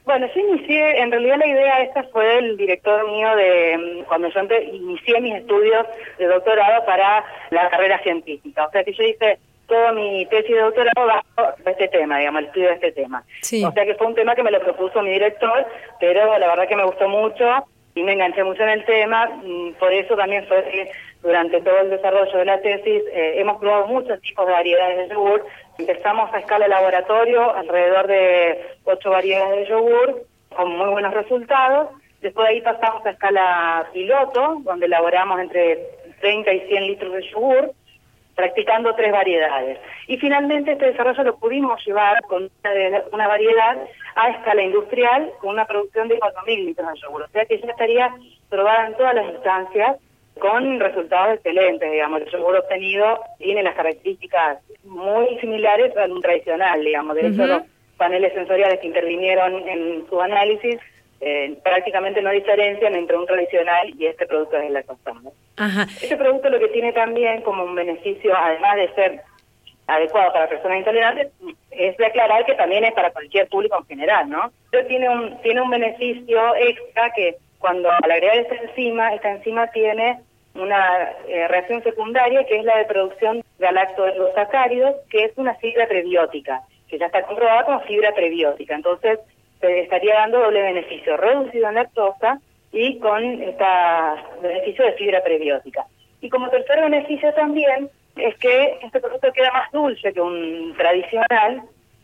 Bueno, 0.05 0.27
yo 0.33 0.41
inicié, 0.41 0.99
en 0.99 1.11
realidad 1.11 1.37
la 1.37 1.47
idea 1.47 1.81
esta 1.81 2.03
fue 2.03 2.37
el 2.39 2.57
director 2.57 3.05
mío 3.11 3.35
de 3.35 3.77
mm, 3.77 4.03
cuando 4.05 4.29
yo 4.29 4.41
inicié 4.73 5.21
mis 5.21 5.35
estudios 5.35 5.85
de 6.17 6.25
doctorado 6.25 6.85
para 6.85 7.23
la 7.51 7.69
carrera 7.69 7.99
científica. 8.01 8.65
O 8.65 8.71
sea 8.71 8.83
que 8.83 8.93
yo 8.93 9.03
hice 9.03 9.37
toda 9.67 9.91
mi 9.91 10.25
tesis 10.25 10.55
de 10.55 10.61
doctorado 10.61 11.05
bajo 11.05 11.53
este 11.65 11.87
tema, 11.89 12.17
digamos, 12.17 12.39
el 12.39 12.47
estudio 12.47 12.67
de 12.69 12.73
este 12.75 12.91
tema. 12.91 13.23
Sí. 13.41 13.63
O 13.63 13.71
sea 13.71 13.85
que 13.85 13.95
fue 13.95 14.07
un 14.07 14.15
tema 14.15 14.35
que 14.35 14.43
me 14.43 14.51
lo 14.51 14.59
propuso 14.59 15.01
mi 15.01 15.11
director, 15.11 15.65
pero 15.99 16.37
la 16.39 16.47
verdad 16.47 16.67
que 16.67 16.75
me 16.75 16.85
gustó 16.85 17.07
mucho 17.07 17.45
y 17.93 18.03
me 18.03 18.13
enganché 18.13 18.43
mucho 18.43 18.63
en 18.63 18.69
el 18.69 18.85
tema. 18.85 19.27
mm, 19.43 19.73
Por 19.73 19.93
eso 19.93 20.15
también 20.15 20.45
fue 20.47 20.63
que 20.63 20.91
durante 21.21 21.61
todo 21.61 21.79
el 21.81 21.89
desarrollo 21.89 22.37
de 22.37 22.45
la 22.45 22.61
tesis 22.61 23.03
eh, 23.13 23.33
hemos 23.35 23.59
probado 23.59 23.87
muchos 23.87 24.19
tipos 24.21 24.45
de 24.47 24.53
variedades 24.53 25.09
de 25.09 25.13
yogur. 25.13 25.45
Empezamos 25.79 26.29
a 26.33 26.39
escala 26.39 26.67
laboratorio, 26.67 27.55
alrededor 27.55 28.07
de 28.07 28.75
ocho 28.83 29.11
variedades 29.11 29.59
de 29.59 29.69
yogur, 29.69 30.23
con 30.53 30.77
muy 30.77 30.89
buenos 30.89 31.13
resultados. 31.13 31.87
Después 32.21 32.49
de 32.49 32.55
ahí 32.55 32.61
pasamos 32.61 33.05
a 33.05 33.11
escala 33.11 33.87
piloto, 33.93 34.57
donde 34.63 34.87
elaboramos 34.87 35.39
entre 35.39 35.79
30 36.19 36.51
y 36.51 36.59
100 36.67 36.87
litros 36.87 37.13
de 37.13 37.29
yogur 37.29 37.71
practicando 38.35 38.93
tres 38.95 39.11
variedades. 39.11 39.79
Y 40.07 40.17
finalmente 40.17 40.73
este 40.73 40.87
desarrollo 40.87 41.23
lo 41.23 41.37
pudimos 41.37 41.85
llevar 41.85 42.21
con 42.23 42.43
una, 42.63 43.03
una 43.11 43.27
variedad 43.27 43.77
a 44.15 44.29
escala 44.31 44.61
industrial 44.61 45.31
con 45.39 45.51
una 45.51 45.65
producción 45.65 46.09
de 46.09 46.19
4.000 46.19 46.65
litros 46.65 46.93
de 46.93 46.99
yogur. 46.99 47.21
O 47.23 47.27
sea 47.29 47.45
que 47.45 47.59
ya 47.59 47.67
estaría 47.67 48.13
probada 48.49 48.87
en 48.87 48.95
todas 48.95 49.15
las 49.15 49.25
instancias 49.33 49.97
con 50.39 50.79
resultados 50.79 51.35
excelentes, 51.35 51.91
digamos. 51.91 52.21
El 52.21 52.31
yogur 52.31 52.55
obtenido 52.55 53.21
tiene 53.37 53.63
las 53.63 53.75
características 53.75 54.59
muy 54.83 55.37
similares 55.39 55.95
a 55.97 56.05
un 56.05 56.21
tradicional, 56.21 56.83
digamos. 56.83 57.15
De 57.15 57.27
hecho, 57.27 57.45
los 57.45 57.63
paneles 57.97 58.33
sensoriales 58.33 58.79
que 58.79 58.87
intervinieron 58.87 59.67
en 59.67 60.05
su 60.09 60.19
análisis 60.21 60.79
eh, 61.21 61.57
prácticamente 61.63 62.21
no 62.21 62.31
diferencian 62.31 62.95
entre 62.95 63.17
un 63.17 63.25
tradicional 63.25 63.93
y 63.97 64.05
este 64.05 64.25
producto 64.25 64.57
de 64.57 64.69
lactosado. 64.69 65.33
Ajá. 65.57 65.83
Este 66.01 66.15
producto 66.15 66.49
lo 66.49 66.59
que 66.59 66.69
tiene 66.69 66.93
también 66.93 67.41
como 67.41 67.63
un 67.63 67.75
beneficio, 67.75 68.33
además 68.35 68.77
de 68.77 68.93
ser 68.93 69.21
adecuado 69.87 70.31
para 70.31 70.47
personas 70.47 70.77
intolerantes, 70.77 71.27
es 71.71 71.97
de 71.97 72.05
aclarar 72.05 72.45
que 72.45 72.53
también 72.53 72.85
es 72.85 72.93
para 72.93 73.11
cualquier 73.11 73.49
público 73.49 73.77
en 73.77 73.85
general, 73.85 74.29
¿no? 74.29 74.51
Pero 74.71 74.87
tiene 74.87 75.09
un, 75.09 75.41
tiene 75.41 75.61
un 75.61 75.69
beneficio 75.69 76.55
extra 76.55 77.11
que 77.13 77.35
cuando 77.57 77.89
al 77.91 78.11
agregar 78.11 78.37
esta 78.37 78.55
enzima, 78.55 79.13
esta 79.13 79.31
enzima 79.31 79.67
tiene 79.71 80.19
una 80.59 81.11
eh, 81.27 81.47
reacción 81.47 81.83
secundaria 81.83 82.45
que 82.45 82.57
es 82.57 82.65
la 82.65 82.77
de 82.77 82.85
producción 82.85 83.37
de 83.37 83.43
galactosacáridos, 83.65 84.95
que 85.09 85.25
es 85.25 85.31
una 85.37 85.55
fibra 85.55 85.87
prebiótica, 85.87 86.61
que 86.87 86.97
ya 86.97 87.07
está 87.07 87.23
comprobada 87.23 87.65
como 87.65 87.81
fibra 87.81 88.13
prebiótica. 88.13 88.75
Entonces, 88.75 89.19
se 89.59 89.79
estaría 89.81 90.15
dando 90.15 90.39
doble 90.39 90.61
beneficio, 90.61 91.17
reducido 91.17 91.69
en 91.69 91.75
lactosa 91.75 92.39
y 92.71 92.99
con 92.99 93.23
este 93.23 93.65
beneficio 94.41 94.85
de 94.85 94.93
fibra 94.93 95.23
prebiótica. 95.23 95.85
Y 96.21 96.29
como 96.29 96.49
tercer 96.49 96.81
beneficio 96.81 97.33
también 97.33 97.89
es 98.15 98.37
que 98.37 98.79
este 98.83 98.99
producto 98.99 99.31
queda 99.31 99.51
más 99.51 99.71
dulce 99.71 100.13
que 100.13 100.21
un 100.21 100.73
tradicional, 100.77 101.63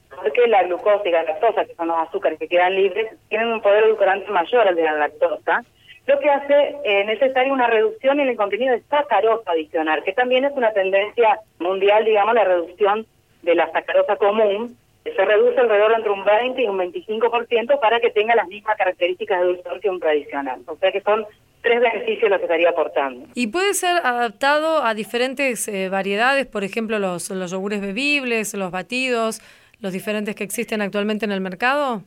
porque 0.09 0.47
la 0.47 0.63
glucosa 0.63 1.07
y 1.07 1.11
la 1.11 1.23
lactosa, 1.23 1.65
que 1.65 1.75
son 1.75 1.87
los 1.87 1.97
azúcares 1.97 2.39
que 2.39 2.47
quedan 2.47 2.75
libres, 2.75 3.11
tienen 3.29 3.49
un 3.49 3.61
poder 3.61 3.83
edulcorante 3.83 4.31
mayor 4.31 4.67
al 4.67 4.75
de 4.75 4.83
la 4.83 4.93
lactosa, 4.93 5.63
lo 6.07 6.19
que 6.19 6.29
hace 6.29 6.75
eh, 6.83 7.03
necesaria 7.05 7.51
una 7.51 7.67
reducción 7.67 8.19
en 8.19 8.29
el 8.29 8.37
contenido 8.37 8.73
de 8.73 8.81
sacarosa 8.83 9.51
adicional, 9.51 10.03
que 10.03 10.13
también 10.13 10.45
es 10.45 10.53
una 10.53 10.71
tendencia 10.71 11.39
mundial, 11.59 12.05
digamos, 12.05 12.35
la 12.35 12.43
reducción 12.43 13.05
de 13.41 13.55
la 13.55 13.71
sacarosa 13.71 14.15
común, 14.17 14.77
se 15.03 15.25
reduce 15.25 15.59
alrededor 15.59 15.93
entre 15.93 16.09
un 16.09 16.23
20 16.23 16.61
y 16.61 16.67
un 16.67 16.79
25% 16.79 17.79
para 17.79 17.99
que 17.99 18.09
tenga 18.09 18.35
las 18.35 18.47
mismas 18.47 18.75
características 18.75 19.39
de 19.39 19.47
dulzor 19.47 19.79
que 19.79 19.89
un 19.89 19.99
tradicional. 19.99 20.61
O 20.65 20.75
sea 20.77 20.91
que 20.91 21.01
son 21.01 21.25
tres 21.61 21.79
beneficios 21.79 22.29
los 22.29 22.39
que 22.39 22.45
estaría 22.45 22.69
aportando. 22.69 23.27
¿Y 23.35 23.47
puede 23.47 23.73
ser 23.75 23.97
adaptado 24.03 24.83
a 24.83 24.93
diferentes 24.93 25.67
eh, 25.67 25.89
variedades, 25.89 26.47
por 26.47 26.63
ejemplo, 26.63 26.97
los, 26.97 27.29
los 27.29 27.51
yogures 27.51 27.81
bebibles, 27.81 28.53
los 28.55 28.71
batidos, 28.71 29.41
los 29.79 29.93
diferentes 29.93 30.35
que 30.35 30.43
existen 30.43 30.81
actualmente 30.81 31.25
en 31.25 31.31
el 31.31 31.41
mercado? 31.41 32.03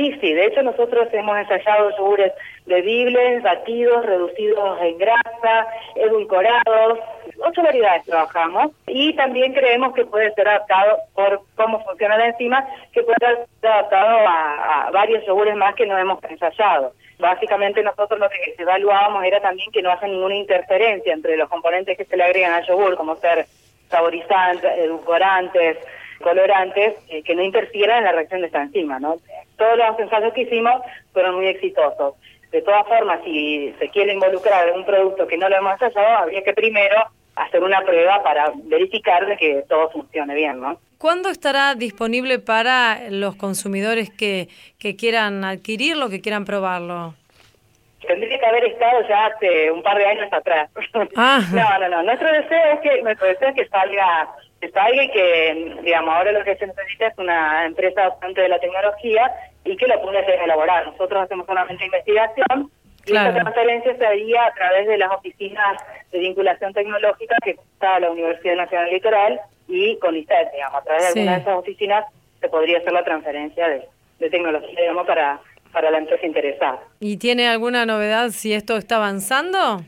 Sí, 0.00 0.16
sí, 0.18 0.32
de 0.32 0.46
hecho 0.46 0.62
nosotros 0.62 1.08
hemos 1.12 1.36
ensayado 1.36 1.94
yogures 1.98 2.32
bebibles, 2.64 3.42
batidos, 3.42 4.06
reducidos 4.06 4.80
en 4.80 4.96
grasa, 4.96 5.66
edulcorados, 5.94 7.00
ocho 7.44 7.62
variedades 7.62 8.06
trabajamos 8.06 8.72
y 8.86 9.14
también 9.14 9.52
creemos 9.52 9.92
que 9.92 10.06
puede 10.06 10.32
ser 10.32 10.48
adaptado 10.48 11.00
por 11.14 11.42
cómo 11.54 11.84
funciona 11.84 12.16
la 12.16 12.28
enzima, 12.28 12.66
que 12.94 13.02
puede 13.02 13.18
ser 13.20 13.70
adaptado 13.70 14.26
a, 14.26 14.90
varios 14.90 15.22
yogures 15.26 15.54
más 15.54 15.74
que 15.74 15.84
no 15.84 15.98
hemos 15.98 16.24
ensayado. 16.24 16.94
Básicamente 17.18 17.82
nosotros 17.82 18.18
lo 18.18 18.30
que 18.30 18.54
evaluábamos 18.56 19.22
era 19.24 19.42
también 19.42 19.70
que 19.70 19.82
no 19.82 19.90
haya 19.90 20.08
ninguna 20.08 20.34
interferencia 20.34 21.12
entre 21.12 21.36
los 21.36 21.50
componentes 21.50 21.98
que 21.98 22.06
se 22.06 22.16
le 22.16 22.24
agregan 22.24 22.54
al 22.54 22.66
yogur, 22.66 22.96
como 22.96 23.16
ser 23.16 23.44
saborizantes, 23.90 24.78
edulcorantes, 24.78 25.76
colorantes, 26.22 26.94
eh, 27.08 27.22
que 27.22 27.34
no 27.34 27.42
interfieran 27.42 27.98
en 27.98 28.04
la 28.04 28.12
reacción 28.12 28.40
de 28.40 28.46
esta 28.46 28.62
enzima, 28.62 28.98
¿no? 28.98 29.16
Todos 29.56 29.76
los 29.76 29.98
ensayos 29.98 30.32
que 30.32 30.42
hicimos 30.42 30.82
fueron 31.12 31.36
muy 31.36 31.46
exitosos. 31.46 32.14
De 32.50 32.62
todas 32.62 32.86
formas, 32.86 33.20
si 33.24 33.72
se 33.78 33.88
quiere 33.88 34.12
involucrar 34.12 34.68
en 34.68 34.76
un 34.76 34.84
producto 34.84 35.26
que 35.26 35.38
no 35.38 35.48
lo 35.48 35.56
hemos 35.56 35.80
ensayado, 35.80 36.18
habría 36.18 36.42
que 36.42 36.52
primero 36.52 36.96
hacer 37.36 37.62
una 37.62 37.80
prueba 37.82 38.22
para 38.22 38.52
verificar 38.64 39.26
de 39.26 39.36
que 39.36 39.64
todo 39.68 39.90
funcione 39.90 40.34
bien, 40.34 40.60
¿no? 40.60 40.78
¿Cuándo 40.98 41.30
estará 41.30 41.74
disponible 41.74 42.38
para 42.38 43.08
los 43.08 43.36
consumidores 43.36 44.10
que, 44.10 44.48
que 44.78 44.96
quieran 44.96 45.44
adquirirlo, 45.44 46.10
que 46.10 46.20
quieran 46.20 46.44
probarlo? 46.44 47.14
Tendría 48.06 48.38
que 48.38 48.46
haber 48.46 48.64
estado 48.64 49.08
ya 49.08 49.26
hace 49.26 49.70
un 49.70 49.82
par 49.82 49.96
de 49.96 50.06
años 50.06 50.32
atrás. 50.32 50.70
Ah. 51.16 51.40
No, 51.52 51.78
no, 51.78 51.88
no. 51.88 52.02
Nuestro 52.02 52.30
deseo 52.30 52.74
es 52.74 52.80
que 52.80 53.02
nuestro 53.02 53.26
deseo 53.28 53.48
es 53.48 53.54
que 53.54 53.68
salga, 53.68 54.28
salga 54.68 55.02
y 55.04 55.10
que, 55.10 55.76
digamos, 55.82 56.14
ahora 56.14 56.32
lo 56.32 56.44
que 56.44 56.54
se 56.56 56.66
necesita 56.66 57.06
es 57.06 57.18
una 57.18 57.64
empresa 57.64 58.08
bastante 58.10 58.42
de 58.42 58.48
la 58.48 58.58
tecnología 58.58 59.32
y 59.64 59.76
que 59.76 59.86
lo 59.86 60.00
pueda 60.02 60.20
elaborar. 60.20 60.86
Nosotros 60.86 61.22
hacemos 61.22 61.46
solamente 61.46 61.84
investigación 61.84 62.70
y 63.06 63.12
Claro. 63.12 63.30
esta 63.30 63.40
transferencia 63.42 63.96
se 63.96 64.06
haría 64.06 64.44
a 64.44 64.52
través 64.54 64.86
de 64.86 64.98
las 64.98 65.10
oficinas 65.10 65.78
de 66.12 66.18
vinculación 66.18 66.74
tecnológica 66.74 67.36
que 67.42 67.52
está 67.52 67.98
la 68.00 68.10
Universidad 68.10 68.56
Nacional 68.56 68.90
Litoral 68.90 69.40
y 69.68 69.96
CONICET, 69.98 70.52
digamos. 70.52 70.80
A 70.80 70.84
través 70.84 71.02
de 71.06 71.12
Sí. 71.12 71.18
alguna 71.20 71.34
de 71.36 71.40
esas 71.42 71.54
oficinas 71.56 72.04
se 72.40 72.48
podría 72.48 72.78
hacer 72.78 72.92
la 72.92 73.04
transferencia 73.04 73.68
de, 73.68 73.82
de 74.18 74.30
tecnología, 74.30 74.78
digamos, 74.80 75.06
para, 75.06 75.40
para 75.72 75.90
la 75.90 75.98
empresa 75.98 76.26
interesada. 76.26 76.78
¿Y 77.00 77.16
tiene 77.16 77.48
alguna 77.48 77.86
novedad 77.86 78.28
si 78.30 78.52
esto 78.52 78.76
está 78.76 78.96
avanzando? 78.96 79.80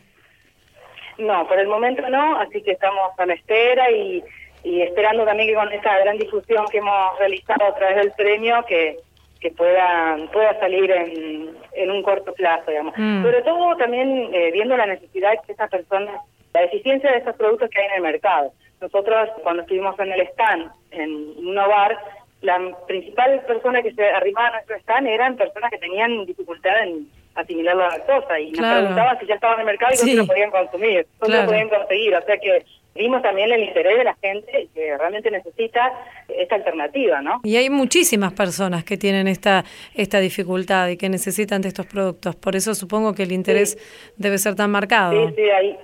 No, 1.19 1.47
por 1.47 1.59
el 1.59 1.67
momento 1.69 2.09
no, 2.09 2.39
así 2.39 2.63
que 2.63 2.73
estamos 2.73 3.11
a 3.19 3.27
la 3.27 3.35
espera 3.35 3.91
y, 3.91 4.25
y 4.65 4.83
esperando 4.83 5.25
también 5.25 5.49
que 5.49 5.55
con 5.55 5.73
esta 5.73 5.99
gran 6.01 6.19
difusión 6.19 6.65
que 6.71 6.79
hemos 6.79 7.19
realizado 7.19 7.65
a 7.67 7.75
través 7.75 7.97
del 7.97 8.13
premio, 8.13 8.65
que, 8.67 8.97
que 9.41 9.51
pueda, 9.51 10.17
pueda 10.33 10.59
salir 10.61 10.91
en, 10.91 11.51
en 11.75 11.91
un 11.91 12.03
corto 12.03 12.33
plazo, 12.35 12.71
digamos. 12.71 12.95
Mm. 12.97 13.23
Sobre 13.25 13.43
todo 13.43 13.77
también 13.77 14.31
eh, 14.33 14.51
viendo 14.53 14.77
la 14.77 14.87
necesidad 14.87 15.33
que 15.45 15.53
estas 15.53 15.71
personas, 15.71 16.21
la 16.55 16.63
eficiencia 16.63 17.11
de 17.11 17.19
estos 17.19 17.37
productos 17.37 17.69
que 17.71 17.81
hay 17.81 17.87
en 17.89 17.95
el 17.95 18.03
mercado. 18.03 18.53
Nosotros 18.81 19.29
cuando 19.43 19.63
estuvimos 19.63 19.99
en 19.99 20.13
el 20.13 20.21
stand, 20.29 20.71
en 20.93 21.11
Innovar, 21.39 21.99
la 22.41 22.59
principal 22.89 23.41
persona 23.47 23.83
que 23.83 23.93
se 23.95 24.05
arrimaba 24.05 24.49
a 24.49 24.53
nuestro 24.53 24.77
stand 24.77 25.07
eran 25.07 25.37
personas 25.37 25.71
que 25.71 25.79
tenían 25.79 26.25
dificultad 26.27 26.83
en 26.85 27.07
asimilar 27.35 27.77
la 27.77 27.89
lactosa 27.89 28.39
y 28.41 28.51
nos 28.51 28.59
Claro. 28.59 28.79
preguntaban 28.81 29.19
si 29.21 29.27
ya 29.27 29.35
estaban 29.37 29.55
en 29.57 29.61
el 29.61 29.67
mercado 29.67 29.93
y 29.93 29.97
Sí. 29.97 30.07
dónde 30.09 30.23
lo 30.23 30.27
podían 30.27 30.51
consumir, 30.51 31.07
Claro. 31.21 31.43
lo 31.43 31.49
podían 31.49 31.69
conseguir. 31.69 32.15
O 32.17 32.23
sea 32.23 32.37
que 32.39 32.65
vimos 32.95 33.23
también 33.23 33.51
el 33.53 33.63
interés 33.63 33.99
de 33.99 34.05
la 34.05 34.15
gente 34.15 34.69
que 34.75 34.97
realmente 34.97 35.31
necesita 35.31 35.93
esta 36.29 36.55
alternativa, 36.57 37.21
¿no? 37.23 37.41
Y 37.45 37.57
hay 37.57 37.71
muchísimas 37.71 38.33
personas 38.33 38.85
que 38.85 38.97
tienen 38.97 39.29
esta, 39.29 39.65
esta 39.95 40.21
dificultad 40.21 40.89
y 40.89 40.97
que 40.97 41.09
necesitan 41.09 41.63
de 41.63 41.69
estos 41.69 41.87
productos. 41.87 42.37
Por 42.37 42.57
eso 42.57 42.75
supongo 42.75 43.15
que 43.15 43.23
el 43.23 43.33
interés 43.33 43.79
debe 44.17 44.39
ser 44.39 44.55
tan 44.55 44.71
marcado. 44.71 45.29
Sí, 45.29 45.35
sí, 45.37 45.43
hay, 45.43 45.77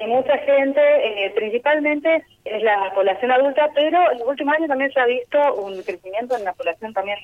hay 0.00 0.06
mucha 0.06 0.36
gente, 0.38 0.80
eh, 0.80 1.32
principalmente 1.34 2.24
es 2.44 2.62
la 2.62 2.92
población 2.94 3.30
adulta, 3.30 3.70
pero 3.74 4.12
en 4.12 4.18
los 4.18 4.28
últimos 4.28 4.54
años 4.54 4.68
también 4.68 4.92
se 4.92 5.00
ha 5.00 5.06
visto 5.06 5.54
un 5.54 5.82
crecimiento 5.82 6.36
en 6.36 6.44
la 6.44 6.52
población 6.52 6.92
también 6.92 7.18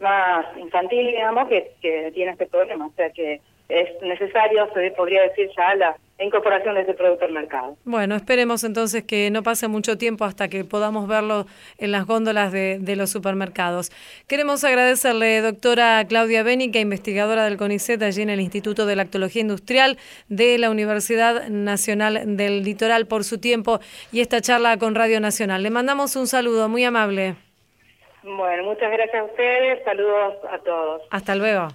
más 0.00 0.46
infantil, 0.56 1.06
digamos, 1.06 1.48
que, 1.48 1.72
que 1.82 2.10
tiene 2.12 2.32
este 2.32 2.46
problema. 2.46 2.86
O 2.86 2.92
sea 2.92 3.10
que 3.10 3.40
es 3.68 4.02
necesario, 4.02 4.68
se 4.74 4.90
podría 4.92 5.22
decir 5.22 5.48
ya, 5.56 5.74
la 5.74 5.96
incorporación 6.24 6.74
de 6.74 6.82
este 6.82 6.94
producto 6.94 7.24
al 7.24 7.32
mercado. 7.32 7.76
Bueno, 7.84 8.14
esperemos 8.14 8.64
entonces 8.64 9.04
que 9.04 9.30
no 9.30 9.42
pase 9.42 9.68
mucho 9.68 9.98
tiempo 9.98 10.24
hasta 10.24 10.48
que 10.48 10.64
podamos 10.64 11.08
verlo 11.08 11.46
en 11.78 11.92
las 11.92 12.06
góndolas 12.06 12.52
de, 12.52 12.78
de 12.80 12.96
los 12.96 13.10
supermercados. 13.10 13.90
Queremos 14.26 14.64
agradecerle, 14.64 15.40
doctora 15.40 16.04
Claudia 16.08 16.42
Bénica, 16.42 16.78
investigadora 16.78 17.44
del 17.44 17.56
CONICET 17.56 18.02
allí 18.02 18.22
en 18.22 18.30
el 18.30 18.40
Instituto 18.40 18.86
de 18.86 18.96
Lactología 18.96 19.42
Industrial 19.42 19.98
de 20.28 20.58
la 20.58 20.70
Universidad 20.70 21.48
Nacional 21.48 22.36
del 22.36 22.62
Litoral, 22.62 23.06
por 23.06 23.24
su 23.24 23.38
tiempo 23.38 23.80
y 24.12 24.20
esta 24.20 24.40
charla 24.40 24.78
con 24.78 24.94
Radio 24.94 25.20
Nacional. 25.20 25.62
Le 25.62 25.70
mandamos 25.70 26.16
un 26.16 26.26
saludo 26.26 26.68
muy 26.68 26.84
amable. 26.84 27.36
Bueno, 28.22 28.64
muchas 28.64 28.90
gracias 28.90 29.22
a 29.22 29.24
ustedes. 29.24 29.82
Saludos 29.84 30.34
a 30.50 30.58
todos. 30.58 31.02
Hasta 31.10 31.34
luego. 31.34 31.68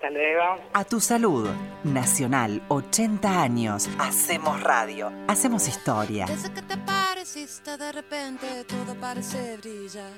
Hasta 0.00 0.12
luego. 0.12 0.42
A 0.72 0.84
tu 0.84 0.98
salud. 0.98 1.46
Nacional, 1.84 2.62
80 2.68 3.42
años. 3.42 3.86
Hacemos 3.98 4.62
radio. 4.62 5.12
Hacemos 5.28 5.68
historia. 5.68 6.24
Desde 6.24 6.50
que 6.54 6.62
te 6.62 6.78
pareciste 6.78 7.76
de 7.76 7.92
repente 7.92 8.64
todo 8.64 8.94
parece 8.94 9.58
brillar. 9.58 10.10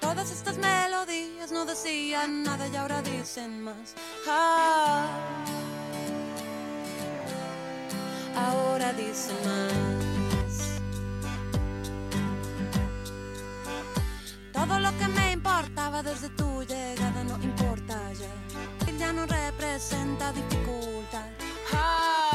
Todas 0.00 0.30
estas 0.30 0.56
melodías 0.56 1.52
no 1.52 1.66
decían 1.66 2.44
nada 2.44 2.66
y 2.66 2.76
ahora 2.76 3.02
dicen 3.02 3.62
más. 3.62 3.94
Ah, 4.26 5.06
ahora 8.36 8.94
dicen 8.94 9.36
más. 9.44 10.80
Todo 14.50 14.78
lo 14.78 14.90
que 14.96 15.08
me 15.08 15.32
importaba 15.32 16.02
desde 16.02 16.30
tu 16.30 16.62
llegada 16.62 17.22
no 17.24 17.36
importa 17.42 18.00
ya. 18.14 18.47
Ya 18.98 19.12
no 19.12 19.26
representa 19.26 20.32
dificultad. 20.32 21.28
Ah, 21.72 22.27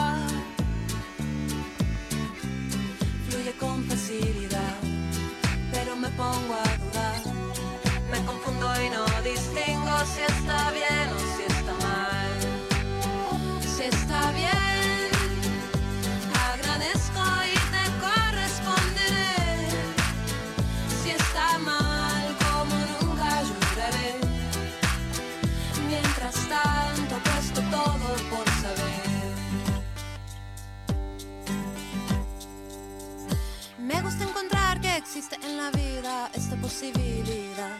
esta 36.33 36.55
posibilidad 36.57 37.77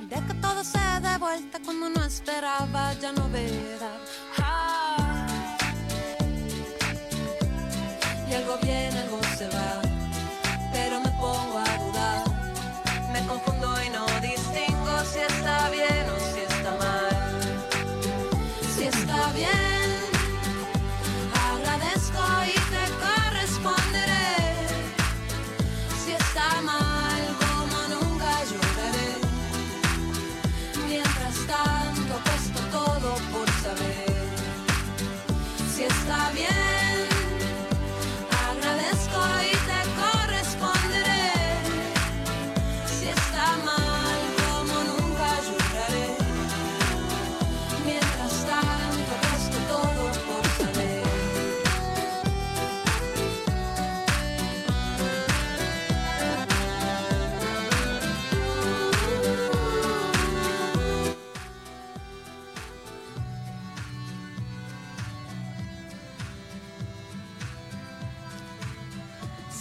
de 0.00 0.16
que 0.26 0.34
todo 0.34 0.62
se 0.62 0.78
dé 1.00 1.16
vuelta 1.18 1.58
cuando 1.64 1.88
no 1.88 2.04
esperaba 2.04 2.92
ya 3.00 3.12
no 3.12 3.26
verá. 3.30 3.92
Ah. 4.38 5.26
Y 8.28 8.34
algo 8.34 8.58
viene, 8.62 8.98
algo 9.00 9.18
se 9.38 9.48
va, 9.48 9.80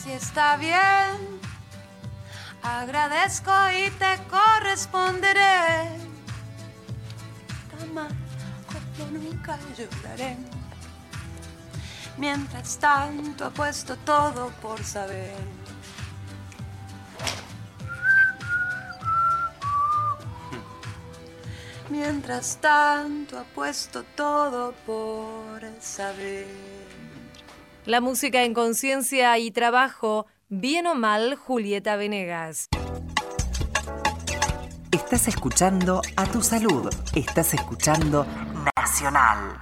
Si 0.10 0.16
está 0.16 0.58
bien, 0.58 1.40
agradezco 2.64 3.52
y 3.78 3.92
te 3.92 4.20
corresponderé. 4.28 5.84
Como 7.70 8.10
nunca 9.12 9.60
lloraré. 9.78 10.36
Mientras 12.18 12.80
tanto, 12.80 13.46
apuesto 13.46 13.98
todo 13.98 14.50
por 14.64 14.84
saber. 14.84 15.38
Mientras 21.90 22.58
tanto, 22.60 23.38
apuesto 23.38 24.04
todo 24.16 24.74
por 24.88 25.62
saber. 25.80 26.99
La 27.90 28.02
música 28.02 28.44
en 28.44 28.54
conciencia 28.54 29.36
y 29.40 29.50
trabajo, 29.50 30.28
bien 30.48 30.86
o 30.86 30.94
mal, 30.94 31.34
Julieta 31.34 31.96
Venegas. 31.96 32.68
Estás 34.92 35.28
escuchando 35.28 36.04
a 36.16 36.28
tu 36.28 36.44
salud. 36.44 36.88
Estás 37.16 37.56
escuchando 37.56 38.28
Nacional. 38.78 39.58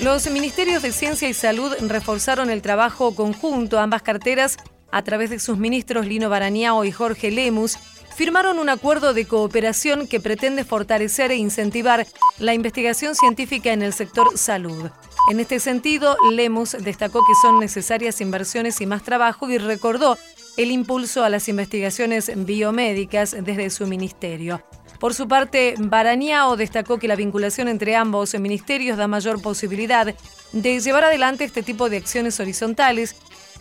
Los 0.00 0.30
ministerios 0.30 0.82
de 0.82 0.92
Ciencia 0.92 1.30
y 1.30 1.32
Salud 1.32 1.74
reforzaron 1.88 2.50
el 2.50 2.60
trabajo 2.60 3.14
conjunto. 3.14 3.78
Ambas 3.78 4.02
carteras, 4.02 4.58
a 4.92 5.00
través 5.00 5.30
de 5.30 5.38
sus 5.38 5.56
ministros 5.56 6.04
Lino 6.04 6.28
Barañao 6.28 6.84
y 6.84 6.92
Jorge 6.92 7.30
Lemus, 7.30 7.78
firmaron 8.20 8.58
un 8.58 8.68
acuerdo 8.68 9.14
de 9.14 9.24
cooperación 9.24 10.06
que 10.06 10.20
pretende 10.20 10.64
fortalecer 10.64 11.30
e 11.30 11.36
incentivar 11.36 12.06
la 12.38 12.52
investigación 12.52 13.14
científica 13.14 13.72
en 13.72 13.80
el 13.80 13.94
sector 13.94 14.36
salud. 14.36 14.90
En 15.30 15.40
este 15.40 15.58
sentido, 15.58 16.18
Lemus 16.30 16.72
destacó 16.72 17.20
que 17.20 17.32
son 17.40 17.58
necesarias 17.58 18.20
inversiones 18.20 18.82
y 18.82 18.84
más 18.84 19.04
trabajo 19.04 19.48
y 19.48 19.56
recordó 19.56 20.18
el 20.58 20.70
impulso 20.70 21.24
a 21.24 21.30
las 21.30 21.48
investigaciones 21.48 22.30
biomédicas 22.44 23.34
desde 23.42 23.70
su 23.70 23.86
ministerio. 23.86 24.62
Por 24.98 25.14
su 25.14 25.26
parte, 25.26 25.74
Barañao 25.78 26.58
destacó 26.58 26.98
que 26.98 27.08
la 27.08 27.16
vinculación 27.16 27.68
entre 27.68 27.96
ambos 27.96 28.34
ministerios 28.34 28.98
da 28.98 29.08
mayor 29.08 29.40
posibilidad 29.40 30.14
de 30.52 30.80
llevar 30.80 31.04
adelante 31.04 31.44
este 31.44 31.62
tipo 31.62 31.88
de 31.88 31.96
acciones 31.96 32.38
horizontales 32.38 33.16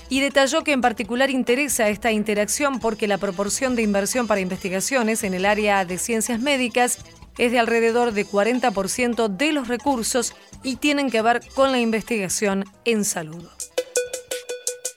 y 0.09 0.21
detalló 0.21 0.63
que 0.63 0.71
en 0.71 0.81
particular 0.81 1.29
interesa 1.29 1.89
esta 1.89 2.11
interacción 2.11 2.79
porque 2.79 3.07
la 3.07 3.17
proporción 3.17 3.75
de 3.75 3.83
inversión 3.83 4.27
para 4.27 4.41
investigaciones 4.41 5.23
en 5.23 5.33
el 5.33 5.45
área 5.45 5.85
de 5.85 5.97
ciencias 5.97 6.39
médicas 6.39 6.97
es 7.37 7.51
de 7.51 7.59
alrededor 7.59 8.11
de 8.11 8.25
40% 8.25 9.27
de 9.27 9.53
los 9.53 9.67
recursos 9.67 10.33
y 10.63 10.75
tienen 10.75 11.09
que 11.09 11.21
ver 11.21 11.41
con 11.55 11.71
la 11.71 11.79
investigación 11.79 12.65
en 12.85 13.05
salud. 13.05 13.47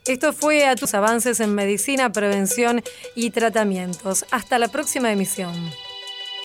Esto 0.07 0.33
fue 0.33 0.67
a 0.67 0.75
tus 0.75 0.95
avances 0.95 1.39
en 1.39 1.55
medicina, 1.55 2.11
prevención 2.11 2.83
y 3.15 3.31
tratamientos. 3.31 4.25
Hasta 4.33 4.59
la 4.59 4.67
próxima 4.67 5.13
emisión. 5.13 5.55